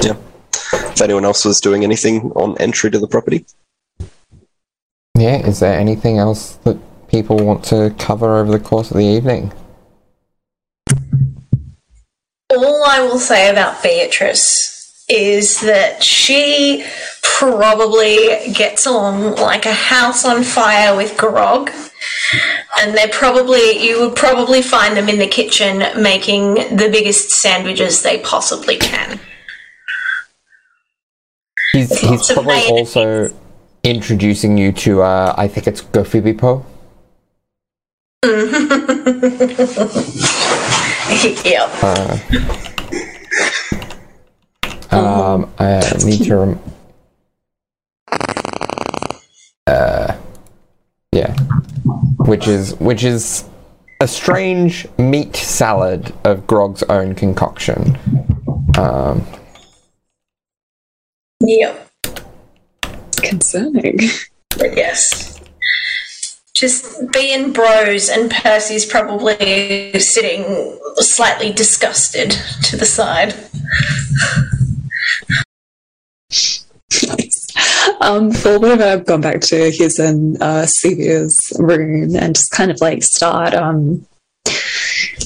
yeah, 0.02 0.16
if 0.72 1.00
anyone 1.00 1.24
else 1.24 1.44
was 1.44 1.60
doing 1.60 1.84
anything 1.84 2.32
on 2.32 2.56
entry 2.58 2.90
to 2.90 2.98
the 2.98 3.08
property. 3.08 3.46
Yeah, 5.16 5.46
is 5.46 5.60
there 5.60 5.78
anything 5.78 6.18
else 6.18 6.56
that 6.64 6.78
people 7.08 7.36
want 7.36 7.64
to 7.64 7.94
cover 7.98 8.38
over 8.38 8.50
the 8.50 8.60
course 8.60 8.90
of 8.90 8.96
the 8.96 9.04
evening? 9.04 9.52
All 12.50 12.84
I 12.84 13.00
will 13.00 13.18
say 13.18 13.50
about 13.50 13.82
Beatrice 13.82 15.04
is 15.08 15.60
that 15.60 16.02
she 16.02 16.84
probably 17.22 18.52
gets 18.52 18.86
along 18.86 19.36
like 19.36 19.66
a 19.66 19.72
house 19.72 20.24
on 20.24 20.42
fire 20.42 20.96
with 20.96 21.16
Grog. 21.16 21.70
And 22.78 22.96
they're 22.96 23.08
probably, 23.08 23.78
you 23.84 24.00
would 24.00 24.16
probably 24.16 24.62
find 24.62 24.96
them 24.96 25.08
in 25.08 25.18
the 25.18 25.26
kitchen 25.26 25.78
making 26.00 26.54
the 26.54 26.88
biggest 26.90 27.30
sandwiches 27.30 28.02
they 28.02 28.18
possibly 28.18 28.76
can. 28.76 29.20
He's, 31.72 32.00
he's 32.00 32.32
probably 32.32 32.66
also 32.66 33.32
introducing 33.84 34.58
you 34.58 34.72
to, 34.72 35.02
uh, 35.02 35.34
I 35.36 35.48
think 35.48 35.66
it's 35.66 35.82
Gofibipo. 35.82 36.64
yep. 41.44 41.70
Uh, 41.82 42.18
um, 44.90 45.50
I 45.58 45.80
need 46.04 46.24
to. 46.24 46.36
Rem- 46.36 46.60
uh, 49.66 50.16
yeah, 51.12 51.34
which 52.26 52.46
is 52.46 52.74
which 52.80 53.04
is 53.04 53.44
a 54.00 54.08
strange 54.08 54.86
meat 54.98 55.36
salad 55.36 56.14
of 56.24 56.46
Grog's 56.46 56.82
own 56.84 57.14
concoction. 57.14 57.98
Um, 58.78 59.26
Yep. 61.40 61.90
Concerning. 63.16 63.98
But 64.58 64.76
yes. 64.76 65.40
Just 66.54 67.10
being 67.12 67.52
bros, 67.52 68.10
and 68.10 68.30
Percy's 68.30 68.84
probably 68.84 69.98
sitting 69.98 70.78
slightly 70.96 71.52
disgusted 71.52 72.32
to 72.64 72.76
the 72.76 72.84
side. 72.84 73.34
Um, 78.00 78.30
Thor 78.30 78.58
would 78.58 78.80
have 78.80 79.04
gone 79.04 79.20
back 79.20 79.40
to 79.42 79.70
his 79.70 79.98
and 79.98 80.42
uh, 80.42 80.64
Sevia's 80.64 81.52
room 81.58 82.16
and 82.16 82.34
just 82.34 82.50
kind 82.50 82.70
of 82.70 82.80
like 82.80 83.02
start 83.02 83.52
um, 83.52 84.06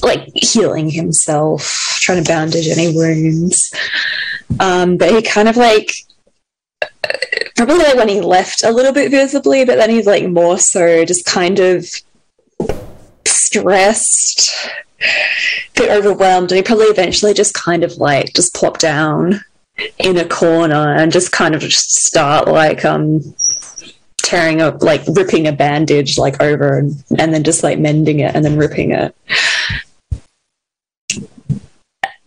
like 0.02 0.28
healing 0.34 0.90
himself, 0.90 1.98
trying 2.00 2.22
to 2.22 2.28
bandage 2.28 2.68
any 2.68 2.94
wounds. 2.94 3.72
Um, 4.58 4.96
but 4.96 5.12
he 5.12 5.22
kind 5.22 5.48
of 5.48 5.56
like 5.56 5.92
probably 7.56 7.78
like 7.78 7.96
when 7.96 8.08
he 8.08 8.20
left 8.20 8.64
a 8.64 8.72
little 8.72 8.92
bit 8.92 9.10
visibly, 9.10 9.64
but 9.64 9.76
then 9.76 9.90
he's 9.90 10.06
like 10.06 10.28
more 10.28 10.58
so 10.58 11.04
just 11.04 11.24
kind 11.24 11.60
of 11.60 11.86
stressed, 13.24 14.50
a 15.00 15.80
bit 15.80 15.90
overwhelmed, 15.90 16.50
and 16.50 16.56
he 16.56 16.62
probably 16.62 16.86
eventually 16.86 17.34
just 17.34 17.54
kind 17.54 17.84
of 17.84 17.96
like 17.98 18.34
just 18.34 18.54
plopped 18.54 18.80
down 18.80 19.44
in 19.98 20.16
a 20.18 20.24
corner 20.24 20.94
and 20.94 21.12
just 21.12 21.32
kind 21.32 21.54
of 21.54 21.60
just 21.60 21.92
start 22.04 22.46
like 22.46 22.84
um 22.84 23.20
tearing 24.18 24.62
up 24.62 24.82
like 24.82 25.02
ripping 25.08 25.46
a 25.46 25.52
bandage 25.52 26.16
like 26.16 26.40
over 26.40 26.78
and, 26.78 27.04
and 27.18 27.34
then 27.34 27.42
just 27.42 27.62
like 27.62 27.78
mending 27.78 28.20
it 28.20 28.34
and 28.34 28.44
then 28.44 28.56
ripping 28.56 28.92
it. 28.92 29.14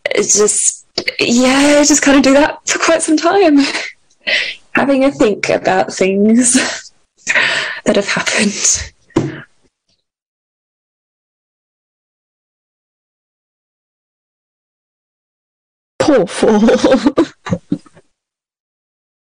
It's 0.06 0.38
just 0.38 0.86
yeah 1.20 1.84
just 1.84 2.02
kind 2.02 2.18
of 2.18 2.24
do 2.24 2.34
that 2.34 2.68
for 2.68 2.80
quite 2.80 3.02
some 3.02 3.18
time. 3.18 3.60
Having 4.74 5.06
a 5.06 5.12
think 5.12 5.50
about 5.50 5.92
things 5.92 6.92
that 7.86 7.96
have 7.96 8.08
happened 8.08 8.94
Fool. 16.08 16.28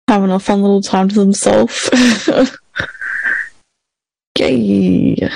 Having 0.09 0.31
a 0.31 0.39
fun 0.41 0.63
little 0.63 0.83
time 0.83 1.09
to 1.09 1.15
themselves. 1.15 1.89
Yay. 4.39 5.29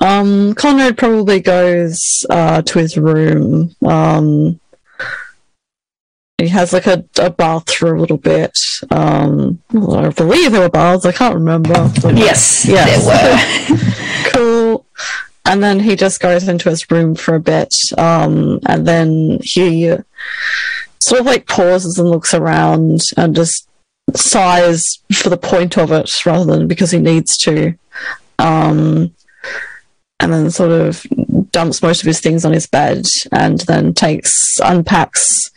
Um, 0.00 0.54
Conrad 0.54 0.98
probably 0.98 1.40
goes 1.40 2.26
uh, 2.30 2.62
to 2.62 2.78
his 2.78 2.96
room. 2.98 3.74
Um, 3.84 4.60
he 6.38 6.48
has 6.48 6.72
like 6.72 6.86
a, 6.86 7.04
a 7.18 7.30
bath 7.30 7.72
for 7.72 7.94
a 7.94 8.00
little 8.00 8.18
bit. 8.18 8.58
Um, 8.90 9.60
I 9.72 10.10
believe 10.10 10.52
there 10.52 10.60
were 10.62 10.68
baths. 10.68 11.06
I 11.06 11.12
can't 11.12 11.34
remember. 11.34 11.90
Yes, 12.12 12.66
Yes. 12.66 13.06
there 13.06 13.76
were. 13.76 14.00
And 15.44 15.62
then 15.62 15.80
he 15.80 15.96
just 15.96 16.20
goes 16.20 16.48
into 16.48 16.70
his 16.70 16.90
room 16.90 17.14
for 17.14 17.34
a 17.34 17.40
bit. 17.40 17.74
Um, 17.98 18.60
and 18.66 18.86
then 18.86 19.38
he 19.42 19.94
sort 21.00 21.20
of 21.20 21.26
like 21.26 21.46
pauses 21.46 21.98
and 21.98 22.08
looks 22.08 22.32
around 22.32 23.02
and 23.16 23.36
just 23.36 23.68
sighs 24.14 25.00
for 25.12 25.28
the 25.28 25.36
point 25.36 25.76
of 25.76 25.92
it 25.92 26.24
rather 26.24 26.44
than 26.44 26.66
because 26.66 26.90
he 26.90 26.98
needs 26.98 27.36
to. 27.38 27.74
Um, 28.38 29.14
and 30.20 30.32
then 30.32 30.50
sort 30.50 30.72
of 30.72 31.06
dumps 31.50 31.82
most 31.82 32.00
of 32.00 32.06
his 32.06 32.20
things 32.20 32.44
on 32.44 32.52
his 32.52 32.66
bed 32.66 33.04
and 33.32 33.60
then 33.60 33.92
takes, 33.92 34.58
unpacks 34.60 35.50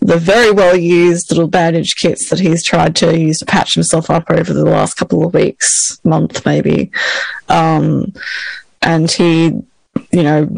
the 0.00 0.16
very 0.16 0.50
well 0.50 0.76
used 0.76 1.30
little 1.30 1.46
bandage 1.46 1.94
kits 1.96 2.30
that 2.30 2.40
he's 2.40 2.64
tried 2.64 2.96
to 2.96 3.18
use 3.18 3.38
to 3.38 3.46
patch 3.46 3.74
himself 3.74 4.10
up 4.10 4.30
over 4.30 4.52
the 4.52 4.64
last 4.64 4.94
couple 4.94 5.24
of 5.24 5.34
weeks, 5.34 6.00
month 6.04 6.44
maybe. 6.46 6.90
Um, 7.48 8.12
and 8.82 9.10
he, 9.10 9.46
you 10.12 10.22
know, 10.22 10.48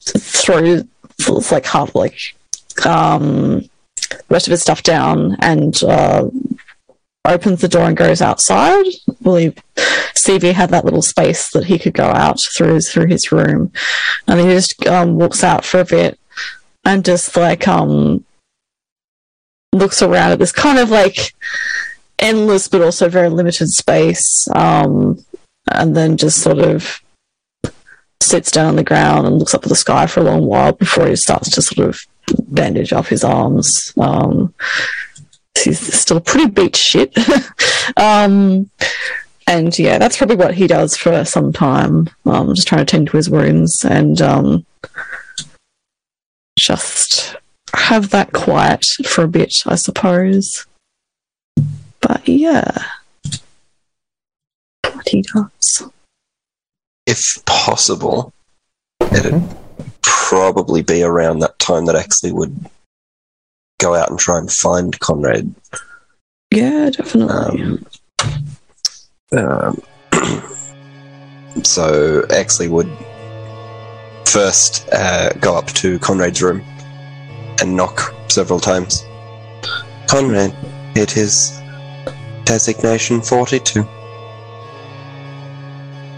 throws 0.00 0.84
like 1.50 1.66
half 1.66 1.94
like 1.94 2.18
um, 2.84 3.60
the 3.60 4.24
rest 4.30 4.46
of 4.46 4.52
his 4.52 4.62
stuff 4.62 4.82
down 4.82 5.36
and 5.40 5.82
uh, 5.84 6.28
opens 7.24 7.60
the 7.60 7.68
door 7.68 7.84
and 7.84 7.96
goes 7.96 8.22
outside. 8.22 8.84
Well, 9.22 9.36
he, 9.36 9.54
CV 10.14 10.52
had 10.52 10.70
that 10.70 10.84
little 10.84 11.02
space 11.02 11.50
that 11.52 11.64
he 11.64 11.78
could 11.78 11.94
go 11.94 12.06
out 12.06 12.40
through 12.40 12.80
through 12.80 13.06
his 13.06 13.30
room, 13.30 13.72
and 14.26 14.40
he 14.40 14.46
just 14.46 14.86
um, 14.86 15.16
walks 15.16 15.44
out 15.44 15.64
for 15.64 15.80
a 15.80 15.84
bit 15.84 16.18
and 16.84 17.04
just 17.04 17.36
like 17.36 17.66
um 17.68 18.24
looks 19.72 20.02
around 20.02 20.32
at 20.32 20.38
this 20.38 20.52
kind 20.52 20.78
of 20.78 20.90
like 20.90 21.34
endless 22.18 22.68
but 22.68 22.80
also 22.80 23.08
very 23.08 23.28
limited 23.28 23.68
space, 23.68 24.48
um, 24.54 25.24
and 25.72 25.96
then 25.96 26.16
just 26.16 26.40
sort 26.40 26.58
of 26.58 27.00
sits 28.20 28.50
down 28.50 28.66
on 28.66 28.76
the 28.76 28.84
ground 28.84 29.26
and 29.26 29.38
looks 29.38 29.54
up 29.54 29.62
at 29.62 29.68
the 29.68 29.76
sky 29.76 30.06
for 30.06 30.20
a 30.20 30.24
long 30.24 30.46
while 30.46 30.72
before 30.72 31.06
he 31.06 31.16
starts 31.16 31.50
to 31.50 31.62
sort 31.62 31.88
of 31.88 32.00
bandage 32.48 32.92
up 32.92 33.06
his 33.06 33.24
arms. 33.24 33.92
Um, 33.98 34.52
he's 35.58 35.80
still 35.80 36.20
pretty 36.20 36.50
beat 36.50 36.76
shit. 36.76 37.16
um, 37.96 38.70
and 39.46 39.78
yeah, 39.78 39.98
that's 39.98 40.16
probably 40.16 40.36
what 40.36 40.54
he 40.54 40.66
does 40.66 40.96
for 40.96 41.24
some 41.24 41.52
time. 41.52 42.08
Um, 42.24 42.54
just 42.54 42.66
trying 42.66 42.84
to 42.84 42.90
tend 42.90 43.08
to 43.08 43.16
his 43.16 43.30
wounds 43.30 43.84
and 43.84 44.20
um, 44.20 44.66
just 46.58 47.36
have 47.74 48.10
that 48.10 48.32
quiet 48.32 48.84
for 49.06 49.24
a 49.24 49.28
bit, 49.28 49.54
I 49.66 49.76
suppose. 49.76 50.66
But 52.00 52.26
yeah, 52.28 52.70
what 54.92 55.08
he 55.08 55.22
does. 55.22 55.90
If 57.06 57.44
possible, 57.44 58.32
it'd 59.00 59.42
probably 60.02 60.82
be 60.82 61.02
around 61.02 61.38
that 61.40 61.58
time 61.58 61.86
that 61.86 61.94
Exley 61.94 62.32
would 62.32 62.68
go 63.78 63.94
out 63.94 64.10
and 64.10 64.18
try 64.18 64.38
and 64.38 64.50
find 64.50 64.98
Conrad. 64.98 65.54
Yeah, 66.50 66.90
definitely. 66.90 67.62
Um, 67.62 67.86
um, 69.32 69.82
so 71.62 72.22
Exley 72.28 72.68
would 72.68 72.90
first 74.26 74.88
uh, 74.92 75.32
go 75.40 75.56
up 75.56 75.66
to 75.68 75.98
Conrad's 76.00 76.42
room 76.42 76.62
and 77.60 77.76
knock 77.76 78.14
several 78.28 78.60
times. 78.60 79.04
Conrad, 80.08 80.54
it 80.94 81.16
is 81.16 81.58
designation 82.44 83.20
42. 83.20 83.86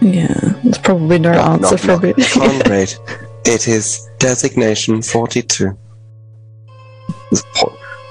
Yeah, 0.01 0.33
there's 0.63 0.77
probably 0.77 1.19
no 1.19 1.31
answer 1.31 1.61
knock, 1.75 1.79
for 1.79 1.87
knock. 1.87 2.01
bit. 2.01 2.17
Conrad, 2.31 2.93
it 3.45 3.67
is 3.67 4.07
designation 4.19 5.01
42. 5.01 5.77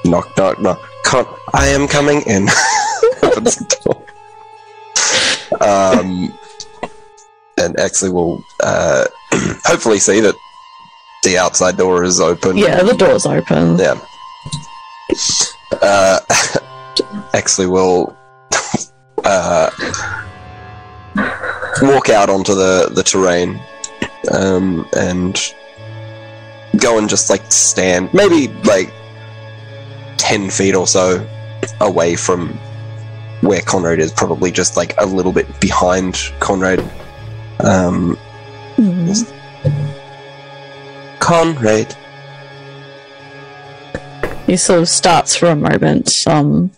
Knock, 0.04 0.36
knock, 0.36 0.60
knock. 0.60 0.88
Con- 1.04 1.26
I 1.54 1.66
am 1.68 1.88
coming 1.88 2.22
in. 2.22 2.48
Opens 3.22 3.56
the 3.56 3.76
door. 3.84 4.04
Um, 5.60 6.32
and 7.58 7.76
Exley 7.76 8.12
will 8.12 8.42
uh, 8.62 9.06
hopefully 9.64 9.98
see 9.98 10.20
that 10.20 10.34
the 11.24 11.36
outside 11.38 11.76
door 11.76 12.04
is 12.04 12.20
open. 12.20 12.56
yeah, 12.56 12.82
the 12.82 12.94
door's 12.94 13.26
open. 13.26 13.76
Yeah. 13.78 13.98
Uh, 15.82 16.20
Exley 17.34 17.68
will 17.68 18.16
uh, 19.24 19.70
walk 21.82 22.08
out 22.08 22.28
onto 22.30 22.54
the, 22.54 22.90
the 22.92 23.02
terrain 23.02 23.60
um, 24.32 24.88
and 24.96 25.54
go 26.76 26.98
and 26.98 27.08
just 27.08 27.30
like 27.30 27.42
stand, 27.50 28.12
maybe 28.12 28.48
like 28.64 28.92
10 30.16 30.50
feet 30.50 30.74
or 30.74 30.86
so 30.86 31.26
away 31.80 32.16
from 32.16 32.48
where 33.40 33.60
Conrad 33.62 34.00
is, 34.00 34.12
probably 34.12 34.50
just 34.50 34.76
like 34.76 34.94
a 35.00 35.06
little 35.06 35.32
bit 35.32 35.60
behind 35.60 36.18
Conrad. 36.40 36.80
Um, 37.60 38.18
Mhm. 38.76 39.26
Conrad, 41.18 41.96
He 44.46 44.56
sort 44.56 44.80
of 44.80 44.88
starts 44.88 45.36
for 45.36 45.46
a 45.50 45.56
moment, 45.56 46.24
um, 46.26 46.70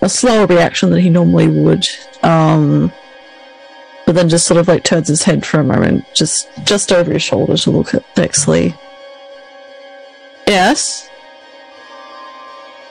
a 0.00 0.08
slower 0.08 0.46
reaction 0.46 0.88
than 0.88 1.00
he 1.00 1.10
normally 1.10 1.48
would, 1.48 1.86
um, 2.22 2.90
but 4.10 4.16
then 4.16 4.28
just 4.28 4.48
sort 4.48 4.58
of 4.58 4.66
like 4.66 4.82
turns 4.82 5.06
his 5.06 5.22
head 5.22 5.46
for 5.46 5.60
a 5.60 5.62
moment, 5.62 6.04
just 6.14 6.48
just 6.64 6.90
over 6.90 7.12
his 7.12 7.22
shoulder 7.22 7.56
to 7.56 7.70
look 7.70 7.94
at 7.94 8.02
Exley. 8.16 8.76
Yes, 10.48 11.08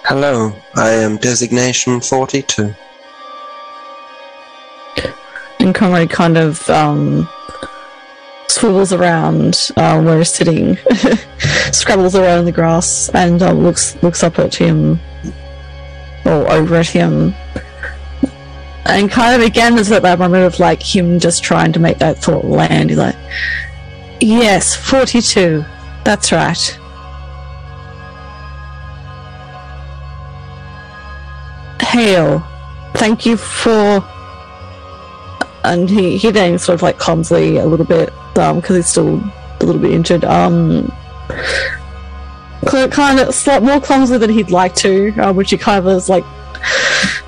hello, 0.06 0.56
I 0.76 0.92
am 0.92 1.18
designation 1.18 2.00
42. 2.00 2.74
and 5.60 5.76
Conrad 5.76 6.10
kind 6.10 6.38
of 6.38 6.70
um, 6.70 7.28
swivels 8.48 8.94
around 8.94 9.72
uh, 9.76 10.02
where 10.02 10.20
he's 10.20 10.32
sitting, 10.32 10.78
scrabbles 11.74 12.16
around 12.16 12.40
in 12.40 12.46
the 12.46 12.54
grass, 12.54 13.10
and 13.10 13.44
um, 13.44 13.60
looks 13.60 14.02
looks 14.02 14.24
up 14.24 14.40
at 14.40 14.56
him 14.56 14.98
or 16.24 16.50
over 16.50 16.76
at 16.76 16.88
him. 16.88 17.36
And 18.90 19.10
kind 19.10 19.40
of 19.40 19.48
again, 19.48 19.76
there's 19.76 19.90
that 19.90 20.04
moment 20.20 20.46
of 20.46 20.60
like 20.60 20.82
him 20.82 21.20
just 21.20 21.44
trying 21.44 21.72
to 21.74 21.80
make 21.80 22.00
that 22.00 22.18
thought 22.18 22.46
land. 22.46 22.90
He's 22.90 23.00
like, 23.00 23.16
"Yes, 24.20 24.76
forty-two. 24.76 25.64
That's 26.04 26.32
right." 26.32 26.80
Hail! 31.82 32.44
Thank 32.96 33.26
you 33.26 33.38
for 33.38 34.04
and 35.64 35.90
he, 35.90 36.18
he 36.18 36.32
then 36.32 36.58
sort 36.58 36.76
of 36.76 36.82
like 36.82 36.98
clumsily 36.98 37.58
a 37.58 37.66
little 37.66 37.86
bit 37.86 38.14
um, 38.38 38.60
because 38.60 38.76
he's 38.76 38.88
still 38.88 39.22
a 39.60 39.66
little 39.66 39.82
bit 39.82 39.92
injured 39.92 40.24
um 40.26 40.92
kind 42.66 43.20
of 43.20 43.64
more 43.64 43.80
clumsily 43.80 44.18
than 44.18 44.30
he'd 44.30 44.52
like 44.52 44.76
to 44.76 45.12
uh, 45.20 45.34
which 45.34 45.52
he 45.52 45.58
kind 45.58 45.80
of 45.80 45.88
is 45.96 46.10
like 46.10 46.24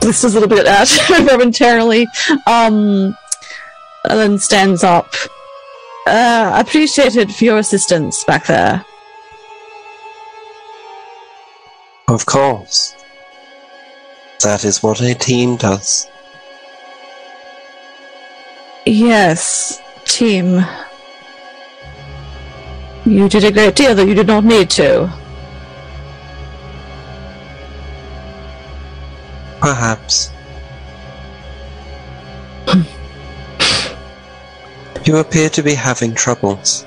blisters 0.01 0.35
a 0.35 0.39
little 0.39 0.49
bit 0.49 0.65
at 0.65 0.89
momentarily. 1.26 2.07
Um 2.47 3.15
and 4.06 4.19
then 4.19 4.38
stands 4.39 4.84
up. 4.84 5.14
Uh 6.07 6.53
appreciated 6.56 7.34
for 7.34 7.43
your 7.45 7.57
assistance 7.60 8.23
back 8.23 8.47
there. 8.47 8.85
Of 12.07 12.26
course. 12.26 12.95
That 14.43 14.65
is 14.65 14.81
what 14.81 15.01
a 15.01 15.14
team 15.14 15.57
does. 15.57 16.07
yes 18.85 19.80
team. 20.06 20.65
You 23.06 23.30
did 23.30 23.43
a 23.43 23.51
great 23.51 23.76
deal 23.76 23.95
that 23.95 24.07
you 24.07 24.14
did 24.14 24.27
not 24.27 24.43
need 24.43 24.69
to 24.72 25.20
Perhaps. 29.61 30.31
you 35.05 35.17
appear 35.17 35.49
to 35.49 35.61
be 35.63 35.75
having 35.75 36.13
troubles. 36.15 36.85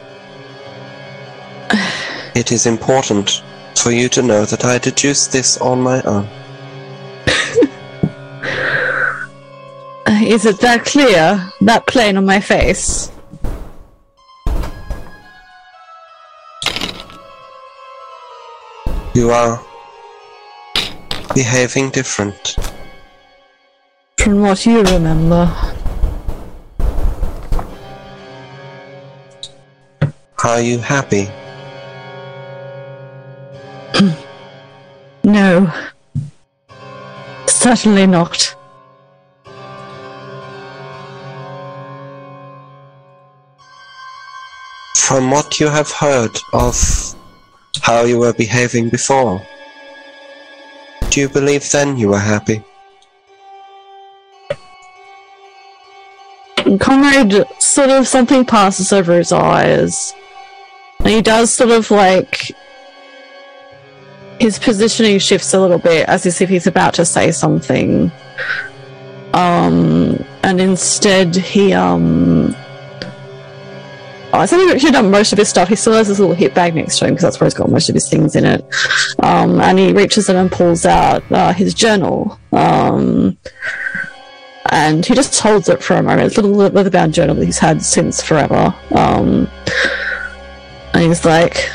It 2.34 2.50
is 2.50 2.66
important 2.66 3.42
for 3.76 3.92
you 3.92 4.08
to 4.08 4.22
know 4.22 4.44
that 4.44 4.64
I 4.64 4.78
deduced 4.78 5.30
this 5.30 5.56
on 5.58 5.80
my 5.80 6.02
own. 6.02 6.28
Is 10.26 10.46
it 10.46 10.58
that 10.60 10.84
clear? 10.84 11.52
That 11.60 11.86
plain 11.86 12.16
on 12.16 12.26
my 12.26 12.40
face? 12.40 13.12
You 19.14 19.30
are 19.30 19.64
behaving 21.34 21.90
different. 21.90 22.56
From 24.18 24.40
what 24.40 24.64
you 24.64 24.82
remember. 24.82 25.50
Are 30.44 30.60
you 30.60 30.78
happy? 30.78 31.28
No. 35.24 35.72
Certainly 37.46 38.06
not. 38.06 38.54
From 44.96 45.30
what 45.30 45.58
you 45.58 45.68
have 45.68 45.90
heard 45.90 46.36
of 46.52 46.76
how 47.80 48.02
you 48.04 48.18
were 48.18 48.34
behaving 48.34 48.90
before, 48.90 49.40
do 51.14 51.20
you 51.20 51.28
believe 51.28 51.70
then 51.70 51.96
you 51.96 52.08
were 52.08 52.18
happy? 52.18 52.60
Conrad, 56.80 57.46
sort 57.60 57.90
of 57.90 58.08
something 58.08 58.44
passes 58.44 58.92
over 58.92 59.16
his 59.16 59.30
eyes. 59.30 60.12
And 60.98 61.10
he 61.10 61.22
does 61.22 61.52
sort 61.52 61.70
of 61.70 61.88
like 61.92 62.50
his 64.40 64.58
positioning 64.58 65.20
shifts 65.20 65.54
a 65.54 65.60
little 65.60 65.78
bit 65.78 66.08
as 66.08 66.26
if 66.26 66.48
he's 66.48 66.66
about 66.66 66.94
to 66.94 67.04
say 67.04 67.30
something. 67.30 68.10
Um 69.34 70.18
and 70.42 70.60
instead 70.60 71.36
he 71.36 71.72
um 71.72 72.56
I 74.38 74.46
think 74.46 74.62
he's 74.62 74.74
actually 74.74 74.92
done 74.92 75.10
most 75.10 75.32
of 75.32 75.38
his 75.38 75.48
stuff. 75.48 75.68
He 75.68 75.76
still 75.76 75.92
has 75.92 76.08
his 76.08 76.18
little 76.18 76.34
hip 76.34 76.54
bag 76.54 76.74
next 76.74 76.98
to 76.98 77.06
him 77.06 77.12
because 77.12 77.22
that's 77.22 77.40
where 77.40 77.46
he's 77.46 77.54
got 77.54 77.70
most 77.70 77.88
of 77.88 77.94
his 77.94 78.08
things 78.08 78.36
in 78.36 78.44
it. 78.44 78.64
Um, 79.22 79.60
and 79.60 79.78
he 79.78 79.92
reaches 79.92 80.28
in 80.28 80.36
and 80.36 80.50
pulls 80.50 80.86
out 80.86 81.22
uh, 81.30 81.52
his 81.52 81.74
journal. 81.74 82.38
Um, 82.52 83.36
and 84.70 85.04
he 85.04 85.14
just 85.14 85.38
holds 85.38 85.68
it 85.68 85.82
for 85.82 85.94
a 85.94 86.02
moment. 86.02 86.22
It's 86.22 86.38
a 86.38 86.42
little 86.42 86.70
leather 86.70 86.90
bound 86.90 87.14
journal 87.14 87.34
that 87.36 87.44
he's 87.44 87.58
had 87.58 87.82
since 87.82 88.22
forever. 88.22 88.74
Um, 88.92 89.48
and 90.94 91.02
he's 91.02 91.24
like, 91.24 91.68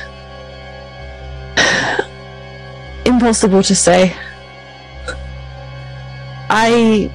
impossible 3.05 3.63
to 3.63 3.75
say. 3.75 4.15
I. 6.49 7.11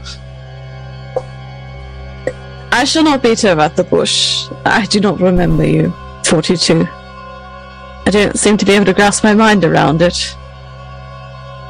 I 2.75 2.83
shall 2.83 3.05
not 3.05 3.23
beat 3.23 3.43
her 3.43 3.61
at 3.61 3.77
the 3.77 3.85
bush. 3.85 4.49
I 4.65 4.85
do 4.87 4.99
not 4.99 5.21
remember 5.21 5.65
you, 5.65 5.95
42. 6.25 6.85
I 6.85 8.11
don't 8.11 8.37
seem 8.37 8.57
to 8.57 8.65
be 8.65 8.73
able 8.73 8.87
to 8.87 8.93
grasp 8.93 9.23
my 9.23 9.33
mind 9.33 9.65
around 9.65 10.03
it. 10.03 10.37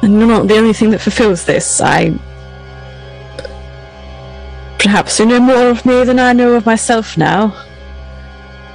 And 0.01 0.13
you're 0.17 0.27
not 0.27 0.47
the 0.47 0.57
only 0.57 0.73
thing 0.73 0.89
that 0.89 1.01
fulfills 1.01 1.45
this. 1.45 1.79
I. 1.79 2.17
Perhaps 4.79 5.19
you 5.19 5.27
know 5.27 5.39
more 5.39 5.69
of 5.69 5.85
me 5.85 6.03
than 6.05 6.17
I 6.17 6.33
know 6.33 6.55
of 6.55 6.65
myself 6.65 7.19
now. 7.19 7.53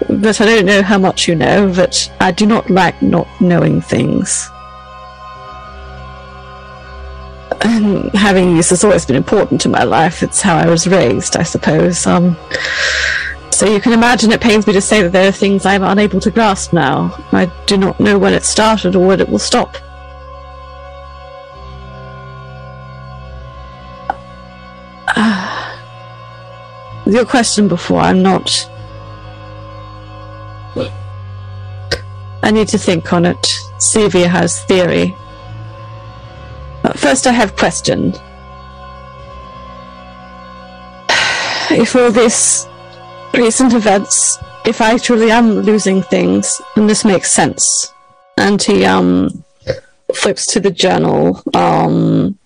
But 0.09 0.40
I 0.40 0.44
don't 0.47 0.66
know 0.66 0.82
how 0.82 0.98
much 0.98 1.27
you 1.27 1.35
know, 1.35 1.73
but 1.74 2.12
I 2.20 2.31
do 2.31 2.47
not 2.47 2.70
like 2.70 3.02
not 3.02 3.27
knowing 3.40 3.81
things. 3.81 4.48
Having 7.62 8.57
use 8.57 8.70
has 8.70 8.85
always 8.85 9.05
been 9.05 9.16
important 9.16 9.61
to 9.62 9.69
my 9.69 9.85
life. 9.85 10.23
It's 10.23 10.41
how 10.41 10.57
I 10.57 10.66
was 10.66 10.87
raised, 10.87 11.37
I 11.37 11.43
suppose. 11.43 12.07
Um, 12.07 12.37
so 13.51 13.66
you 13.66 13.81
can 13.81 13.93
imagine 13.93 14.32
it 14.32 14.41
pains 14.41 14.66
me 14.66 14.73
to 14.73 14.81
say 14.81 15.03
that 15.03 15.12
there 15.12 15.28
are 15.28 15.32
things 15.32 15.66
I 15.66 15.74
am 15.74 15.82
unable 15.82 16.20
to 16.20 16.31
grasp 16.31 16.73
now. 16.73 17.15
I 17.32 17.53
do 17.66 17.77
not 17.77 18.01
know 18.01 18.19
when 18.19 18.32
it 18.32 18.45
started 18.45 18.97
or 18.97 19.07
when 19.07 19.20
it 19.20 19.28
will 19.28 19.39
stop. 19.39 19.77
Your 27.07 27.27
question 27.27 27.69
before, 27.69 28.01
I'm 28.01 28.23
not. 28.23 28.70
I 32.43 32.51
need 32.51 32.69
to 32.69 32.78
think 32.78 33.12
on 33.12 33.27
it. 33.27 33.43
Sevia 33.78 34.27
has 34.27 34.65
theory. 34.65 35.15
First, 36.96 37.26
I 37.26 37.32
have 37.32 37.56
question. 37.56 38.12
If 41.70 41.94
all 41.94 42.10
this 42.10 42.66
recent 43.32 43.74
events, 43.74 44.38
if 44.66 44.80
I 44.80 44.98
truly 44.98 45.30
am 45.30 45.60
losing 45.60 46.02
things, 46.02 46.60
and 46.76 46.88
this 46.90 47.04
makes 47.04 47.32
sense. 47.32 47.92
And 48.36 48.62
he 48.62 48.84
um 48.84 49.44
flips 50.14 50.46
to 50.46 50.60
the 50.60 50.70
journal, 50.70 51.42
um, 51.54 52.36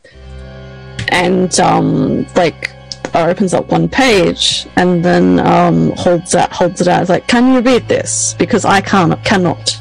and 1.09 1.59
um 1.61 2.27
like 2.35 2.71
opens 3.15 3.55
up 3.55 3.71
one 3.71 3.89
page 3.89 4.67
and 4.77 5.05
then 5.05 5.39
um 5.41 5.93
holds 5.93 6.35
it 6.35 6.51
holds 6.53 6.81
it 6.81 6.89
out. 6.89 7.03
It's 7.03 7.11
like, 7.11 7.27
can 7.29 7.55
you 7.55 7.61
read 7.61 7.89
this? 7.89 8.35
Because 8.39 8.65
I 8.65 8.81
can't 8.81 9.23
cannot. 9.25 9.81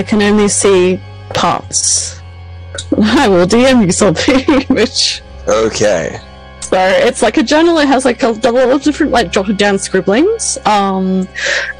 I 0.00 0.02
can 0.02 0.22
only 0.22 0.48
see 0.48 0.98
parts. 1.34 2.22
I 3.02 3.28
will 3.28 3.46
DM 3.46 3.84
you 3.84 3.92
something, 3.92 4.62
which 4.74 5.20
Okay. 5.46 6.18
so 6.62 6.78
it's 6.78 7.20
like 7.20 7.36
a 7.36 7.42
journal. 7.42 7.76
It 7.76 7.86
has 7.86 8.06
like 8.06 8.22
a, 8.22 8.30
lot 8.30 8.70
of 8.70 8.82
different 8.82 9.12
like 9.12 9.30
jotted 9.30 9.58
down 9.58 9.78
scribblings, 9.78 10.56
um, 10.64 11.28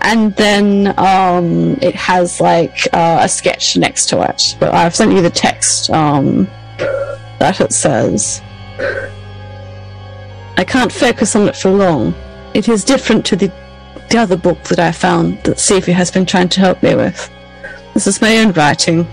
and 0.03 0.37
then 0.37 0.93
um, 0.99 1.79
it 1.81 1.95
has 1.95 2.43
like 2.43 2.87
uh, 2.93 3.21
a 3.23 3.29
sketch 3.29 3.79
next 3.79 4.11
to 4.11 4.21
it. 4.21 4.55
But 4.61 4.75
I've 4.75 4.95
sent 4.95 5.13
you 5.13 5.23
the 5.23 5.31
text 5.31 5.89
um, 5.89 6.45
that 7.39 7.59
it 7.63 7.73
says. 7.73 8.43
I 10.59 10.65
can't 10.67 10.93
focus 10.93 11.35
on 11.35 11.49
it 11.49 11.57
for 11.57 11.71
long. 11.71 12.13
It 12.53 12.69
is 12.69 12.85
different 12.85 13.25
to 13.27 13.37
the 13.37 13.51
the 14.11 14.19
other 14.19 14.37
book 14.37 14.63
that 14.65 14.79
I 14.79 14.93
found 14.93 15.43
that 15.45 15.57
Sevia 15.57 15.95
has 15.95 16.11
been 16.11 16.27
trying 16.27 16.51
to 16.51 16.61
help 16.61 16.83
me 16.83 16.95
with. 16.95 17.31
This 18.01 18.17
is 18.17 18.23
my 18.23 18.39
own 18.39 18.53
writing. 18.53 19.07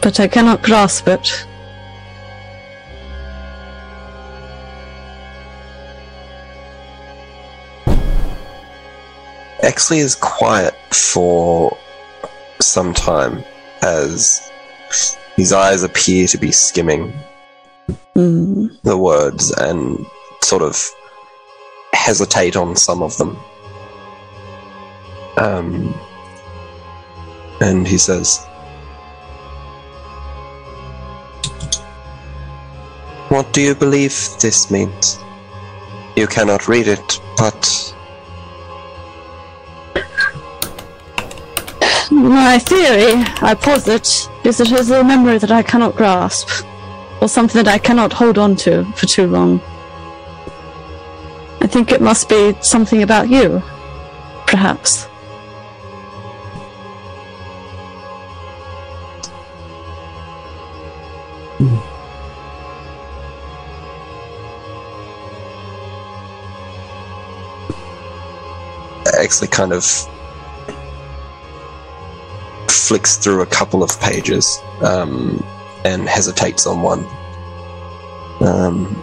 But 0.00 0.20
I 0.20 0.28
cannot 0.28 0.62
grasp 0.62 1.08
it. 1.08 1.44
Exley 9.64 9.96
is 9.96 10.14
quiet 10.14 10.74
for 10.94 11.76
some 12.60 12.94
time 12.94 13.42
as 13.82 14.48
his 15.34 15.52
eyes 15.52 15.82
appear 15.82 16.28
to 16.28 16.38
be 16.38 16.52
skimming 16.52 17.12
Hmm. 18.14 18.68
the 18.84 18.96
words 18.96 19.50
and 19.50 20.06
sort 20.40 20.62
of 20.62 20.88
hesitate 21.94 22.54
on 22.54 22.76
some 22.76 23.02
of 23.02 23.16
them. 23.16 23.36
Um, 25.36 25.94
and 27.60 27.86
he 27.86 27.98
says, 27.98 28.44
What 33.28 33.52
do 33.52 33.62
you 33.62 33.74
believe 33.74 34.12
this 34.40 34.70
means? 34.70 35.18
You 36.16 36.26
cannot 36.26 36.68
read 36.68 36.86
it, 36.86 37.20
but 37.38 37.92
My 42.12 42.58
theory, 42.58 43.24
I 43.40 43.54
posit, 43.54 44.28
is 44.44 44.58
that 44.58 44.70
it 44.70 44.78
is 44.78 44.90
a 44.90 45.02
memory 45.02 45.38
that 45.38 45.50
I 45.50 45.62
cannot 45.62 45.96
grasp, 45.96 46.64
or 47.22 47.28
something 47.28 47.64
that 47.64 47.72
I 47.72 47.78
cannot 47.78 48.12
hold 48.12 48.36
on 48.36 48.54
to 48.56 48.84
for 48.92 49.06
too 49.06 49.26
long. 49.26 49.60
I 51.62 51.66
think 51.66 51.90
it 51.90 52.02
must 52.02 52.28
be 52.28 52.54
something 52.60 53.02
about 53.02 53.30
you, 53.30 53.62
perhaps. 54.46 55.08
Actually 69.22 69.48
kind 69.48 69.72
of 69.72 69.84
flicks 72.68 73.16
through 73.16 73.40
a 73.42 73.46
couple 73.46 73.82
of 73.82 73.98
pages 74.00 74.60
um, 74.80 75.42
and 75.84 76.08
hesitates 76.08 76.66
on 76.66 76.82
one. 76.82 77.06
Um, 78.40 79.02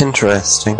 interesting. 0.00 0.78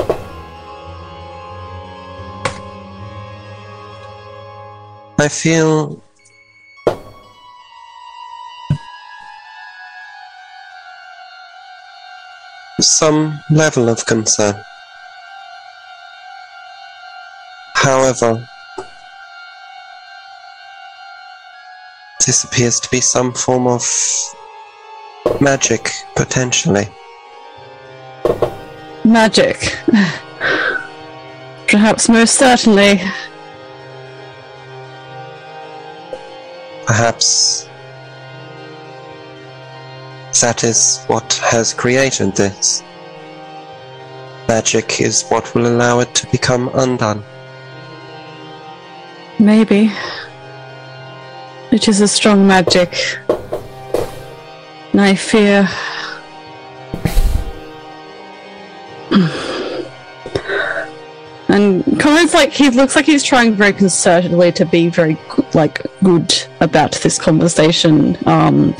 I 5.19 5.28
feel 5.28 6.02
some 12.82 13.40
level 13.51 13.89
of 13.89 14.05
concern. 14.07 14.55
However, 17.74 18.47
this 22.27 22.44
appears 22.44 22.78
to 22.81 22.90
be 22.90 23.01
some 23.01 23.32
form 23.32 23.66
of 23.66 23.82
magic, 25.40 25.90
potentially. 26.15 26.89
Magic. 29.05 29.77
Perhaps 31.69 32.09
most 32.09 32.35
certainly. 32.35 33.01
Perhaps 36.86 37.69
that 40.39 40.62
is 40.65 41.05
what 41.07 41.32
has 41.51 41.74
created 41.74 42.36
this. 42.36 42.82
Magic 44.48 45.01
is 45.01 45.24
what 45.28 45.55
will 45.55 45.66
allow 45.66 46.01
it 46.01 46.15
to 46.15 46.27
become 46.28 46.70
undone. 46.74 47.23
Maybe. 49.39 49.93
It 51.73 51.89
is 51.89 52.01
a 52.01 52.09
strong 52.09 52.47
magic. 52.47 52.94
And 54.93 55.01
I 55.01 55.15
fear. 55.15 55.69
And 61.48 61.85
Colin's 62.01 62.32
like 62.32 62.52
he 62.52 62.70
looks 62.70 62.94
like 62.94 63.07
he's 63.07 63.24
trying 63.24 63.55
very 63.55 63.73
concertedly 63.73 64.55
to 64.55 64.65
be 64.65 64.89
very 64.89 65.19
like 65.52 65.85
good 66.02 66.32
about 66.61 66.93
this 66.93 67.19
conversation. 67.19 68.16
Um, 68.27 68.74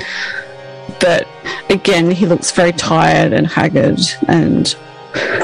but 1.01 1.29
again, 1.69 2.11
he 2.11 2.27
looks 2.27 2.51
very 2.51 2.73
tired 2.73 3.33
and 3.33 3.47
haggard 3.47 4.01
and 4.29 4.77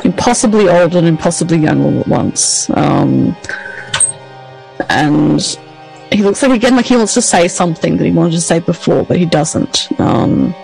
impossibly 0.05 0.68
old 0.68 0.94
and 0.94 1.06
impossibly 1.06 1.59
young 1.59 1.82
all 1.82 2.01
at 2.01 2.09
once. 2.09 2.70
Um, 2.70 3.36
and 4.89 5.40
he 6.12 6.23
looks 6.23 6.43
like 6.43 6.52
again 6.52 6.77
like 6.77 6.86
he 6.86 6.97
wants 6.97 7.14
to 7.14 7.23
say 7.23 7.48
something 7.48 7.97
that 7.97 8.05
he 8.05 8.12
wanted 8.12 8.32
to 8.32 8.40
say 8.40 8.60
before, 8.60 9.05
but 9.05 9.18
he 9.18 9.27
doesn't. 9.27 9.89
Um, 10.01 10.55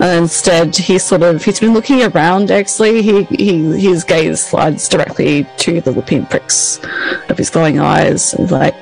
and 0.00 0.24
instead, 0.24 0.74
he 0.76 0.98
sort 0.98 1.22
of 1.22 1.44
he's 1.44 1.60
been 1.60 1.74
looking 1.74 2.02
around. 2.02 2.50
Actually, 2.50 3.02
he, 3.02 3.22
he 3.24 3.62
his 3.80 4.04
gaze 4.04 4.44
slides 4.44 4.88
directly 4.88 5.46
to 5.58 5.80
the 5.80 5.92
pinpricks 6.02 6.80
of 7.28 7.38
his 7.38 7.50
glowing 7.50 7.78
eyes, 7.78 8.34
and 8.34 8.50
like, 8.50 8.74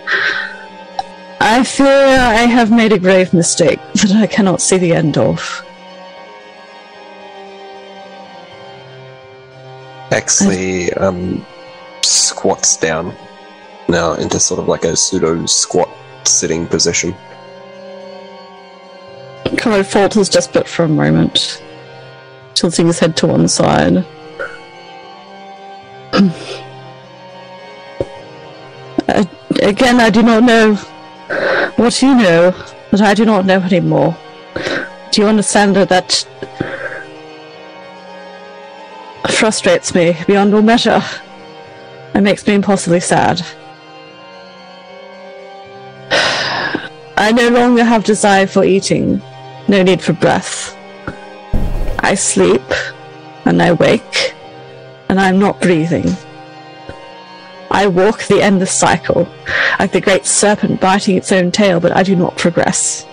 I 1.42 1.64
fear 1.64 1.86
I 1.86 2.44
have 2.44 2.70
made 2.70 2.92
a 2.92 2.98
grave 2.98 3.32
mistake 3.32 3.80
that 3.94 4.12
I 4.12 4.26
cannot 4.26 4.60
see 4.60 4.76
the 4.76 4.92
end 4.92 5.16
of. 5.16 5.40
Exley 10.10 10.94
um, 11.00 11.44
squats 12.02 12.76
down 12.76 13.14
now 13.88 14.12
into 14.14 14.38
sort 14.38 14.60
of 14.60 14.68
like 14.68 14.84
a 14.84 14.94
pseudo 14.94 15.46
squat 15.46 15.88
sitting 16.24 16.66
position. 16.66 17.14
Of 19.46 19.86
falters 19.86 20.28
just 20.28 20.52
but 20.52 20.68
for 20.68 20.84
a 20.84 20.88
moment, 20.88 21.62
tilting 22.54 22.86
his 22.86 22.98
head 22.98 23.16
to 23.18 23.26
one 23.28 23.48
side. 23.48 24.04
Uh, 29.08 29.24
again, 29.62 29.98
I 29.98 30.08
do 30.08 30.22
not 30.22 30.44
know 30.44 30.78
what 31.76 32.02
you 32.02 32.14
know, 32.14 32.54
but 32.90 33.00
I 33.00 33.14
do 33.14 33.24
not 33.24 33.46
know 33.46 33.60
anymore. 33.60 34.16
Do 35.10 35.22
you 35.22 35.26
understand 35.26 35.76
that 35.76 35.88
that 35.88 36.26
frustrates 39.28 39.94
me 39.94 40.16
beyond 40.26 40.54
all 40.54 40.62
measure? 40.62 41.02
It 42.14 42.20
makes 42.20 42.46
me 42.46 42.54
impossibly 42.54 43.00
sad. 43.00 43.40
I 47.16 47.32
no 47.32 47.48
longer 47.48 47.84
have 47.84 48.04
desire 48.04 48.46
for 48.46 48.64
eating, 48.64 49.22
no 49.68 49.82
need 49.82 50.02
for 50.02 50.12
breath. 50.12 50.76
I 52.00 52.14
sleep, 52.14 52.62
and 53.44 53.62
I 53.62 53.72
wake, 53.72 54.34
and 55.08 55.20
I 55.20 55.28
am 55.28 55.38
not 55.38 55.60
breathing. 55.60 56.16
I 57.70 57.86
walk 57.86 58.24
the 58.24 58.42
endless 58.42 58.72
cycle, 58.72 59.28
like 59.78 59.92
the 59.92 60.00
great 60.00 60.26
serpent 60.26 60.80
biting 60.80 61.16
its 61.16 61.30
own 61.30 61.52
tail, 61.52 61.78
but 61.78 61.96
I 61.96 62.02
do 62.02 62.16
not 62.16 62.36
progress. 62.36 63.06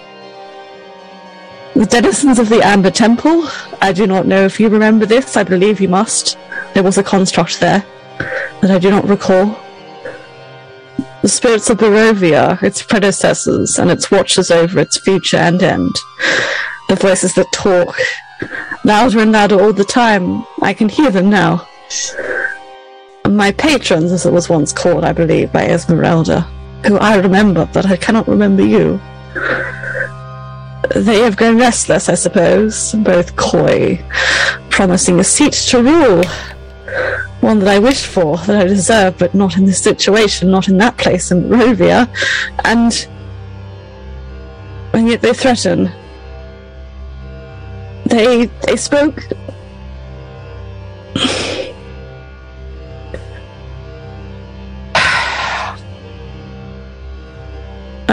The 1.75 1.85
denizens 1.85 2.39
of 2.39 2.49
the 2.49 2.65
Amber 2.65 2.89
Temple, 2.89 3.47
I 3.81 3.93
do 3.93 4.07
not 4.07 4.25
know 4.25 4.45
if 4.45 4.59
you 4.59 4.67
remember 4.67 5.05
this, 5.05 5.38
I 5.38 5.43
believe 5.43 5.79
you 5.79 5.88
must. 5.88 6.38
There 6.73 6.81
was 6.81 6.97
a 6.97 7.03
construct 7.03 7.59
there 7.59 7.85
that 8.61 8.71
I 8.71 8.79
do 8.79 8.89
not 8.89 9.07
recall. 9.07 9.59
The 11.21 11.29
spirits 11.29 11.69
of 11.69 11.77
Barovia, 11.77 12.61
its 12.63 12.81
predecessors, 12.81 13.77
and 13.77 13.91
its 13.91 14.09
watchers 14.09 14.49
over 14.49 14.79
its 14.79 14.97
future 14.97 15.38
and 15.38 15.61
end. 15.61 15.95
The 16.89 16.95
voices 16.95 17.35
that 17.35 17.51
talk, 17.51 17.95
louder 18.84 19.19
and 19.19 19.31
louder 19.31 19.61
all 19.61 19.73
the 19.73 19.84
time. 19.84 20.45
I 20.61 20.73
can 20.73 20.89
hear 20.89 21.11
them 21.11 21.29
now. 21.29 21.67
My 23.29 23.51
patrons, 23.51 24.11
as 24.11 24.25
it 24.25 24.31
was 24.31 24.47
once 24.47 24.71
called, 24.71 25.03
I 25.03 25.11
believe, 25.11 25.51
by 25.51 25.65
Esmeralda, 25.65 26.41
who 26.85 26.97
I 26.97 27.17
remember, 27.17 27.69
but 27.73 27.85
I 27.85 27.97
cannot 27.97 28.27
remember 28.27 28.65
you. 28.65 28.99
They 30.95 31.19
have 31.19 31.35
grown 31.35 31.57
restless, 31.57 32.07
I 32.07 32.15
suppose, 32.15 32.93
both 32.93 33.35
coy, 33.35 34.01
promising 34.69 35.19
a 35.19 35.23
seat 35.23 35.53
to 35.69 35.83
rule. 35.83 36.23
One 37.41 37.59
that 37.59 37.67
I 37.67 37.79
wished 37.79 38.05
for, 38.05 38.37
that 38.37 38.61
I 38.61 38.63
deserve, 38.65 39.17
but 39.17 39.35
not 39.35 39.57
in 39.57 39.65
this 39.65 39.81
situation, 39.81 40.49
not 40.49 40.69
in 40.69 40.77
that 40.77 40.97
place 40.97 41.31
in 41.31 41.43
Barovia. 41.43 42.07
And. 42.63 43.07
And 44.93 45.09
yet 45.09 45.21
they 45.21 45.33
threaten. 45.33 45.91
They. 48.05 48.45
they 48.45 48.75
spoke. 48.77 49.21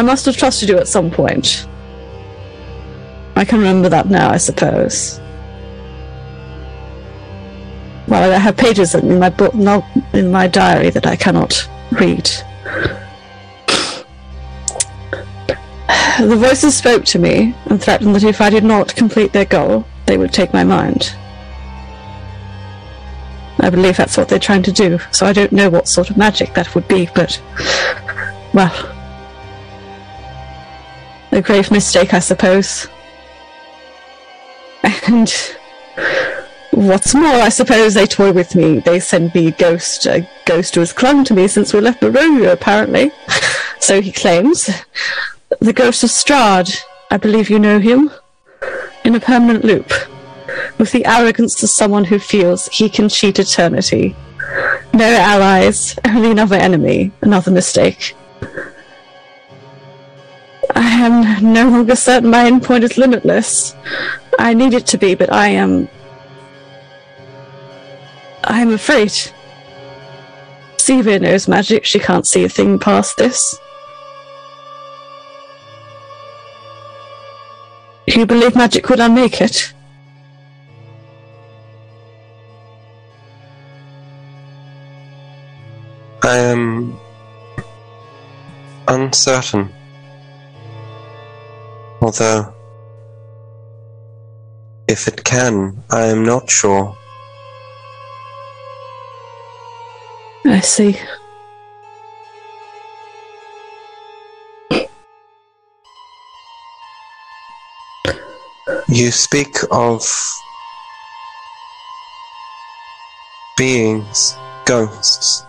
Must 0.05 0.27
have 0.27 0.37
trusted 0.37 0.69
you 0.69 0.79
at 0.79 0.89
some 0.89 1.11
point. 1.11 1.67
I 3.37 3.45
can 3.45 3.59
remember 3.59 3.89
that 3.89 4.09
now, 4.09 4.31
I 4.31 4.37
suppose. 4.37 5.21
Well, 8.07 8.33
I 8.33 8.39
have 8.39 8.57
pages 8.57 8.95
in 8.95 9.19
my 9.19 9.31
book, 9.31 9.55
not 9.55 9.85
in 10.13 10.31
my 10.31 10.47
diary, 10.47 10.91
that 10.91 11.07
I 11.07 11.17
cannot 11.17 11.69
read. 11.93 12.31
The 16.21 16.37
voices 16.37 16.77
spoke 16.77 17.05
to 17.07 17.19
me 17.19 17.57
and 17.67 17.83
threatened 17.83 18.15
that 18.15 18.23
if 18.23 18.41
I 18.41 18.51
did 18.51 18.63
not 18.63 18.95
complete 18.95 19.33
their 19.33 19.45
goal, 19.45 19.85
they 20.07 20.17
would 20.17 20.33
take 20.33 20.53
my 20.53 20.63
mind. 20.63 21.15
I 23.59 23.71
believe 23.71 23.97
that's 23.97 24.17
what 24.17 24.29
they're 24.29 24.39
trying 24.39 24.63
to 24.65 24.73
do, 24.73 24.99
so 25.11 25.27
I 25.27 25.33
don't 25.33 25.51
know 25.51 25.71
what 25.71 25.89
sort 25.89 26.11
of 26.11 26.17
magic 26.17 26.55
that 26.55 26.75
would 26.75 26.87
be, 26.87 27.09
but. 27.15 27.41
Well. 28.53 28.94
A 31.35 31.43
grave 31.43 31.73
mistake, 31.73 32.15
I 32.15 32.21
suppose. 32.21 32.87
And 35.09 35.29
what's 36.71 37.13
more, 37.13 37.27
I 37.27 37.49
suppose 37.49 37.95
they 37.95 38.07
toy 38.07 38.31
with 38.31 38.55
me. 38.55 38.79
They 38.79 39.01
send 39.01 39.35
me 39.35 39.51
ghost, 39.51 40.07
a 40.07 40.29
ghost 40.47 40.77
who 40.77 40.81
has 40.81 40.93
clung 40.93 41.25
to 41.25 41.35
me 41.35 41.49
since 41.49 41.75
we 41.75 41.81
left 41.81 42.01
Barovia, 42.01 42.53
apparently. 42.53 43.11
so 43.81 44.01
he 44.01 44.13
claims. 44.13 44.71
The 45.59 45.73
ghost 45.73 46.05
of 46.05 46.11
Strahd. 46.11 46.85
I 47.11 47.17
believe 47.17 47.51
you 47.51 47.59
know 47.59 47.81
him. 47.81 48.13
In 49.05 49.17
a 49.17 49.21
permanent 49.21 49.65
loop. 49.65 49.93
With 50.79 50.93
the 50.93 51.05
arrogance 51.05 51.61
of 51.65 51.69
someone 51.69 52.05
who 52.05 52.21
feels 52.21 52.69
he 52.69 52.89
can 52.89 53.09
cheat 53.09 53.41
eternity. 53.41 54.15
No 54.93 55.17
allies, 55.17 55.99
only 56.05 56.31
another 56.31 56.55
enemy, 56.55 57.11
another 57.23 57.51
mistake. 57.51 58.15
I 60.75 61.07
am 61.07 61.53
no 61.53 61.69
longer 61.69 61.97
certain 61.97 62.31
my 62.31 62.51
endpoint 62.51 62.83
is 62.83 62.99
limitless. 62.99 63.75
I 64.39 64.55
need 64.55 64.75
it 64.75 64.87
to 64.87 64.99
be, 64.99 65.15
but 65.15 65.33
I 65.33 65.49
am. 65.49 65.89
I 68.43 68.61
am 68.61 68.73
afraid. 68.73 69.13
Sevia 70.77 71.21
knows 71.21 71.49
magic. 71.49 71.85
She 71.85 71.99
can't 71.99 72.27
see 72.27 72.45
a 72.45 72.49
thing 72.49 72.79
past 72.79 73.17
this. 73.17 73.59
You 78.07 78.27
believe 78.27 78.55
magic 78.55 78.89
would 78.91 79.01
unmake 79.01 79.41
it? 79.41 79.73
I 86.23 86.37
am 86.37 86.99
uncertain. 88.89 89.73
Although, 92.05 92.53
if 94.87 95.09
it 95.09 95.25
can, 95.25 95.83
I 95.91 96.03
am 96.09 96.23
not 96.23 96.51
sure. 96.51 96.95
I 100.45 100.61
see. 100.61 100.99
You 108.89 109.11
speak 109.11 109.57
of 109.71 110.03
beings, 113.57 114.37
ghosts, 114.67 115.43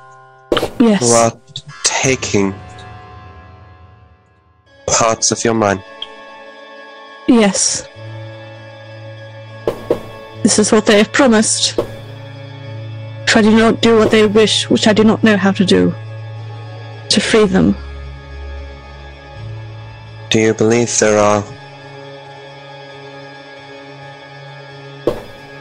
Yes. 0.79 1.01
who 1.01 1.11
are 1.11 1.33
taking 1.83 2.55
parts 4.87 5.31
of 5.31 5.43
your 5.43 5.53
mind. 5.53 5.83
Yes. 7.27 7.87
This 10.43 10.59
is 10.59 10.71
what 10.71 10.85
they 10.85 10.99
have 10.99 11.11
promised. 11.11 11.79
If 13.27 13.35
I 13.35 13.41
do 13.41 13.57
not 13.57 13.81
do 13.81 13.97
what 13.97 14.11
they 14.11 14.27
wish, 14.27 14.69
which 14.69 14.87
I 14.87 14.93
do 14.93 15.03
not 15.03 15.23
know 15.23 15.35
how 15.35 15.51
to 15.51 15.65
do, 15.65 15.93
to 17.09 17.19
free 17.19 17.45
them, 17.45 17.75
Do 20.29 20.39
you 20.39 20.53
believe 20.53 20.99
there 20.99 21.17
are 21.17 21.43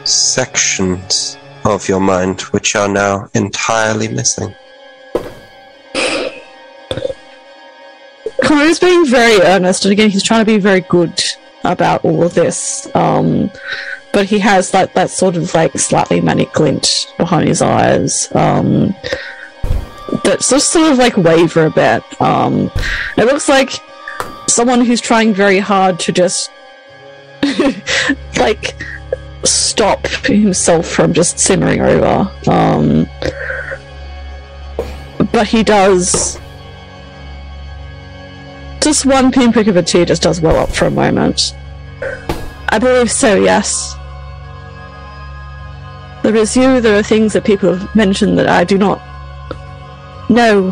sections 0.03 1.37
of 1.63 1.87
your 1.87 1.99
mind 1.99 2.41
which 2.41 2.75
are 2.75 2.87
now 2.87 3.27
entirely 3.33 4.07
missing? 4.07 4.53
Conrad's 8.43 8.79
being 8.79 9.05
very 9.07 9.41
earnest, 9.41 9.85
and 9.85 9.91
again, 9.93 10.09
he's 10.09 10.23
trying 10.23 10.41
to 10.41 10.45
be 10.45 10.57
very 10.57 10.81
good 10.81 11.23
about 11.65 12.03
all 12.05 12.23
of 12.23 12.33
this. 12.33 12.87
Um, 12.95 13.51
but 14.13 14.25
he 14.25 14.39
has 14.39 14.73
like 14.73 14.93
that 14.93 15.09
sort 15.09 15.35
of 15.35 15.53
like 15.53 15.77
slightly 15.77 16.21
manic 16.21 16.53
glint 16.53 17.13
behind 17.17 17.47
his 17.47 17.61
eyes. 17.61 18.33
Um, 18.33 18.95
that 20.23 20.39
just 20.39 20.71
sort 20.71 20.91
of 20.91 20.97
like 20.97 21.17
waver 21.17 21.65
a 21.65 21.71
bit. 21.71 22.21
Um, 22.21 22.71
it 23.17 23.25
looks 23.25 23.49
like 23.49 23.71
someone 24.47 24.81
who's 24.81 25.01
trying 25.01 25.33
very 25.33 25.59
hard 25.59 25.99
to 25.99 26.11
just 26.11 26.51
like 28.37 28.75
stop 29.43 30.07
himself 30.07 30.87
from 30.87 31.13
just 31.13 31.39
simmering 31.39 31.81
over. 31.81 32.31
Um, 32.47 33.07
but 35.31 35.47
he 35.47 35.63
does. 35.63 36.39
Just 38.85 39.03
one 39.03 39.31
pinprick 39.31 39.65
of 39.65 39.77
a 39.77 39.81
tear 39.81 40.05
just 40.05 40.21
does 40.21 40.39
well 40.39 40.57
up 40.57 40.69
for 40.69 40.85
a 40.85 40.91
moment. 40.91 41.55
I 42.69 42.77
believe 42.77 43.09
so, 43.09 43.33
yes. 43.33 43.95
There 46.21 46.35
is 46.35 46.55
you, 46.55 46.79
there 46.79 46.95
are 46.95 47.01
things 47.01 47.33
that 47.33 47.45
people 47.45 47.73
have 47.73 47.95
mentioned 47.95 48.37
that 48.37 48.47
I 48.47 48.63
do 48.63 48.77
not 48.77 49.01
know. 50.29 50.71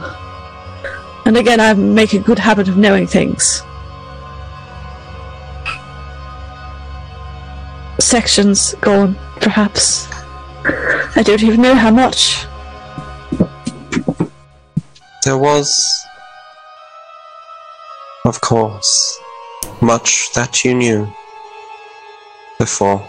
And 1.25 1.37
again, 1.37 1.59
I 1.59 1.73
make 1.73 2.13
a 2.13 2.19
good 2.19 2.37
habit 2.37 2.67
of 2.67 2.77
knowing 2.77 3.07
things. 3.07 3.63
Sections 7.99 8.75
gone, 8.75 9.15
perhaps. 9.41 10.07
I 11.15 11.23
don't 11.25 11.41
even 11.41 11.63
know 11.63 11.73
how 11.73 11.89
much. 11.89 12.45
There 15.25 15.39
was, 15.39 16.05
of 18.25 18.39
course, 18.39 19.19
much 19.81 20.31
that 20.33 20.63
you 20.63 20.73
knew 20.73 21.13
before. 22.57 23.05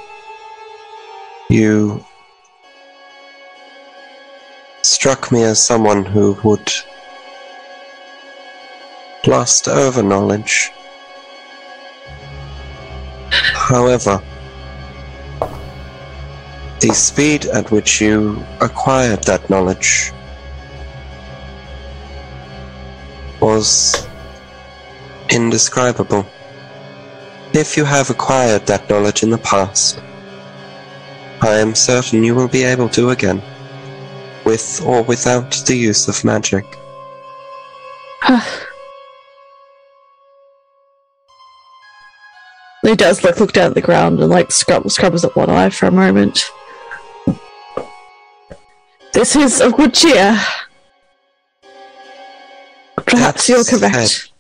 You 1.49 2.05
struck 4.83 5.31
me 5.31 5.45
as 5.45 5.63
someone 5.63 6.05
who 6.05 6.37
would 6.43 6.73
lust 9.27 9.69
over 9.69 10.03
knowledge. 10.03 10.73
However, 13.31 14.21
the 16.81 16.93
speed 16.93 17.47
at 17.47 17.71
which 17.71 18.01
you 18.01 18.45
acquired 18.61 19.23
that 19.25 19.49
knowledge 19.49 20.13
was 23.41 24.07
indescribable. 25.31 26.27
If 27.53 27.77
you 27.77 27.85
have 27.85 28.11
acquired 28.11 28.67
that 28.67 28.89
knowledge 28.91 29.23
in 29.23 29.31
the 29.31 29.39
past, 29.39 30.01
I 31.41 31.59
am 31.59 31.75
certain 31.75 32.25
you 32.25 32.35
will 32.35 32.49
be 32.49 32.63
able 32.63 32.89
to 32.91 33.11
again, 33.11 33.43
with 34.45 34.83
or 34.85 35.03
without 35.03 35.53
the 35.67 35.77
use 35.77 36.09
of 36.09 36.25
magic. 36.25 36.65
He 42.85 42.95
does 42.95 43.25
like 43.25 43.41
look 43.41 43.53
down 43.53 43.69
at 43.69 43.75
the 43.75 43.81
ground 43.81 44.21
and 44.21 44.29
like 44.29 44.53
scrub 44.53 44.91
scrubs 44.91 45.25
at 45.25 45.35
one 45.35 45.49
eye 45.49 45.71
for 45.71 45.87
a 45.87 45.91
moment. 45.91 46.45
This 49.15 49.35
is 49.37 49.63
of 49.63 49.75
good 49.75 49.95
cheer. 49.95 50.39
Perhaps 53.07 53.47
That 53.47 53.49
you're 53.49 53.65
correct. 53.65 54.11
said, 54.11 54.31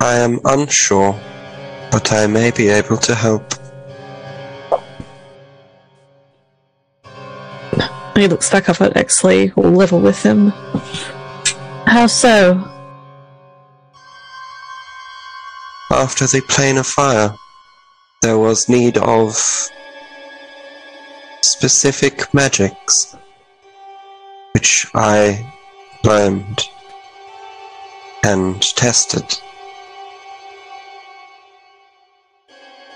I 0.00 0.14
am 0.16 0.40
unsure, 0.44 1.18
but 1.90 2.12
I 2.12 2.26
may 2.26 2.50
be 2.52 2.68
able 2.68 2.98
to 2.98 3.14
help. 3.14 3.54
He 8.14 8.26
looks 8.26 8.50
back 8.50 8.68
up 8.68 8.80
at 8.80 8.94
Exley, 8.94 9.52
all 9.56 9.70
level 9.70 10.00
with 10.00 10.22
him. 10.22 10.50
How 11.86 12.06
so? 12.06 12.64
After 15.90 16.26
the 16.26 16.42
plane 16.48 16.78
of 16.78 16.86
fire, 16.86 17.34
there 18.22 18.38
was 18.38 18.68
need 18.68 18.98
of 18.98 19.36
specific 21.42 22.32
magics, 22.32 23.16
which 24.52 24.86
I 24.94 25.52
learned 26.04 26.62
and 28.24 28.60
tested. 28.62 29.40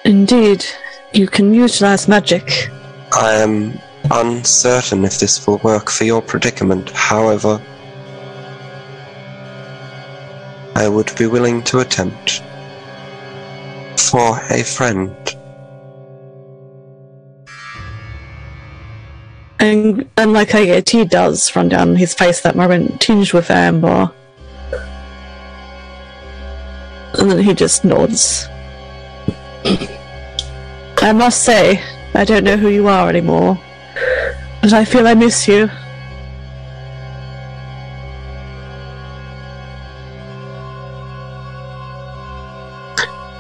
Indeed, 0.05 0.65
you 1.13 1.29
can 1.29 1.55
utilize 1.55 2.09
magic. 2.09 2.71
I 3.13 3.35
am 3.35 3.79
uncertain 4.11 5.05
if 5.05 5.21
this 5.21 5.47
will 5.47 5.59
work 5.59 5.91
for 5.91 6.05
your 6.05 6.21
predicament, 6.21 6.91
however, 6.91 7.63
I 10.75 10.89
would 10.89 11.15
be 11.17 11.27
willing 11.27 11.63
to 11.65 11.81
attempt. 11.81 12.43
For 13.99 14.41
a 14.51 14.65
friend. 14.65 15.15
And, 19.61 20.09
and 20.17 20.33
like 20.33 20.55
a 20.55 20.83
tear 20.83 21.05
does 21.05 21.55
run 21.55 21.69
down 21.69 21.95
his 21.95 22.13
face 22.13 22.41
that 22.41 22.57
moment, 22.57 23.01
tinged 23.01 23.33
with 23.33 23.51
amber. 23.51 24.11
And 27.19 27.31
then 27.31 27.39
he 27.39 27.55
just 27.55 27.85
nods. 27.85 28.49
I 31.03 31.13
must 31.13 31.43
say, 31.43 31.83
I 32.15 32.25
don't 32.25 32.45
know 32.45 32.57
who 32.57 32.69
you 32.69 32.87
are 32.87 33.09
anymore, 33.09 33.61
but 34.63 34.73
I 34.73 34.85
feel 34.85 35.09
I 35.09 35.15
miss 35.15 35.49
you. 35.49 35.69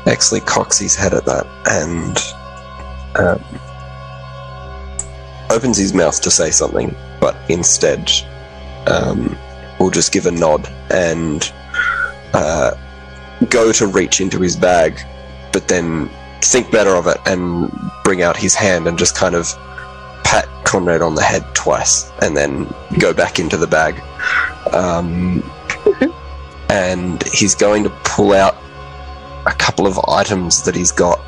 Exley 0.06 0.44
cocks 0.44 0.76
his 0.76 0.96
head 0.96 1.14
at 1.14 1.24
that 1.24 1.46
and 1.70 2.18
um, 3.16 3.44
opens 5.48 5.78
his 5.78 5.94
mouth 5.94 6.20
to 6.22 6.32
say 6.32 6.50
something, 6.50 6.92
but 7.20 7.36
instead 7.48 8.10
um, 8.88 9.38
will 9.78 9.90
just 9.90 10.10
give 10.10 10.26
a 10.26 10.32
nod 10.32 10.68
and 10.90 11.52
uh, 12.34 12.72
go 13.50 13.70
to 13.70 13.86
reach 13.86 14.20
into 14.20 14.40
his 14.40 14.56
bag, 14.56 14.98
but 15.52 15.68
then 15.68 16.10
think 16.44 16.70
better 16.70 16.90
of 16.90 17.06
it 17.06 17.18
and 17.26 17.72
bring 18.04 18.22
out 18.22 18.36
his 18.36 18.54
hand 18.54 18.86
and 18.86 18.98
just 18.98 19.16
kind 19.16 19.34
of 19.34 19.48
pat 20.24 20.48
Conrad 20.64 21.02
on 21.02 21.14
the 21.14 21.22
head 21.22 21.44
twice 21.54 22.10
and 22.20 22.36
then 22.36 22.72
go 22.98 23.12
back 23.12 23.38
into 23.38 23.56
the 23.56 23.66
bag. 23.66 24.02
Um, 24.72 25.42
and 26.68 27.22
he's 27.28 27.54
going 27.54 27.84
to 27.84 27.90
pull 28.04 28.32
out 28.32 28.56
a 29.46 29.52
couple 29.52 29.86
of 29.86 29.98
items 30.08 30.62
that 30.62 30.74
he's 30.74 30.92
got 30.92 31.20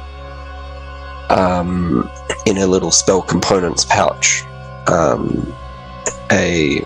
um, 1.31 2.09
in 2.47 2.59
a 2.59 2.67
little 2.67 2.91
spell 2.91 3.23
components 3.23 3.85
pouch. 3.85 4.45
Um, 4.87 5.53
a 6.31 6.85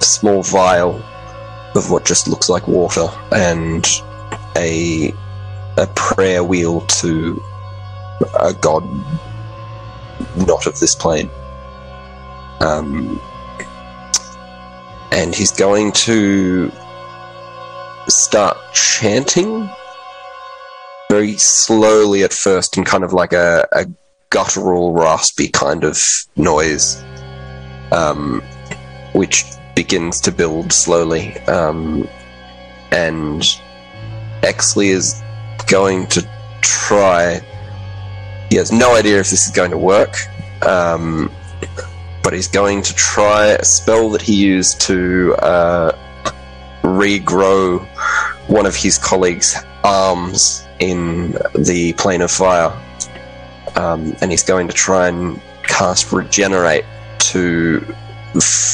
small 0.00 0.42
vial 0.42 1.02
of 1.74 1.90
what 1.90 2.04
just 2.04 2.28
looks 2.28 2.48
like 2.48 2.66
water 2.66 3.08
and 3.32 3.86
a 4.56 5.14
a 5.78 5.86
prayer 5.94 6.42
wheel 6.42 6.80
to 6.82 7.42
a 8.40 8.52
god 8.52 8.84
not 10.36 10.66
of 10.66 10.78
this 10.80 10.94
plane. 10.94 11.30
Um, 12.60 13.20
and 15.12 15.34
he's 15.34 15.52
going 15.52 15.92
to 15.92 16.72
start 18.08 18.56
chanting 18.72 19.68
very 21.08 21.36
slowly 21.36 22.24
at 22.24 22.32
first 22.32 22.76
and 22.76 22.84
kind 22.84 23.04
of 23.04 23.12
like 23.12 23.32
a, 23.32 23.66
a 23.72 23.86
guttural, 24.30 24.92
raspy 24.92 25.48
kind 25.48 25.84
of 25.84 25.98
noise, 26.36 27.02
um, 27.92 28.42
which 29.12 29.44
begins 29.76 30.20
to 30.22 30.32
build 30.32 30.72
slowly. 30.72 31.38
Um, 31.42 32.08
and 32.90 33.42
Exley 34.42 34.88
is 34.88 35.22
going 35.68 36.06
to 36.08 36.28
try. 36.60 37.40
He 38.50 38.56
has 38.56 38.72
no 38.72 38.94
idea 38.96 39.20
if 39.20 39.30
this 39.30 39.46
is 39.46 39.52
going 39.52 39.70
to 39.70 39.78
work, 39.78 40.16
um, 40.62 41.30
but 42.22 42.32
he's 42.32 42.48
going 42.48 42.82
to 42.82 42.94
try 42.94 43.46
a 43.46 43.64
spell 43.64 44.10
that 44.10 44.22
he 44.22 44.34
used 44.34 44.80
to 44.82 45.34
uh, 45.36 45.92
regrow 46.82 47.86
one 48.48 48.66
of 48.66 48.74
his 48.74 48.98
colleagues' 48.98 49.56
arms 49.84 50.66
in 50.80 51.32
the 51.54 51.92
plane 51.98 52.22
of 52.22 52.30
fire. 52.30 52.72
Um, 53.76 54.16
and 54.20 54.30
he's 54.30 54.42
going 54.42 54.66
to 54.68 54.74
try 54.74 55.08
and 55.08 55.40
cast 55.62 56.12
Regenerate 56.12 56.84
to 57.18 57.80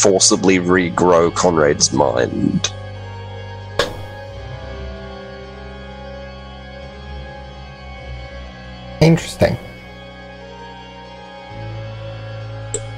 forcibly 0.01 0.59
regrow 0.59 1.35
Conrad's 1.35 1.93
mind. 1.93 2.73
Interesting. 9.05 9.57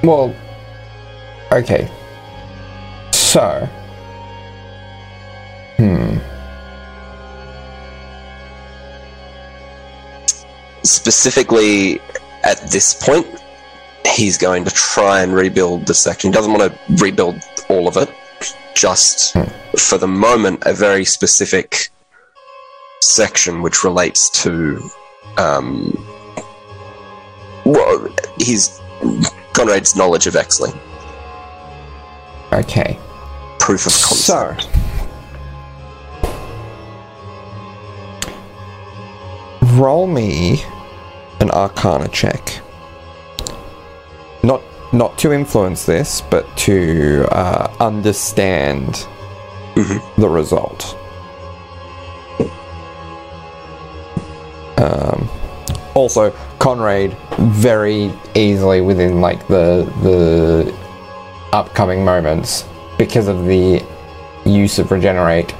Well, 0.02 0.34
Okay. 1.52 1.88
So. 3.12 3.68
Hmm. 5.76 6.18
Specifically, 10.82 12.00
at 12.42 12.60
this 12.70 12.94
point, 12.94 13.26
he's 14.14 14.38
going 14.38 14.64
to 14.64 14.70
try 14.70 15.22
and 15.22 15.32
rebuild 15.34 15.86
the 15.86 15.94
section. 15.94 16.30
He 16.30 16.34
doesn't 16.34 16.52
want 16.52 16.72
to 16.72 17.02
rebuild 17.04 17.36
all 17.68 17.86
of 17.88 17.96
it, 17.96 18.10
just 18.74 19.36
for 19.78 19.98
the 19.98 20.06
moment, 20.06 20.62
a 20.66 20.72
very 20.72 21.04
specific 21.04 21.90
section 23.02 23.62
which 23.62 23.84
relates 23.84 24.30
to 24.42 24.90
um, 25.38 25.92
well, 27.64 28.08
his 28.38 28.80
Conrad's 29.52 29.96
knowledge 29.96 30.26
of 30.26 30.34
Exley, 30.34 30.72
Okay. 32.52 32.98
proof 33.58 33.86
of 33.86 33.92
concept. 34.02 34.62
So. 34.62 34.70
Roll 39.74 40.06
me 40.06 40.62
an 41.40 41.50
Arcana 41.50 42.08
check. 42.08 42.60
Not 44.42 44.62
not 44.92 45.18
to 45.18 45.32
influence 45.32 45.84
this, 45.84 46.22
but 46.30 46.44
to 46.58 47.26
uh, 47.32 47.68
understand 47.80 49.06
Mhm. 49.74 50.00
the 50.16 50.28
result. 50.28 50.96
Um, 54.78 55.15
also, 56.06 56.30
Conrad 56.60 57.16
very 57.38 58.12
easily 58.36 58.80
within 58.80 59.20
like 59.20 59.46
the 59.48 59.84
the 60.02 60.72
upcoming 61.52 62.04
moments 62.04 62.64
because 62.96 63.26
of 63.28 63.44
the 63.46 63.84
use 64.44 64.78
of 64.78 64.90
regenerate. 64.92 65.52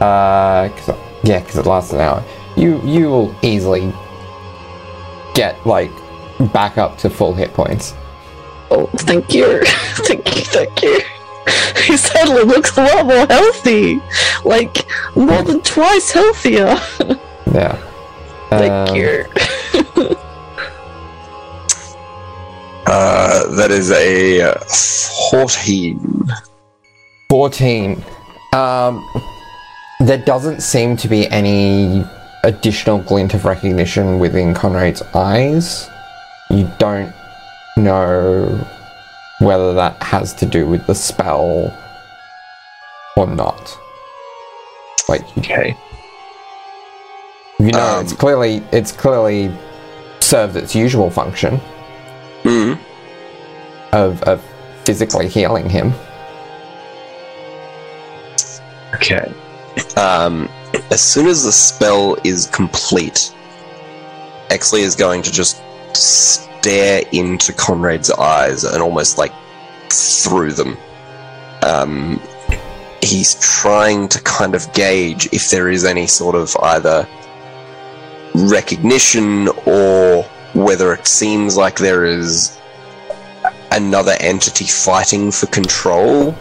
Uh, 0.00 0.70
cause, 0.76 0.96
yeah, 1.22 1.40
because 1.40 1.58
it 1.58 1.66
lasts 1.66 1.92
an 1.92 2.00
hour. 2.00 2.24
You 2.56 2.80
you 2.82 3.08
will 3.08 3.34
easily 3.42 3.92
get 5.34 5.54
like 5.66 5.90
back 6.52 6.78
up 6.78 6.96
to 6.98 7.10
full 7.10 7.34
hit 7.34 7.52
points. 7.52 7.94
Oh, 8.70 8.86
thank 8.96 9.34
you. 9.34 9.62
thank 10.06 10.34
you, 10.34 10.42
thank 10.44 10.82
you. 10.82 11.00
He 11.84 11.98
suddenly 11.98 12.44
looks 12.44 12.74
a 12.78 12.82
lot 12.82 13.04
more 13.04 13.26
healthy. 13.26 14.00
Like, 14.46 14.86
more 15.14 15.42
than 15.42 15.60
twice 15.60 16.10
healthier. 16.10 16.74
Yeah. 17.52 17.76
Thank 18.48 18.90
Um, 18.90 18.96
you. 18.96 19.24
Uh, 22.86 23.54
that 23.56 23.70
is 23.70 23.90
a 23.90 24.42
uh, 24.42 24.58
14. 25.30 26.28
14. 27.30 28.04
Um, 28.52 29.04
there 30.00 30.18
doesn't 30.18 30.60
seem 30.60 30.96
to 30.98 31.08
be 31.08 31.28
any 31.30 32.04
additional 32.44 32.98
glint 32.98 33.32
of 33.34 33.44
recognition 33.44 34.18
within 34.18 34.52
Conrad's 34.54 35.02
eyes. 35.14 35.88
You 36.50 36.70
don't 36.78 37.12
know 37.76 38.46
whether 39.40 39.72
that 39.74 40.00
has 40.02 40.34
to 40.34 40.46
do 40.46 40.66
with 40.66 40.86
the 40.86 40.94
spell 40.94 41.72
or 43.16 43.26
not. 43.26 43.76
Like 45.08 45.22
Okay. 45.38 45.76
you 47.58 47.72
know, 47.72 47.96
Um, 47.96 48.04
it's 48.04 48.12
clearly 48.12 48.62
it's 48.72 48.92
clearly 48.92 49.50
served 50.20 50.56
its 50.56 50.74
usual 50.74 51.10
function 51.10 51.60
Mm. 52.44 52.78
of, 53.92 54.22
of 54.24 54.44
physically 54.84 55.28
healing 55.28 55.68
him. 55.68 55.92
Okay. 58.94 59.32
Um, 59.96 60.48
as 60.90 61.00
soon 61.00 61.26
as 61.26 61.44
the 61.44 61.52
spell 61.52 62.16
is 62.22 62.46
complete, 62.48 63.34
Exley 64.50 64.80
is 64.80 64.94
going 64.94 65.22
to 65.22 65.32
just 65.32 65.60
stare 65.96 67.02
into 67.12 67.52
Conrad's 67.52 68.10
eyes 68.10 68.64
and 68.64 68.82
almost 68.82 69.18
like 69.18 69.32
through 69.90 70.52
them. 70.52 70.76
Um, 71.62 72.20
he's 73.02 73.34
trying 73.40 74.08
to 74.08 74.20
kind 74.22 74.54
of 74.54 74.72
gauge 74.72 75.28
if 75.32 75.50
there 75.50 75.68
is 75.68 75.84
any 75.84 76.06
sort 76.06 76.34
of 76.34 76.56
either 76.62 77.06
recognition 78.34 79.48
or 79.66 80.28
whether 80.54 80.92
it 80.92 81.06
seems 81.06 81.56
like 81.56 81.76
there 81.76 82.04
is 82.04 82.58
another 83.72 84.16
entity 84.20 84.64
fighting 84.64 85.30
for 85.30 85.46
control. 85.46 86.34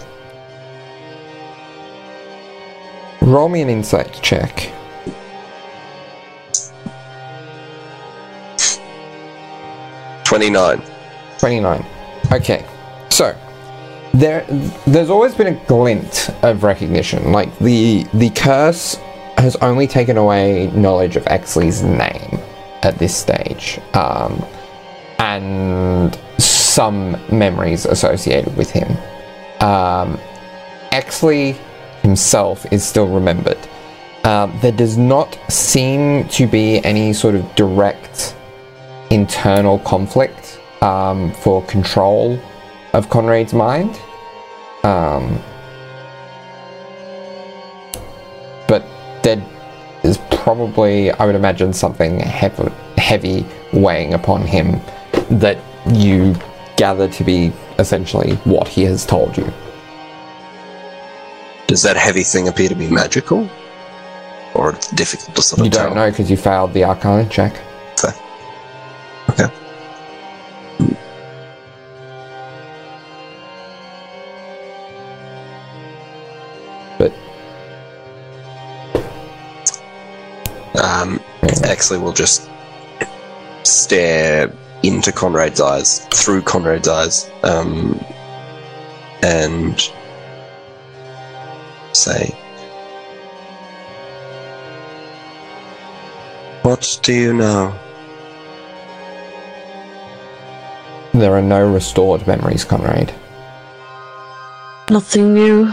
Roll 3.22 3.50
me 3.50 3.62
an 3.62 3.70
insight 3.70 4.14
check. 4.22 4.72
Twenty-nine. 10.24 10.82
29. 11.40 11.86
Okay. 12.32 12.66
So 13.10 13.36
there 14.14 14.46
there's 14.88 15.10
always 15.10 15.36
been 15.36 15.48
a 15.48 15.66
glint 15.66 16.30
of 16.44 16.64
recognition. 16.64 17.32
Like 17.32 17.58
the 17.60 18.06
the 18.14 18.30
curse 18.30 18.96
has 19.38 19.56
only 19.58 19.88
taken 19.88 20.18
away 20.18 20.68
knowledge 20.72 21.16
of 21.16 21.26
Exley's 21.26 21.84
name 21.84 22.40
at 22.84 22.98
this 23.00 23.16
stage. 23.16 23.80
Um, 23.94 24.44
and 25.20 26.18
some 26.38 27.18
memories 27.32 27.86
associated 27.86 28.56
with 28.58 28.70
him. 28.70 28.92
Um, 29.60 30.20
Exley 30.92 31.56
himself 32.02 32.66
is 32.72 32.84
still 32.84 33.08
remembered. 33.08 33.58
Um, 34.26 34.58
there 34.62 34.72
does 34.72 34.98
not 34.98 35.38
seem 35.50 36.28
to 36.30 36.48
be 36.48 36.84
any 36.86 37.14
sort 37.14 37.36
of 37.36 37.56
direct 37.56 38.36
internal 39.10 39.80
conflict 39.80 40.60
um, 40.82 41.32
for 41.34 41.64
control 41.66 42.40
of 42.94 43.10
Conrad's 43.10 43.54
mind. 43.54 44.00
Um, 44.84 45.42
but 48.68 48.86
there 49.24 49.42
probably, 50.44 51.10
I 51.10 51.26
would 51.26 51.36
imagine, 51.36 51.72
something 51.72 52.20
heavy, 52.20 52.70
heavy 52.98 53.46
weighing 53.72 54.14
upon 54.14 54.42
him 54.42 54.82
that 55.40 55.58
you 55.88 56.36
gather 56.76 57.08
to 57.08 57.24
be 57.24 57.54
essentially 57.80 58.36
what 58.44 58.68
he 58.68 58.84
has 58.84 59.06
told 59.06 59.38
you. 59.38 59.50
Does 61.68 61.82
that 61.84 61.96
heavy 61.96 62.24
thing 62.24 62.50
appear 62.50 62.68
to 62.68 62.76
be 62.76 62.90
magical? 62.90 63.50
Or 64.54 64.74
it's 64.74 64.92
difficult 64.92 65.34
to 65.38 65.42
sort 65.42 65.60
of 65.62 65.66
You 65.66 65.72
don't 65.72 65.96
know 65.96 66.10
because 66.10 66.30
you 66.30 66.36
failed 66.36 66.74
the 66.74 66.84
Arcana 66.84 67.28
check. 67.30 67.56
Um, 80.76 81.20
Exley 81.42 82.02
will 82.02 82.14
just 82.14 82.50
stare 83.64 84.52
into 84.82 85.12
Conrad's 85.12 85.62
eyes, 85.62 86.00
through 86.08 86.42
Conrad's 86.42 86.88
eyes, 86.88 87.30
um, 87.44 88.00
and 89.22 89.80
say, 91.94 92.36
What 96.64 97.00
do 97.04 97.14
you 97.14 97.34
know? 97.34 97.78
there 101.14 101.36
are 101.36 101.42
no 101.42 101.72
restored 101.72 102.26
memories, 102.26 102.66
Conrad. 102.66 103.14
Nothing 104.90 105.34
new. 105.34 105.72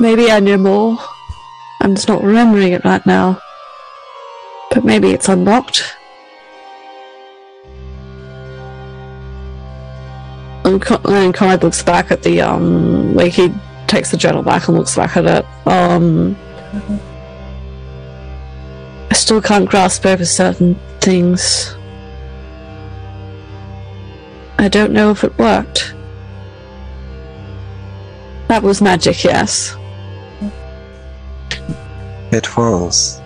Maybe 0.00 0.30
I 0.30 0.40
knew 0.40 0.56
more. 0.56 0.98
I'm 1.84 1.94
just 1.94 2.08
not 2.08 2.22
remembering 2.22 2.72
it 2.72 2.82
right 2.82 3.04
now. 3.04 3.38
But 4.70 4.86
maybe 4.86 5.10
it's 5.10 5.28
unlocked. 5.28 5.94
And, 10.64 10.80
Con- 10.80 11.02
and 11.04 11.34
Conrad 11.34 11.62
looks 11.62 11.82
back 11.82 12.10
at 12.10 12.22
the 12.22 12.40
um, 12.40 13.14
like 13.14 13.34
he 13.34 13.52
takes 13.86 14.10
the 14.10 14.16
journal 14.16 14.42
back 14.42 14.66
and 14.66 14.78
looks 14.78 14.96
back 14.96 15.14
at 15.18 15.26
it. 15.26 15.44
Um, 15.66 16.34
I 19.10 19.12
still 19.12 19.42
can't 19.42 19.68
grasp 19.68 20.06
over 20.06 20.24
certain 20.24 20.80
things. 21.02 21.76
I 24.58 24.68
don't 24.68 24.94
know 24.94 25.10
if 25.10 25.22
it 25.22 25.36
worked. 25.38 25.94
That 28.48 28.62
was 28.62 28.80
magic, 28.80 29.22
yes. 29.22 29.76
It 32.34 32.56
was. 32.56 33.20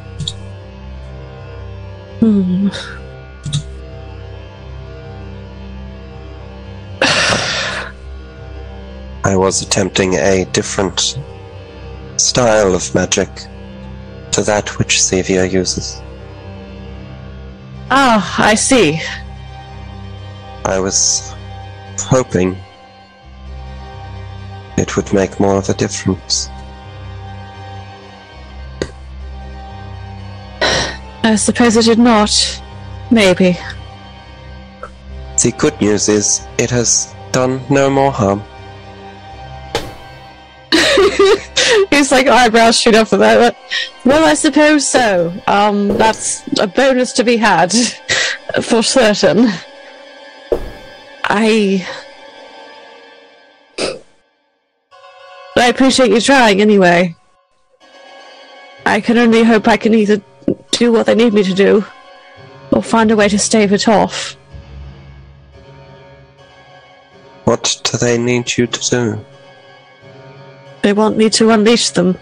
Hmm. 2.20 2.68
I 9.24 9.34
was 9.34 9.62
attempting 9.62 10.12
a 10.16 10.44
different 10.52 11.18
style 12.18 12.74
of 12.74 12.94
magic 12.94 13.30
to 14.32 14.42
that 14.42 14.78
which 14.78 14.98
Sevia 14.98 15.50
uses. 15.50 16.02
Ah, 17.90 18.34
I 18.38 18.54
see. 18.56 19.00
I 20.66 20.78
was 20.78 21.32
hoping 21.98 22.58
it 24.76 24.96
would 24.96 25.10
make 25.14 25.40
more 25.40 25.56
of 25.56 25.70
a 25.70 25.74
difference. 25.74 26.50
I 31.28 31.34
suppose 31.34 31.76
it 31.76 31.84
did 31.84 31.98
not. 31.98 32.32
Maybe. 33.10 33.58
The 35.42 35.52
good 35.58 35.78
news 35.78 36.08
is 36.08 36.46
it 36.56 36.70
has 36.70 37.14
done 37.32 37.60
no 37.68 37.90
more 37.90 38.10
harm. 38.10 38.42
He's 41.90 42.10
like 42.10 42.28
eyebrows 42.28 42.80
shoot 42.80 42.94
up 42.94 43.08
for 43.08 43.18
that. 43.18 43.54
Well, 44.06 44.24
I 44.24 44.32
suppose 44.32 44.88
so. 44.88 45.34
Um, 45.46 45.88
that's 45.98 46.48
a 46.58 46.66
bonus 46.66 47.12
to 47.12 47.24
be 47.24 47.36
had, 47.36 47.72
for 48.62 48.82
certain. 48.82 49.50
I. 51.24 51.86
I 55.56 55.66
appreciate 55.66 56.10
you 56.10 56.22
trying 56.22 56.62
anyway. 56.62 57.14
I 58.86 59.02
can 59.02 59.18
only 59.18 59.44
hope 59.44 59.68
I 59.68 59.76
can 59.76 59.92
either 59.92 60.22
do 60.70 60.92
what 60.92 61.06
they 61.06 61.14
need 61.14 61.32
me 61.32 61.42
to 61.42 61.54
do, 61.54 61.84
or 62.72 62.82
find 62.82 63.10
a 63.10 63.16
way 63.16 63.28
to 63.28 63.38
stave 63.38 63.72
it 63.72 63.88
off. 63.88 64.36
What 67.44 67.80
do 67.84 67.96
they 67.98 68.18
need 68.18 68.56
you 68.56 68.66
to 68.66 68.90
do? 68.90 69.24
They 70.82 70.92
want 70.92 71.16
me 71.16 71.30
to 71.30 71.50
unleash 71.50 71.90
them, 71.90 72.18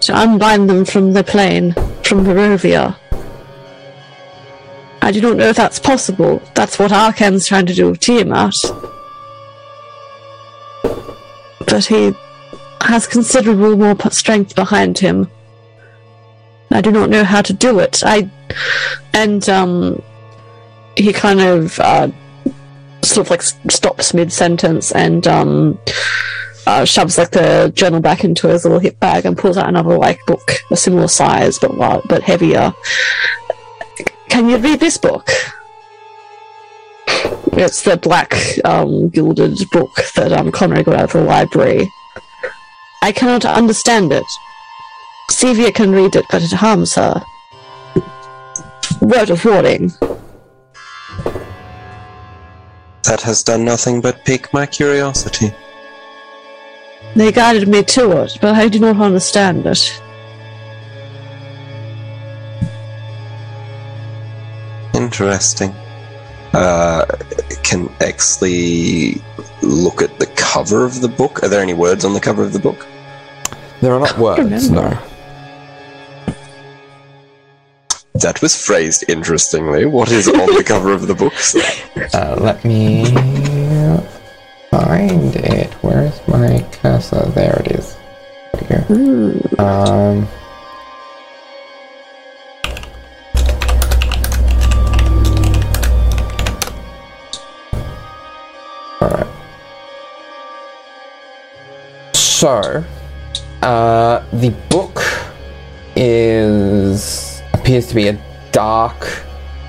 to 0.00 0.12
unbind 0.14 0.68
them 0.68 0.84
from 0.84 1.12
the 1.12 1.24
plane, 1.24 1.72
from 2.02 2.24
Barovia. 2.24 2.96
I 5.00 5.10
do 5.10 5.20
not 5.20 5.36
know 5.36 5.48
if 5.48 5.56
that's 5.56 5.78
possible. 5.78 6.42
That's 6.54 6.78
what 6.78 6.90
Arkan's 6.90 7.46
trying 7.46 7.66
to 7.66 7.74
do 7.74 7.90
with 7.90 8.00
Tiamat. 8.00 8.54
But 11.66 11.86
he 11.86 12.14
has 12.82 13.06
considerable 13.06 13.76
more 13.76 13.96
strength 14.10 14.54
behind 14.54 14.98
him. 14.98 15.30
I 16.70 16.80
do 16.80 16.90
not 16.90 17.10
know 17.10 17.24
how 17.24 17.42
to 17.42 17.52
do 17.52 17.78
it. 17.78 18.02
I 18.04 18.30
and 19.12 19.48
um, 19.48 20.02
he 20.96 21.12
kind 21.12 21.40
of 21.40 21.78
uh, 21.80 22.10
sort 23.02 23.26
of 23.26 23.30
like 23.30 23.42
stops 23.42 24.14
mid 24.14 24.32
sentence 24.32 24.92
and 24.92 25.26
um, 25.26 25.78
uh, 26.66 26.84
shoves 26.84 27.16
like 27.16 27.30
the 27.30 27.72
journal 27.74 28.00
back 28.00 28.24
into 28.24 28.48
his 28.48 28.64
little 28.64 28.78
hip 28.78 29.00
bag 29.00 29.24
and 29.24 29.38
pulls 29.38 29.56
out 29.56 29.68
another 29.68 29.96
like 29.96 30.18
book, 30.26 30.52
a 30.70 30.76
similar 30.76 31.08
size 31.08 31.58
but 31.58 31.76
lar- 31.76 32.02
but 32.08 32.22
heavier. 32.22 32.72
Can 34.28 34.48
you 34.48 34.58
read 34.58 34.80
this 34.80 34.98
book? 34.98 35.28
It's 37.52 37.82
the 37.82 37.96
black 37.96 38.34
um, 38.64 39.08
gilded 39.08 39.58
book 39.72 39.90
that 40.14 40.32
um, 40.32 40.52
Conrad 40.52 40.84
got 40.84 40.94
out 40.94 41.04
of 41.04 41.12
the 41.12 41.22
library. 41.22 41.90
I 43.02 43.12
cannot 43.12 43.44
understand 43.44 44.12
it. 44.12 44.26
Sevia 45.30 45.72
can 45.74 45.92
read 45.92 46.16
it, 46.16 46.24
but 46.30 46.42
it 46.42 46.52
harms 46.52 46.94
her. 46.94 47.22
Word 49.00 49.30
of 49.30 49.44
warning. 49.44 49.92
That 53.04 53.20
has 53.22 53.42
done 53.42 53.64
nothing 53.64 54.00
but 54.00 54.24
pique 54.24 54.52
my 54.52 54.66
curiosity. 54.66 55.52
They 57.14 57.32
guided 57.32 57.68
me 57.68 57.82
to 57.84 58.22
it, 58.22 58.38
but 58.40 58.54
I 58.54 58.68
do 58.68 58.78
not 58.78 59.00
understand 59.00 59.64
it. 59.66 60.02
Interesting. 64.94 65.70
Uh, 66.52 67.04
can 67.62 67.88
Exley 68.00 69.22
look 69.62 70.02
at 70.02 70.18
the 70.18 70.26
cover 70.36 70.84
of 70.84 71.00
the 71.00 71.08
book? 71.08 71.42
Are 71.42 71.48
there 71.48 71.62
any 71.62 71.74
words 71.74 72.04
on 72.04 72.14
the 72.14 72.20
cover 72.20 72.42
of 72.42 72.52
the 72.52 72.58
book? 72.58 72.86
There 73.80 73.94
are 73.94 74.00
not 74.00 74.18
words, 74.18 74.70
no. 74.70 74.98
That 78.20 78.42
was 78.42 78.60
phrased 78.60 79.04
interestingly. 79.06 79.86
What 79.86 80.10
is 80.10 80.26
on 80.28 80.52
the 80.56 80.64
cover 80.66 80.92
of 80.92 81.06
the 81.06 81.14
book? 81.14 81.32
Uh, 82.14 82.36
let 82.40 82.64
me 82.64 83.04
find 84.70 85.36
it. 85.36 85.72
Where 85.82 86.06
is 86.06 86.20
my 86.26 86.64
cursor? 86.72 87.26
There 87.34 87.62
it 87.64 87.72
is. 87.72 87.96
There 88.68 88.84
we. 88.88 89.40
Um, 89.58 90.26
Alright. 99.02 99.26
So, 102.14 102.84
uh, 103.62 104.24
the 104.32 104.50
book 104.70 105.02
is 105.94 107.27
appears 107.68 107.86
to 107.86 107.94
be 107.94 108.08
a 108.08 108.18
dark 108.50 109.26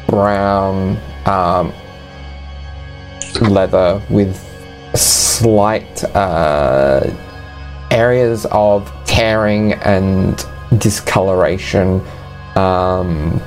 brown 0.07 0.97
um, 1.25 1.73
leather 3.41 4.01
with 4.09 4.37
slight 4.95 6.01
uh, 6.15 7.13
areas 7.91 8.45
of 8.51 8.89
tearing 9.05 9.73
and 9.73 10.45
discoloration, 10.77 11.99
um, 12.55 13.41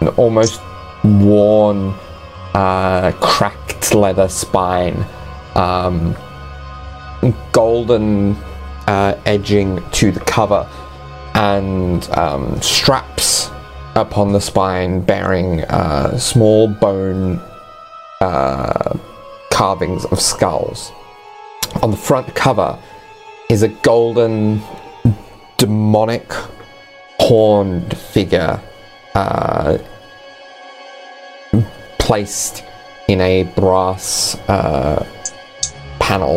an 0.00 0.08
almost 0.16 0.60
worn, 1.04 1.94
uh, 2.54 3.12
cracked 3.20 3.94
leather 3.94 4.28
spine, 4.28 5.06
um, 5.54 6.12
golden 7.52 8.34
uh, 8.88 9.16
edging 9.26 9.80
to 9.92 10.10
the 10.10 10.18
cover, 10.18 10.68
and 11.34 12.08
um, 12.10 12.60
straps 12.60 13.50
upon 13.94 14.32
the 14.32 14.40
spine 14.40 15.00
bearing 15.00 15.62
uh, 15.64 16.16
small 16.18 16.68
bone 16.68 17.40
uh, 18.20 18.98
carvings 19.50 20.04
of 20.06 20.20
skulls. 20.20 20.92
On 21.82 21.90
the 21.90 21.96
front 21.96 22.34
cover 22.34 22.78
is 23.50 23.62
a 23.62 23.68
golden 23.68 24.60
demonic 25.58 26.32
horned 27.18 27.96
figure 27.96 28.60
uh, 29.14 29.78
placed 31.98 32.64
in 33.08 33.20
a 33.20 33.44
brass 33.54 34.36
uh, 34.48 35.06
panel 35.98 36.36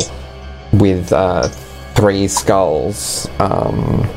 with 0.73 1.11
uh, 1.11 1.47
three 1.95 2.27
skulls 2.27 3.29
um, 3.39 4.07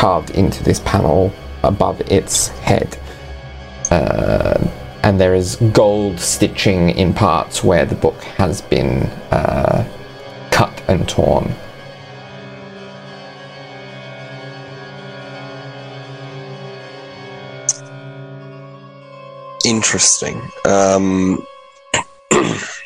carved 0.00 0.30
into 0.30 0.64
this 0.64 0.80
panel 0.80 1.30
above 1.62 2.00
its 2.10 2.48
head. 2.48 2.98
Uh, 3.90 4.66
and 5.02 5.20
there 5.20 5.34
is 5.34 5.56
gold 5.74 6.18
stitching 6.18 6.88
in 6.90 7.12
parts 7.12 7.62
where 7.62 7.84
the 7.84 7.94
book 7.94 8.18
has 8.22 8.62
been 8.62 9.02
uh, 9.30 9.86
cut 10.50 10.82
and 10.88 11.06
torn. 11.06 11.54
Interesting. 19.66 20.40
Um, 20.64 21.46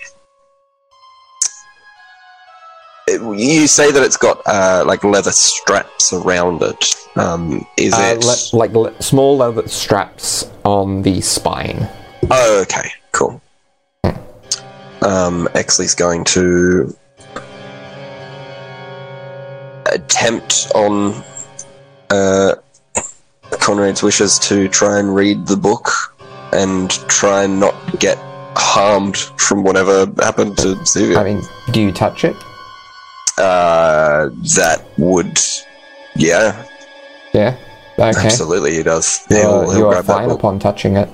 it- 3.07 3.21
you 3.39 3.67
say 3.67 3.91
that 3.91 4.03
it's 4.03 4.17
got 4.17 4.41
uh, 4.47 4.85
like 4.87 5.05
leather 5.05 5.33
straps 5.33 6.13
around 6.13 6.63
it. 6.63 6.95
Um, 7.17 7.67
is 7.77 7.93
Uh, 7.95 8.17
it? 8.19 8.25
le- 8.25 8.59
like 8.59 8.73
le- 8.73 9.03
small 9.03 9.37
leather 9.37 9.69
straps 9.69 10.47
on 10.65 11.03
the 11.03 11.21
spine. 11.21 11.89
Oh, 12.31 12.61
okay, 12.63 12.91
cool. 13.13 13.41
Um, 15.03 15.49
Exley's 15.55 15.95
going 15.95 16.25
to 16.25 16.97
attempt 19.93 20.69
on 20.75 21.23
uh, 22.11 22.55
Conrad's 23.61 24.03
wishes 24.03 24.39
to 24.41 24.69
try 24.69 24.99
and 24.99 25.15
read 25.15 25.47
the 25.47 25.57
book 25.57 25.91
and 26.53 26.91
try 27.09 27.45
and 27.45 27.61
not 27.61 27.75
get 28.01 28.17
harmed 28.57 29.17
from 29.37 29.63
whatever 29.63 30.07
happened 30.23 30.57
to 30.59 30.75
Sevia. 30.87 31.17
I 31.19 31.25
mean, 31.25 31.43
do 31.73 31.81
you 31.83 31.93
touch 31.93 32.25
it? 32.25 32.37
Uh, 33.39 34.29
that 34.57 34.85
would, 34.99 35.39
yeah, 36.17 36.65
Yeah. 37.33 37.57
Okay. 37.99 38.27
absolutely, 38.27 38.75
he 38.75 38.83
does. 38.83 39.25
You 39.31 39.37
He'll, 39.37 39.71
he'll 39.71 39.79
you 39.79 39.87
are 39.87 39.93
grab 39.93 40.05
that 40.07 40.13
fine 40.15 40.31
upon 40.31 40.59
touching 40.59 40.97
it. 40.97 41.09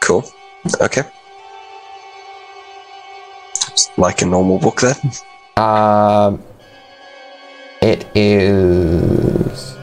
Cool. 0.00 0.24
Okay. 0.80 1.02
Like 3.96 4.22
a 4.22 4.26
normal 4.26 4.58
book, 4.58 4.80
then? 4.80 4.94
Um, 5.56 6.42
it 7.82 8.06
is. 8.14 9.74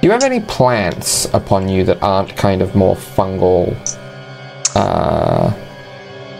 Do 0.00 0.08
you 0.08 0.10
have 0.10 0.22
any 0.24 0.40
plants 0.40 1.26
upon 1.32 1.68
you 1.68 1.84
that 1.84 2.02
aren't 2.02 2.36
kind 2.36 2.60
of 2.62 2.74
more 2.74 2.96
fungal? 2.96 3.74
Uh, 4.74 5.52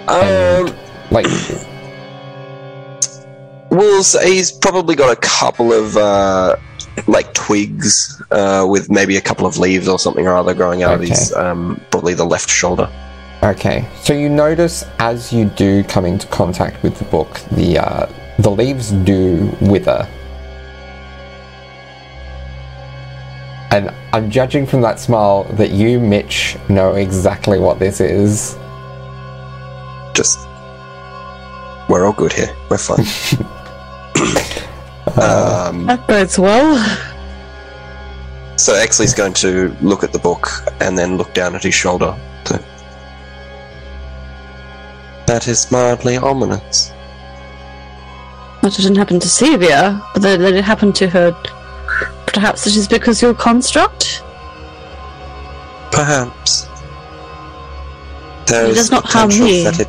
Um, 0.09 0.75
like 1.11 1.27
Wolves, 3.71 4.21
he's 4.23 4.53
probably 4.53 4.95
got 4.95 5.13
a 5.13 5.21
couple 5.21 5.73
of 5.73 5.97
uh, 5.97 6.57
like 7.07 7.33
twigs 7.35 8.23
uh, 8.31 8.67
with 8.69 8.91
maybe 8.91 9.17
a 9.17 9.21
couple 9.21 9.47
of 9.47 9.59
leaves 9.59 9.89
or 9.89 9.99
something 9.99 10.27
or 10.27 10.35
other 10.35 10.55
growing 10.55 10.83
out 10.83 10.95
of 10.95 11.01
his 11.01 11.33
um, 11.35 11.81
probably 11.91 12.15
the 12.15 12.25
left 12.25 12.49
shoulder. 12.49 12.91
Okay, 13.43 13.87
so 14.01 14.13
you 14.13 14.29
notice 14.29 14.85
as 14.99 15.33
you 15.33 15.45
do 15.45 15.85
come 15.85 16.07
into 16.07 16.27
contact 16.29 16.83
with 16.83 16.99
the 16.99 17.05
book, 17.05 17.41
the 17.53 17.79
uh, 17.79 18.07
the 18.39 18.51
leaves 18.51 18.93
do 18.93 19.55
wither, 19.61 20.09
and 23.71 23.93
I'm 24.13 24.31
judging 24.31 24.67
from 24.67 24.81
that 24.83 24.99
smile 24.99 25.45
that 25.55 25.71
you, 25.71 26.01
Mitch, 26.01 26.57
know 26.69 26.95
exactly 26.95 27.59
what 27.59 27.79
this 27.79 28.01
is. 28.01 28.57
Just 30.15 30.39
we're 31.89 32.07
all 32.07 32.15
good 32.15 32.33
here. 32.33 32.57
We're 32.71 32.79
fine. 32.79 33.05
um, 35.19 35.87
That 35.87 36.07
bodes 36.07 36.39
well. 36.39 36.77
so 38.57 38.75
Exley's 38.75 39.15
going 39.15 39.35
to 39.35 39.75
look 39.81 40.03
at 40.03 40.13
the 40.13 40.19
book 40.19 40.49
and 40.81 40.97
then 40.97 41.17
look 41.17 41.33
down 41.35 41.55
at 41.55 41.63
his 41.63 41.75
shoulder. 41.75 42.15
To... 42.47 42.63
That 45.27 45.49
is 45.49 45.71
mildly 45.71 46.17
ominous. 46.17 46.93
That 48.63 48.73
didn't 48.75 48.97
happen 48.97 49.21
to 49.21 49.29
Sevia, 49.29 50.03
but 50.13 50.23
that, 50.23 50.41
it 50.41 50.65
happened 50.65 50.95
to 50.97 51.09
her. 51.09 51.33
Perhaps 52.27 52.67
it 52.67 52.77
is 52.77 52.89
because 52.89 53.23
you're 53.23 53.35
construct? 53.35 54.23
Perhaps. 55.93 56.67
There 58.47 58.65
It 58.67 58.71
is 58.71 58.77
does 58.77 58.91
not 58.91 59.05
harm 59.05 59.29
me. 59.31 59.65
that 59.65 59.81
it 59.81 59.89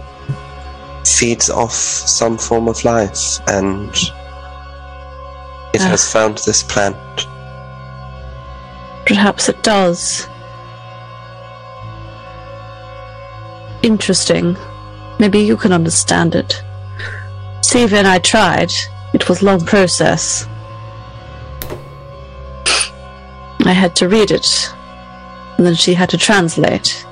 feeds 1.08 1.49
off 1.49 1.74
some 1.74 2.38
form 2.38 2.68
of 2.68 2.84
life, 2.86 3.40
and 3.48 3.94
it 5.78 5.86
Ah. 5.86 5.90
has 5.94 6.12
found 6.12 6.38
this 6.40 6.64
plant. 6.64 6.98
Perhaps 9.06 9.48
it 9.49 9.64
does. 9.64 10.28
Interesting. 13.84 14.58
Maybe 15.20 15.40
you 15.40 15.56
can 15.58 15.72
understand 15.72 16.36
it. 16.36 16.62
And 17.94 18.08
I 18.08 18.18
tried. 18.20 18.72
It 19.14 19.30
was 19.30 19.41
long 19.44 19.64
process. 19.66 20.48
I 23.66 23.74
had 23.74 23.95
to 23.98 24.08
read 24.10 24.32
it, 24.32 24.74
and 25.58 25.66
then 25.66 25.76
she 25.76 25.94
had 25.94 26.10
to 26.10 26.18
translate. 26.18 27.06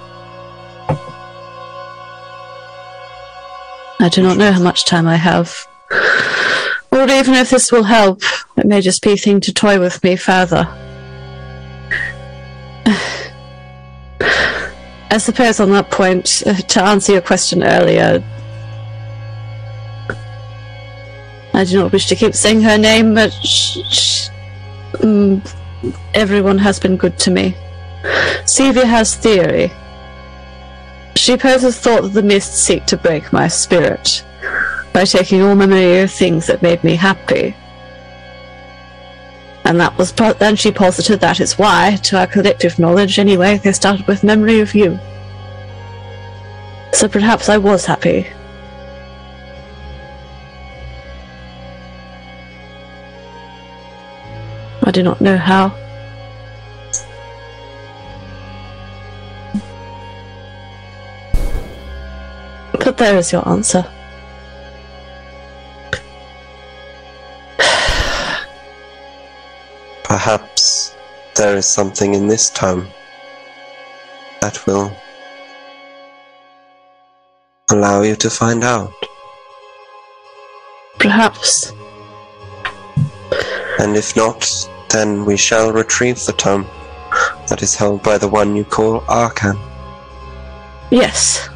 I 3.99 4.09
do 4.09 4.21
not 4.23 4.37
know 4.37 4.51
how 4.51 4.61
much 4.61 4.85
time 4.85 5.07
I 5.07 5.17
have. 5.17 5.67
Or 6.95 7.09
even 7.09 7.33
if 7.33 7.49
this 7.49 7.73
will 7.73 7.83
help, 7.83 8.21
it 8.55 8.65
may 8.65 8.79
just 8.79 9.03
be 9.03 9.11
a 9.11 9.17
thing 9.17 9.41
to 9.41 9.53
toy 9.53 9.77
with 9.81 10.01
me 10.01 10.15
further. 10.15 10.65
I 15.11 15.17
suppose 15.17 15.59
on 15.59 15.71
that 15.71 15.91
point, 15.91 16.43
uh, 16.45 16.53
to 16.53 16.81
answer 16.81 17.11
your 17.11 17.21
question 17.21 17.63
earlier, 17.63 18.23
I 21.53 21.65
do 21.65 21.79
not 21.79 21.91
wish 21.91 22.07
to 22.07 22.15
keep 22.15 22.33
saying 22.33 22.61
her 22.61 22.77
name, 22.77 23.13
but 23.13 23.33
sh- 23.33 23.79
sh- 23.91 24.29
mm, 24.93 25.45
everyone 26.13 26.59
has 26.59 26.79
been 26.79 26.95
good 26.95 27.19
to 27.19 27.29
me. 27.29 27.57
Sevia 28.45 28.85
has 28.85 29.17
theory. 29.17 29.69
She 31.17 31.35
poses 31.35 31.77
thought 31.77 32.03
that 32.03 32.13
the 32.13 32.23
mists 32.23 32.57
seek 32.57 32.85
to 32.85 32.95
break 32.95 33.33
my 33.33 33.49
spirit 33.49 34.23
by 34.95 35.03
taking 35.03 35.41
all 35.41 35.55
memory 35.55 35.99
of 35.99 36.09
things 36.09 36.47
that 36.47 36.61
made 36.61 36.81
me 36.81 36.95
happy. 36.95 37.53
And 39.65 39.77
that 39.77 39.97
was, 39.97 40.13
po- 40.13 40.31
then 40.31 40.55
she 40.55 40.71
posited 40.71 41.19
that 41.19 41.41
is 41.41 41.57
why, 41.57 41.97
to 42.03 42.17
our 42.17 42.27
collective 42.27 42.79
knowledge 42.79 43.19
anyway, 43.19 43.57
they 43.57 43.73
started 43.73 44.07
with 44.07 44.23
memory 44.23 44.61
of 44.61 44.73
you. 44.73 44.97
So 46.93 47.09
perhaps 47.09 47.49
I 47.49 47.57
was 47.57 47.85
happy. 47.85 48.25
I 54.83 54.91
do 54.91 55.03
not 55.03 55.19
know 55.19 55.35
how. 55.35 55.75
But 62.71 62.95
there 62.95 63.17
is 63.17 63.33
your 63.33 63.45
answer. 63.45 63.85
Perhaps 70.15 70.95
there 71.35 71.57
is 71.57 71.67
something 71.67 72.13
in 72.13 72.27
this 72.27 72.49
tome 72.49 72.87
that 74.39 74.65
will 74.65 74.89
allow 77.69 78.01
you 78.01 78.15
to 78.15 78.29
find 78.29 78.63
out. 78.63 78.93
Perhaps. 80.99 81.73
And 83.77 83.97
if 83.97 84.15
not, 84.15 84.49
then 84.89 85.25
we 85.25 85.35
shall 85.35 85.73
retrieve 85.73 86.25
the 86.25 86.31
tome 86.31 86.65
that 87.49 87.61
is 87.61 87.75
held 87.75 88.01
by 88.01 88.17
the 88.17 88.29
one 88.29 88.55
you 88.55 88.63
call 88.63 89.01
Arcan. 89.01 89.59
Yes. 90.91 91.49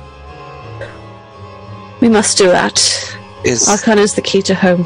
We 2.02 2.10
must 2.10 2.38
do 2.38 2.48
that. 2.48 2.78
Is 3.46 3.70
Arcan 3.70 4.00
is 4.00 4.16
the 4.16 4.22
key 4.22 4.42
to 4.42 4.54
home. 4.54 4.84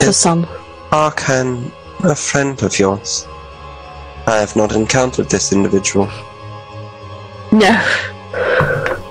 For 0.00 0.12
some. 0.12 0.44
Arcan 0.90 1.70
a 2.04 2.14
friend 2.14 2.62
of 2.62 2.78
yours? 2.78 3.26
I 4.26 4.36
have 4.36 4.56
not 4.56 4.74
encountered 4.74 5.28
this 5.28 5.52
individual. 5.52 6.08
No. 7.52 7.74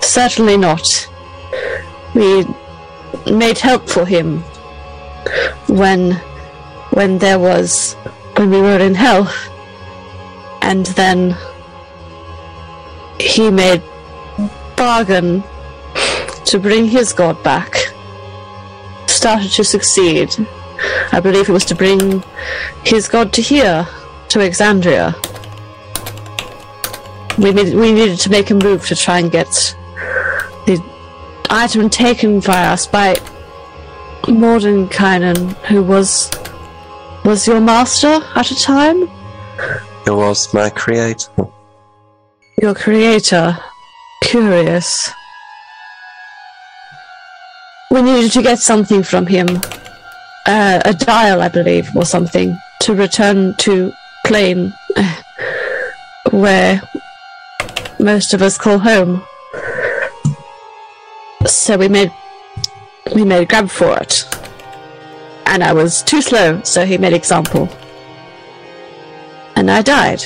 Certainly 0.02 0.58
not. 0.58 1.08
We 2.16 2.46
made 3.32 3.58
help 3.58 3.90
for 3.90 4.06
him 4.06 4.40
when 5.68 6.14
when 6.92 7.18
there 7.18 7.40
was 7.40 7.94
when 8.38 8.50
we 8.50 8.62
were 8.62 8.80
in 8.80 8.96
hell. 8.96 9.32
And 10.62 10.86
then 10.88 11.36
he 13.20 13.50
made 13.50 13.82
bargain 14.76 15.44
to 16.46 16.60
bring 16.60 16.86
his 16.86 17.14
god 17.14 17.42
back. 17.44 17.76
Started 19.08 19.52
to 19.52 19.64
succeed. 19.64 20.36
I 21.12 21.20
believe 21.20 21.50
it 21.50 21.52
was 21.52 21.66
to 21.66 21.76
bring 21.76 22.24
his 22.86 23.08
god 23.08 23.34
to 23.34 23.42
here, 23.42 23.88
to 24.30 24.40
Exandria. 24.40 25.14
We, 27.38 27.52
need, 27.52 27.74
we 27.74 27.92
needed 27.94 28.20
to 28.20 28.30
make 28.30 28.50
a 28.52 28.54
move 28.56 28.86
to 28.88 28.96
try 28.96 29.20
and 29.20 29.32
get 29.32 29.48
the 30.66 30.82
item 31.50 31.90
taken 31.90 32.40
by 32.42 32.66
us 32.68 32.86
by 32.86 33.16
Mordenkainen, 34.24 35.54
who 35.68 35.82
was 35.84 36.30
was 37.26 37.46
your 37.48 37.60
master 37.60 38.20
at 38.36 38.50
a 38.50 38.56
time, 38.56 39.08
He 40.06 40.10
was 40.12 40.54
my 40.54 40.70
creator. 40.70 41.30
your 42.62 42.74
creator. 42.74 43.58
Curious. 44.24 45.12
We 47.92 48.02
needed 48.02 48.32
to 48.32 48.42
get 48.42 48.60
something 48.60 49.04
from 49.04 49.26
him, 49.28 49.48
uh, 50.46 50.82
a 50.86 50.94
dial, 50.94 51.42
I 51.42 51.50
believe, 51.50 51.96
or 51.96 52.06
something, 52.06 52.58
to 52.82 52.96
return 52.96 53.54
to 53.56 53.94
plane, 54.26 54.74
where 56.32 56.82
most 58.00 58.34
of 58.34 58.42
us 58.42 58.58
call 58.58 58.80
home. 58.80 59.24
So 61.46 61.78
we 61.78 61.88
made 61.88 62.12
we 63.16 63.24
made 63.24 63.42
a 63.42 63.46
grab 63.46 63.70
for 63.70 63.98
it, 63.98 64.28
and 65.46 65.64
I 65.64 65.74
was 65.74 66.04
too 66.04 66.22
slow, 66.22 66.62
so 66.64 66.86
he 66.86 66.98
made 66.98 67.14
example, 67.14 67.70
and 69.56 69.70
I 69.70 69.82
died. 69.82 70.24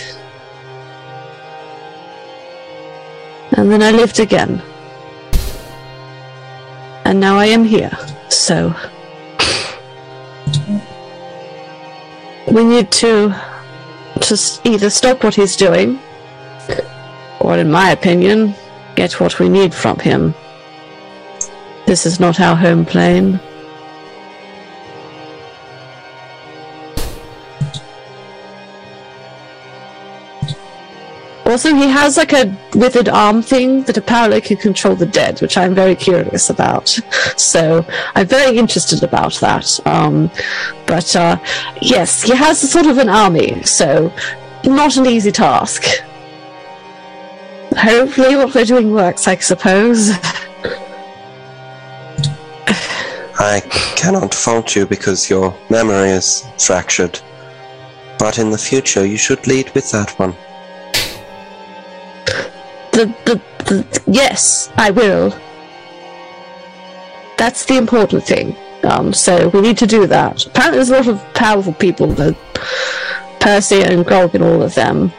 And 3.55 3.71
then 3.71 3.83
I 3.83 3.91
lived 3.91 4.19
again. 4.19 4.61
And 7.05 7.19
now 7.19 7.37
I 7.37 7.45
am 7.45 7.63
here, 7.63 7.95
so. 8.29 8.73
We 12.53 12.63
need 12.63 12.91
to 12.91 13.33
just 14.19 14.63
either 14.63 14.91
stop 14.91 15.23
what 15.23 15.33
he's 15.33 15.55
doing, 15.55 15.99
or, 17.39 17.57
in 17.57 17.71
my 17.71 17.89
opinion, 17.89 18.53
get 18.95 19.19
what 19.19 19.39
we 19.39 19.49
need 19.49 19.73
from 19.73 19.97
him. 19.97 20.35
This 21.87 22.05
is 22.05 22.19
not 22.19 22.39
our 22.39 22.55
home 22.55 22.85
plane. 22.85 23.39
Also, 31.45 31.75
he 31.75 31.87
has 31.89 32.17
like 32.17 32.31
a 32.31 32.55
withered 32.73 33.09
arm 33.09 33.41
thing 33.41 33.83
that 33.83 33.97
apparently 33.97 34.39
can 34.39 34.57
control 34.57 34.95
the 34.95 35.05
dead, 35.05 35.41
which 35.41 35.57
I'm 35.57 35.75
very 35.75 35.95
curious 35.95 36.49
about. 36.49 36.99
So 37.35 37.85
I'm 38.15 38.27
very 38.27 38.57
interested 38.57 39.03
about 39.03 39.33
that. 39.35 39.79
Um, 39.87 40.29
but 40.85 41.15
uh, 41.15 41.37
yes, 41.81 42.21
he 42.21 42.35
has 42.35 42.59
sort 42.71 42.85
of 42.85 42.97
an 42.99 43.09
army, 43.09 43.63
so 43.63 44.13
not 44.63 44.97
an 44.97 45.07
easy 45.07 45.31
task. 45.31 45.85
Hopefully, 47.75 48.35
what 48.35 48.53
we're 48.53 48.65
doing 48.65 48.93
works, 48.93 49.27
I 49.27 49.35
suppose. 49.37 50.11
I 53.39 53.61
cannot 53.95 54.33
fault 54.33 54.75
you 54.75 54.85
because 54.85 55.29
your 55.29 55.55
memory 55.69 56.09
is 56.09 56.45
fractured. 56.59 57.19
But 58.19 58.37
in 58.37 58.51
the 58.51 58.57
future, 58.57 59.05
you 59.05 59.17
should 59.17 59.47
lead 59.47 59.73
with 59.73 59.89
that 59.91 60.11
one. 60.19 60.35
Yes, 64.05 64.71
I 64.75 64.91
will. 64.91 65.29
That's 67.37 67.65
the 67.65 67.77
important 67.77 68.23
thing. 68.23 68.55
Um, 68.83 69.13
so 69.13 69.49
we 69.49 69.61
need 69.61 69.77
to 69.79 69.87
do 69.87 70.05
that. 70.07 70.45
Apparently, 70.45 70.77
there's 70.77 70.89
a 70.89 70.95
lot 70.95 71.07
of 71.07 71.33
powerful 71.33 71.73
people, 71.73 72.07
the 72.07 72.37
Percy 73.39 73.81
and 73.81 74.05
Grog 74.05 74.35
and 74.35 74.43
all 74.43 74.61
of 74.61 74.75
them. 74.75 75.11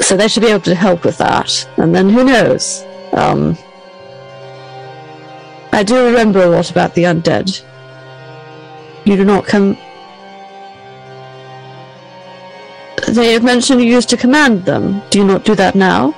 So 0.00 0.16
they 0.16 0.28
should 0.28 0.42
be 0.42 0.48
able 0.48 0.64
to 0.64 0.74
help 0.74 1.04
with 1.04 1.18
that. 1.18 1.68
And 1.76 1.94
then 1.94 2.08
who 2.08 2.24
knows? 2.24 2.84
Um, 3.12 3.56
I 5.72 5.82
do 5.82 6.06
remember 6.06 6.42
a 6.42 6.46
lot 6.46 6.70
about 6.70 6.94
the 6.94 7.04
undead. 7.04 7.62
You 9.04 9.16
do 9.16 9.24
not 9.24 9.46
come. 9.46 9.76
They 13.08 13.32
have 13.32 13.44
mentioned 13.44 13.80
you 13.80 13.86
used 13.86 14.08
to 14.10 14.16
command 14.16 14.64
them. 14.64 15.02
Do 15.10 15.18
you 15.18 15.24
not 15.24 15.44
do 15.44 15.54
that 15.54 15.74
now? 15.74 16.14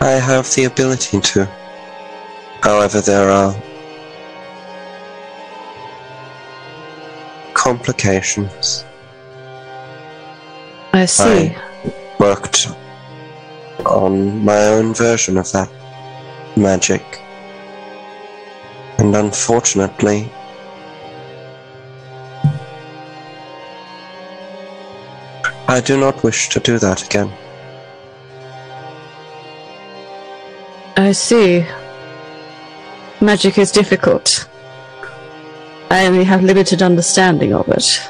I 0.00 0.12
have 0.12 0.52
the 0.54 0.64
ability 0.64 1.20
to. 1.20 1.44
However, 2.62 3.00
there 3.00 3.30
are 3.30 3.54
complications. 7.54 8.84
I 10.92 11.04
see. 11.06 11.24
I 11.24 11.62
Worked 12.18 12.68
on 13.84 14.44
my 14.44 14.68
own 14.68 14.94
version 14.94 15.36
of 15.36 15.50
that 15.52 15.70
magic. 16.56 17.02
And 18.98 19.14
unfortunately, 19.14 20.30
I 25.68 25.82
do 25.84 25.98
not 25.98 26.22
wish 26.22 26.48
to 26.50 26.60
do 26.60 26.78
that 26.78 27.04
again. 27.04 27.32
I 30.98 31.12
see. 31.12 31.66
Magic 33.20 33.58
is 33.58 33.70
difficult. 33.70 34.48
I 35.90 36.06
only 36.06 36.24
have 36.24 36.42
limited 36.42 36.82
understanding 36.82 37.52
of 37.52 37.68
it. 37.68 38.00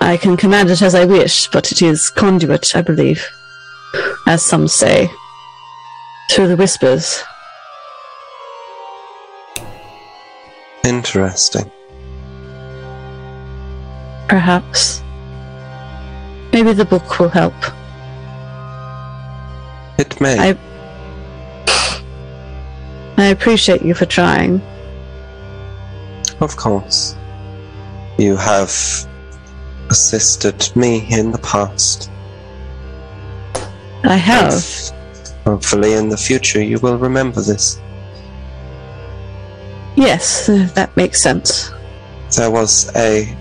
I 0.00 0.16
can 0.16 0.36
command 0.38 0.70
it 0.70 0.80
as 0.80 0.94
I 0.94 1.04
wish, 1.04 1.50
but 1.50 1.70
it 1.72 1.82
is 1.82 2.08
conduit, 2.08 2.74
I 2.74 2.80
believe, 2.80 3.28
as 4.26 4.42
some 4.42 4.66
say, 4.66 5.10
through 6.30 6.48
the 6.48 6.56
whispers. 6.56 7.22
Interesting. 10.84 11.70
Perhaps. 14.28 15.02
Maybe 16.52 16.72
the 16.72 16.86
book 16.86 17.18
will 17.18 17.28
help. 17.28 17.54
It 19.98 20.20
may. 20.20 20.38
I 20.38 20.58
I 23.18 23.26
appreciate 23.26 23.82
you 23.82 23.94
for 23.94 24.04
trying. 24.04 24.60
Of 26.40 26.56
course. 26.56 27.16
You 28.18 28.36
have 28.36 28.70
assisted 29.88 30.70
me 30.76 31.06
in 31.10 31.32
the 31.32 31.38
past. 31.38 32.10
I 34.04 34.16
have. 34.16 34.62
Hopefully, 35.44 35.94
in 35.94 36.08
the 36.08 36.16
future, 36.16 36.62
you 36.62 36.78
will 36.80 36.98
remember 36.98 37.40
this. 37.40 37.80
Yes, 39.96 40.46
that 40.46 40.94
makes 40.96 41.22
sense. 41.22 41.70
There 42.36 42.50
was 42.50 42.90
a 42.94 43.34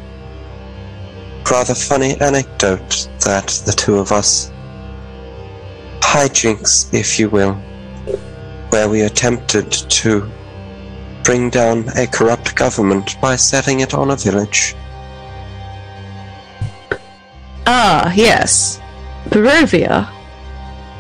rather 1.52 1.76
funny 1.76 2.19
anecdote 2.22 3.10
that 3.26 3.48
the 3.65 3.73
two 3.73 3.98
of 3.98 4.11
us, 4.11 4.52
hijinks, 6.15 6.93
if 6.93 7.19
you 7.19 7.29
will, 7.29 7.55
where 8.69 8.87
we 8.87 9.01
attempted 9.01 9.69
to 9.69 10.31
bring 11.25 11.49
down 11.49 11.89
a 11.97 12.07
corrupt 12.07 12.55
government 12.55 13.19
by 13.19 13.35
setting 13.35 13.81
it 13.81 13.93
on 13.93 14.11
a 14.11 14.15
village. 14.15 14.75
Ah, 17.67 18.13
yes. 18.15 18.79
Barovia. 19.25 20.09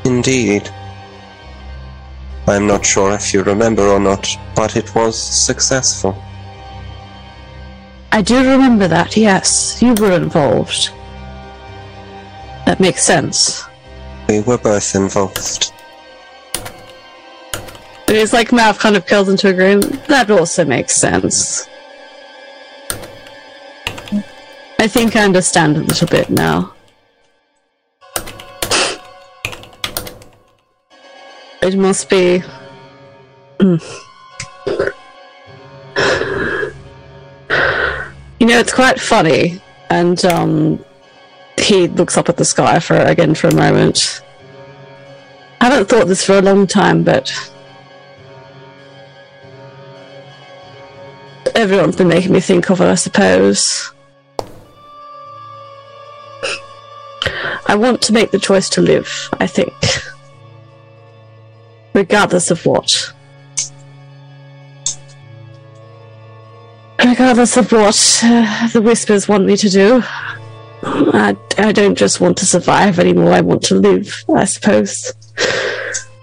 Indeed. 0.03 0.69
I'm 2.47 2.67
not 2.67 2.85
sure 2.85 3.13
if 3.13 3.33
you 3.33 3.41
remember 3.43 3.83
or 3.83 4.01
not, 4.01 4.27
but 4.53 4.75
it 4.75 4.93
was 4.95 5.17
successful. 5.17 6.21
I 8.11 8.21
do 8.21 8.37
remember 8.37 8.89
that, 8.89 9.15
yes. 9.15 9.81
You 9.81 9.93
were 9.93 10.11
involved. 10.11 10.89
That 12.65 12.81
makes 12.81 13.03
sense. 13.03 13.64
We 14.27 14.41
were 14.41 14.57
both 14.57 14.95
involved. 14.95 15.71
It's 18.07 18.33
like 18.33 18.51
Mav 18.51 18.79
kind 18.79 18.95
of 18.95 19.05
curls 19.05 19.29
into 19.29 19.49
a 19.49 19.53
grin. 19.53 19.81
That 20.07 20.29
also 20.31 20.63
makes 20.65 20.95
sense. 20.95 21.67
I 24.79 24.87
think 24.87 25.15
I 25.15 25.23
understand 25.23 25.77
a 25.77 25.81
little 25.81 26.07
bit 26.07 26.29
now. 26.29 26.73
It 31.61 31.75
must 31.75 32.09
be. 32.09 32.43
Hmm. 33.59 33.77
You 38.39 38.47
know, 38.47 38.59
it's 38.59 38.73
quite 38.73 38.99
funny, 38.99 39.59
and 39.89 40.23
um, 40.25 40.85
he 41.57 41.87
looks 41.87 42.17
up 42.17 42.29
at 42.29 42.37
the 42.37 42.45
sky 42.45 42.79
for 42.79 42.95
again 42.95 43.33
for 43.35 43.47
a 43.47 43.55
moment. 43.55 44.21
I 45.61 45.69
haven't 45.69 45.89
thought 45.89 46.07
this 46.07 46.25
for 46.25 46.37
a 46.37 46.41
long 46.41 46.67
time, 46.67 47.03
but 47.03 47.31
everyone's 51.55 51.95
been 51.95 52.07
making 52.07 52.33
me 52.33 52.39
think 52.39 52.69
of 52.69 52.81
it, 52.81 52.85
I 52.85 52.95
suppose. 52.95 53.91
I 57.67 57.75
want 57.75 58.01
to 58.03 58.13
make 58.13 58.31
the 58.31 58.39
choice 58.39 58.69
to 58.71 58.81
live, 58.81 59.29
I 59.39 59.47
think. 59.47 59.73
Regardless 61.93 62.51
of 62.51 62.63
what. 62.65 63.13
Regardless 67.03 67.57
of 67.57 67.71
what 67.71 68.21
uh, 68.23 68.67
the 68.67 68.81
Whispers 68.81 69.27
want 69.27 69.45
me 69.45 69.57
to 69.57 69.69
do. 69.69 70.03
I, 70.85 71.35
I 71.57 71.71
don't 71.71 71.95
just 71.95 72.21
want 72.21 72.37
to 72.37 72.45
survive 72.45 72.99
anymore, 72.99 73.31
I 73.31 73.41
want 73.41 73.63
to 73.63 73.75
live, 73.75 74.23
I 74.33 74.45
suppose. 74.45 75.13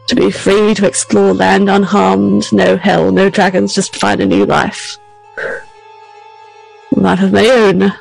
To 0.08 0.14
be 0.14 0.30
free 0.30 0.74
to 0.74 0.86
explore 0.86 1.32
land 1.32 1.68
unharmed, 1.68 2.52
no 2.52 2.76
hell, 2.76 3.10
no 3.10 3.28
dragons, 3.30 3.74
just 3.74 3.96
find 3.96 4.20
a 4.20 4.26
new 4.26 4.44
life. 4.44 4.98
Life 6.92 7.22
of 7.22 7.32
my 7.32 7.46
own. 7.46 7.92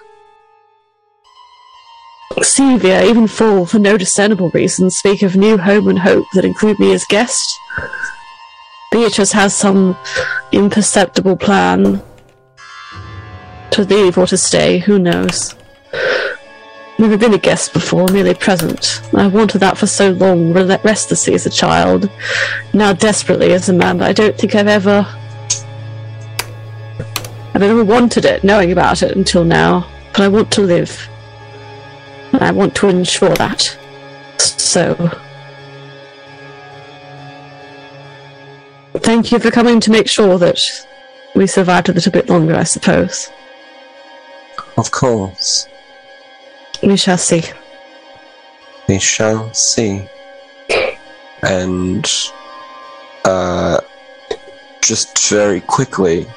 Sevia, 2.40 3.08
even 3.08 3.28
Fall, 3.28 3.66
for 3.66 3.80
no 3.80 3.98
discernible 3.98 4.50
reason, 4.50 4.90
speak 4.90 5.22
of 5.22 5.36
new 5.36 5.58
home 5.58 5.88
and 5.88 6.00
hope 6.00 6.26
that 6.34 6.46
include 6.46 6.80
me 6.80 6.94
as 6.94 7.06
guest. 7.06 7.60
Beatrice 8.92 9.32
has 9.32 9.56
some 9.56 9.98
imperceptible 10.52 11.38
plan 11.38 12.02
to 13.72 13.84
leave 13.84 14.18
or 14.18 14.28
to 14.28 14.38
stay, 14.38 14.80
who 14.80 15.00
knows. 15.00 15.56
Never 17.02 17.18
been 17.18 17.34
a 17.34 17.40
guest 17.40 17.74
before, 17.74 18.08
merely 18.10 18.36
present. 18.36 19.02
I 19.16 19.26
wanted 19.26 19.58
that 19.62 19.76
for 19.76 19.88
so 19.88 20.12
long, 20.12 20.54
re- 20.54 20.78
restlessly 20.84 21.34
as 21.34 21.48
a 21.48 21.50
child, 21.50 22.08
now 22.76 22.94
desperately 22.94 23.54
as 23.54 23.70
a 23.70 23.74
man, 23.74 23.98
but 23.98 24.08
I 24.08 24.14
don't 24.14 24.38
think 24.38 24.54
I've 24.54 24.68
ever. 24.68 25.08
I've 27.56 27.62
never 27.62 27.84
wanted 27.84 28.26
it, 28.26 28.44
knowing 28.44 28.72
about 28.72 29.02
it 29.02 29.18
until 29.18 29.44
now, 29.44 29.90
but 30.12 30.22
I 30.22 30.28
want 30.28 30.52
to 30.52 30.62
live. 30.62 31.10
And 32.34 32.44
I 32.44 32.52
want 32.52 32.76
to 32.76 32.90
ensure 32.90 33.34
that. 33.34 33.76
So. 34.38 34.94
Thank 38.98 39.32
you 39.32 39.40
for 39.40 39.50
coming 39.50 39.80
to 39.80 39.90
make 39.90 40.08
sure 40.08 40.38
that 40.38 40.62
we 41.34 41.48
survived 41.48 41.90
a 41.90 41.94
little 41.94 42.12
bit 42.12 42.30
longer, 42.30 42.54
I 42.54 42.64
suppose. 42.64 43.32
Of 44.78 44.92
course, 44.92 45.68
We 46.84 46.98
shall 46.98 47.18
see. 47.18 47.44
we 48.88 49.00
shall 49.00 49.54
see. 49.54 50.08
And 51.44 52.06
uh, 53.26 53.80
just 54.82 55.30
very 55.30 55.62
quickly, 55.62 56.28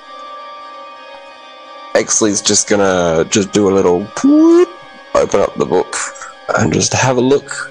Exley's 1.95 2.41
just 2.41 2.69
gonna 2.69 3.25
just 3.31 3.53
do 3.53 3.69
a 3.69 3.73
little 3.73 4.05
whoop, 4.23 4.69
open 5.15 5.41
up 5.41 5.55
the 5.57 5.67
book 5.67 5.97
and 6.59 6.73
just 6.73 6.93
have 6.93 7.17
a 7.17 7.21
look. 7.21 7.71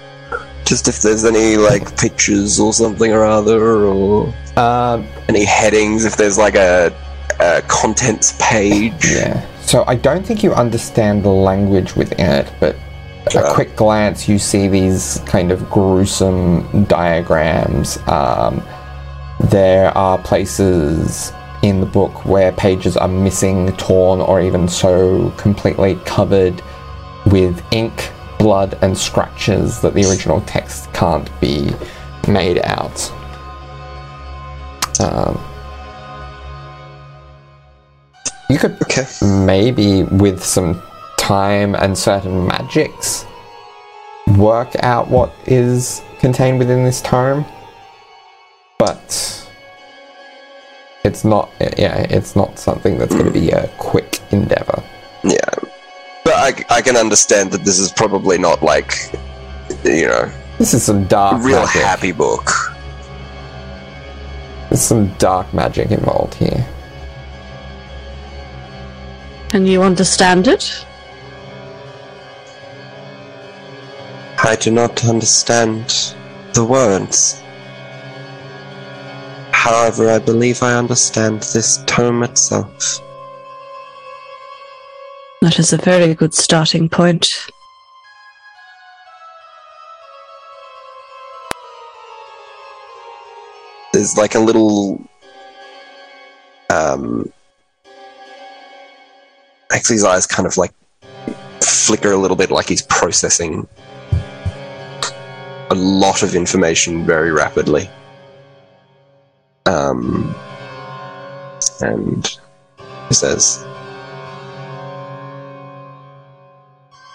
Just 0.66 0.88
if 0.88 1.02
there's 1.02 1.26
any 1.26 1.58
like 1.58 1.98
pictures 1.98 2.60
or 2.60 2.74
something 2.74 3.12
or 3.12 3.24
other, 3.26 3.86
or 3.86 4.34
Um, 4.56 5.08
any 5.28 5.44
headings, 5.46 6.06
if 6.06 6.16
there's 6.16 6.38
like 6.38 6.56
a, 6.56 6.92
a 7.40 7.62
contents 7.64 8.34
page. 8.40 8.94
yeah. 9.12 9.46
So 9.64 9.84
I 9.88 9.96
don't 9.96 10.26
think 10.26 10.44
you 10.44 10.54
understand 10.54 11.24
the 11.24 11.30
language 11.30 11.96
within 11.96 12.30
it, 12.30 12.54
but 12.60 12.76
a 13.36 13.54
quick 13.54 13.76
glance, 13.76 14.28
you 14.28 14.38
see 14.38 14.68
these 14.68 15.22
kind 15.26 15.52
of 15.52 15.70
gruesome 15.70 16.84
diagrams. 16.86 17.98
Um, 18.08 18.62
there 19.50 19.90
are 19.98 20.18
places 20.20 21.32
in 21.64 21.80
the 21.80 21.86
book 21.86 22.26
where 22.26 22.52
pages 22.52 22.98
are 22.98 23.08
missing, 23.08 23.72
torn, 23.78 24.20
or 24.20 24.42
even 24.42 24.68
so 24.68 25.32
completely 25.38 25.96
covered 26.06 26.62
with 27.26 27.64
ink, 27.72 28.12
blood, 28.38 28.78
and 28.82 28.98
scratches 28.98 29.82
that 29.82 29.94
the 29.94 30.06
original 30.08 30.42
text 30.42 30.94
can't 30.94 31.30
be 31.40 31.72
made 32.28 32.60
out. 32.66 33.12
Um, 35.00 35.42
you 38.54 38.60
could 38.60 38.78
Okay. 38.84 39.06
maybe 39.46 40.04
with 40.04 40.44
some 40.44 40.82
time 41.18 41.74
and 41.76 41.98
certain 41.98 42.46
magics 42.46 43.26
work 44.38 44.72
out 44.84 45.08
what 45.10 45.32
is 45.48 46.02
contained 46.20 46.60
within 46.60 46.84
this 46.84 47.02
tome 47.02 47.44
but 48.78 49.08
it's 51.04 51.24
not 51.26 51.50
yeah 51.78 51.98
it's 52.18 52.36
not 52.36 52.60
something 52.60 52.98
that's 52.98 53.14
going 53.14 53.26
to 53.26 53.32
be 53.32 53.50
a 53.50 53.68
quick 53.78 54.22
endeavor 54.32 54.82
Yeah. 55.24 55.40
But 56.26 56.34
I, 56.48 56.78
I 56.78 56.82
can 56.82 56.96
understand 56.96 57.52
that 57.52 57.64
this 57.66 57.80
is 57.80 57.92
probably 57.92 58.38
not 58.38 58.64
like, 58.64 58.94
you 59.84 60.08
know, 60.08 60.32
this 60.58 60.74
is 60.74 60.82
some 60.84 61.04
dark 61.06 61.44
real 61.44 61.60
magic 61.60 61.82
happy 61.82 62.12
book. 62.14 62.50
there's 64.70 64.82
some 64.82 65.08
dark 65.18 65.54
magic 65.54 65.92
involved 65.92 66.36
here 66.36 66.66
Can 69.54 69.68
you 69.68 69.84
understand 69.84 70.48
it? 70.48 70.84
I 74.44 74.58
do 74.60 74.72
not 74.72 75.06
understand 75.06 76.16
the 76.54 76.66
words. 76.66 77.40
However, 79.52 80.10
I 80.10 80.18
believe 80.18 80.64
I 80.64 80.74
understand 80.74 81.44
this 81.44 81.84
tome 81.86 82.24
itself. 82.24 83.00
That 85.42 85.60
is 85.60 85.72
a 85.72 85.78
very 85.78 86.16
good 86.16 86.34
starting 86.34 86.90
point. 86.90 87.52
There's 93.94 94.18
like 94.18 94.34
a 94.34 94.40
little. 94.40 95.00
Um. 96.72 97.32
His 99.72 100.04
eyes 100.04 100.26
kind 100.26 100.48
of 100.48 100.58
like 100.58 100.72
flicker 101.62 102.12
a 102.12 102.18
little 102.18 102.38
bit, 102.38 102.52
like 102.52 102.70
he's 102.70 102.82
processing 102.84 103.68
a 105.70 105.76
lot 105.76 106.24
of 106.24 106.36
information 106.36 107.06
very 107.06 107.32
rapidly. 107.32 107.90
Um. 109.66 110.36
And 111.82 112.26
he 113.08 113.14
says, 113.14 113.66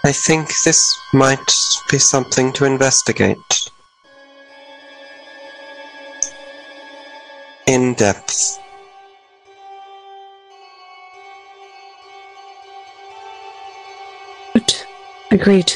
I 0.04 0.12
think 0.12 0.48
this 0.64 0.98
might 1.12 1.52
be 1.90 1.98
something 1.98 2.52
to 2.54 2.64
investigate. 2.64 3.70
In 7.66 7.94
depth. 7.94 8.58
Agreed. 15.30 15.72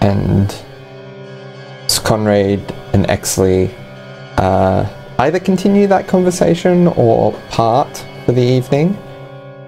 and 0.00 0.64
Conrad 2.10 2.58
and 2.92 3.06
Exley 3.06 3.72
uh, 4.38 4.84
either 5.20 5.38
continue 5.38 5.86
that 5.86 6.08
conversation 6.08 6.88
or 6.88 7.32
part 7.50 8.04
for 8.26 8.32
the 8.32 8.42
evening. 8.42 8.96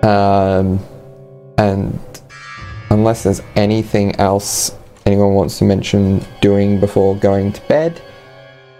Um, 0.03 0.81
and 1.59 2.01
unless 2.91 3.23
there's 3.23 3.43
anything 3.55 4.17
else 4.17 4.77
anyone 5.07 5.35
wants 5.35 5.59
to 5.59 5.65
mention 5.65 6.25
doing 6.41 6.81
before 6.81 7.15
going 7.15 7.53
to 7.53 7.61
bed, 7.69 8.03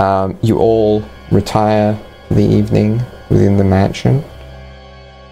um, 0.01 0.37
you 0.43 0.59
all 0.59 1.05
retire 1.31 1.97
the 2.31 2.43
evening 2.45 3.01
within 3.31 3.57
the 3.57 3.65
mansion. 3.65 4.25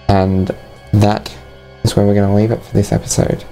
And 0.09 0.51
that 0.93 1.35
is 1.85 1.95
where 1.97 2.07
we're 2.07 2.15
going 2.15 2.29
to 2.29 2.35
leave 2.35 2.51
it 2.51 2.63
for 2.63 2.73
this 2.73 2.93
episode. 2.93 3.45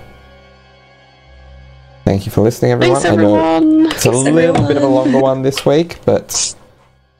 Thank 2.04 2.24
you 2.26 2.32
for 2.32 2.40
listening, 2.40 2.72
everyone. 2.72 3.00
Thanks, 3.00 3.12
I 3.18 3.22
know 3.22 3.56
everyone. 3.56 3.86
it's 3.92 4.06
a 4.06 4.10
little 4.10 4.66
bit 4.66 4.76
of 4.76 4.82
a 4.82 4.86
longer 4.86 5.20
one 5.20 5.42
this 5.42 5.66
week, 5.66 5.98
but 6.06 6.54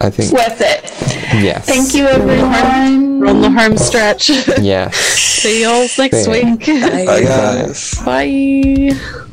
I 0.01 0.11
think 0.11 0.33
Worth 0.33 0.61
it. 0.61 0.85
yes. 1.43 1.67
Thank 1.67 1.95
you, 1.95 2.07
everyone. 2.07 3.21
We're 3.21 3.27
on 3.29 3.41
the 3.43 3.51
home 3.51 3.77
stretch. 3.77 4.31
Yes. 4.61 4.97
See 5.39 5.61
you 5.63 5.69
all 5.69 5.87
next 5.99 6.25
See 6.25 6.31
week. 6.31 6.67
Bye, 6.67 7.23
guys. 7.23 7.95
Bye. 8.05 9.25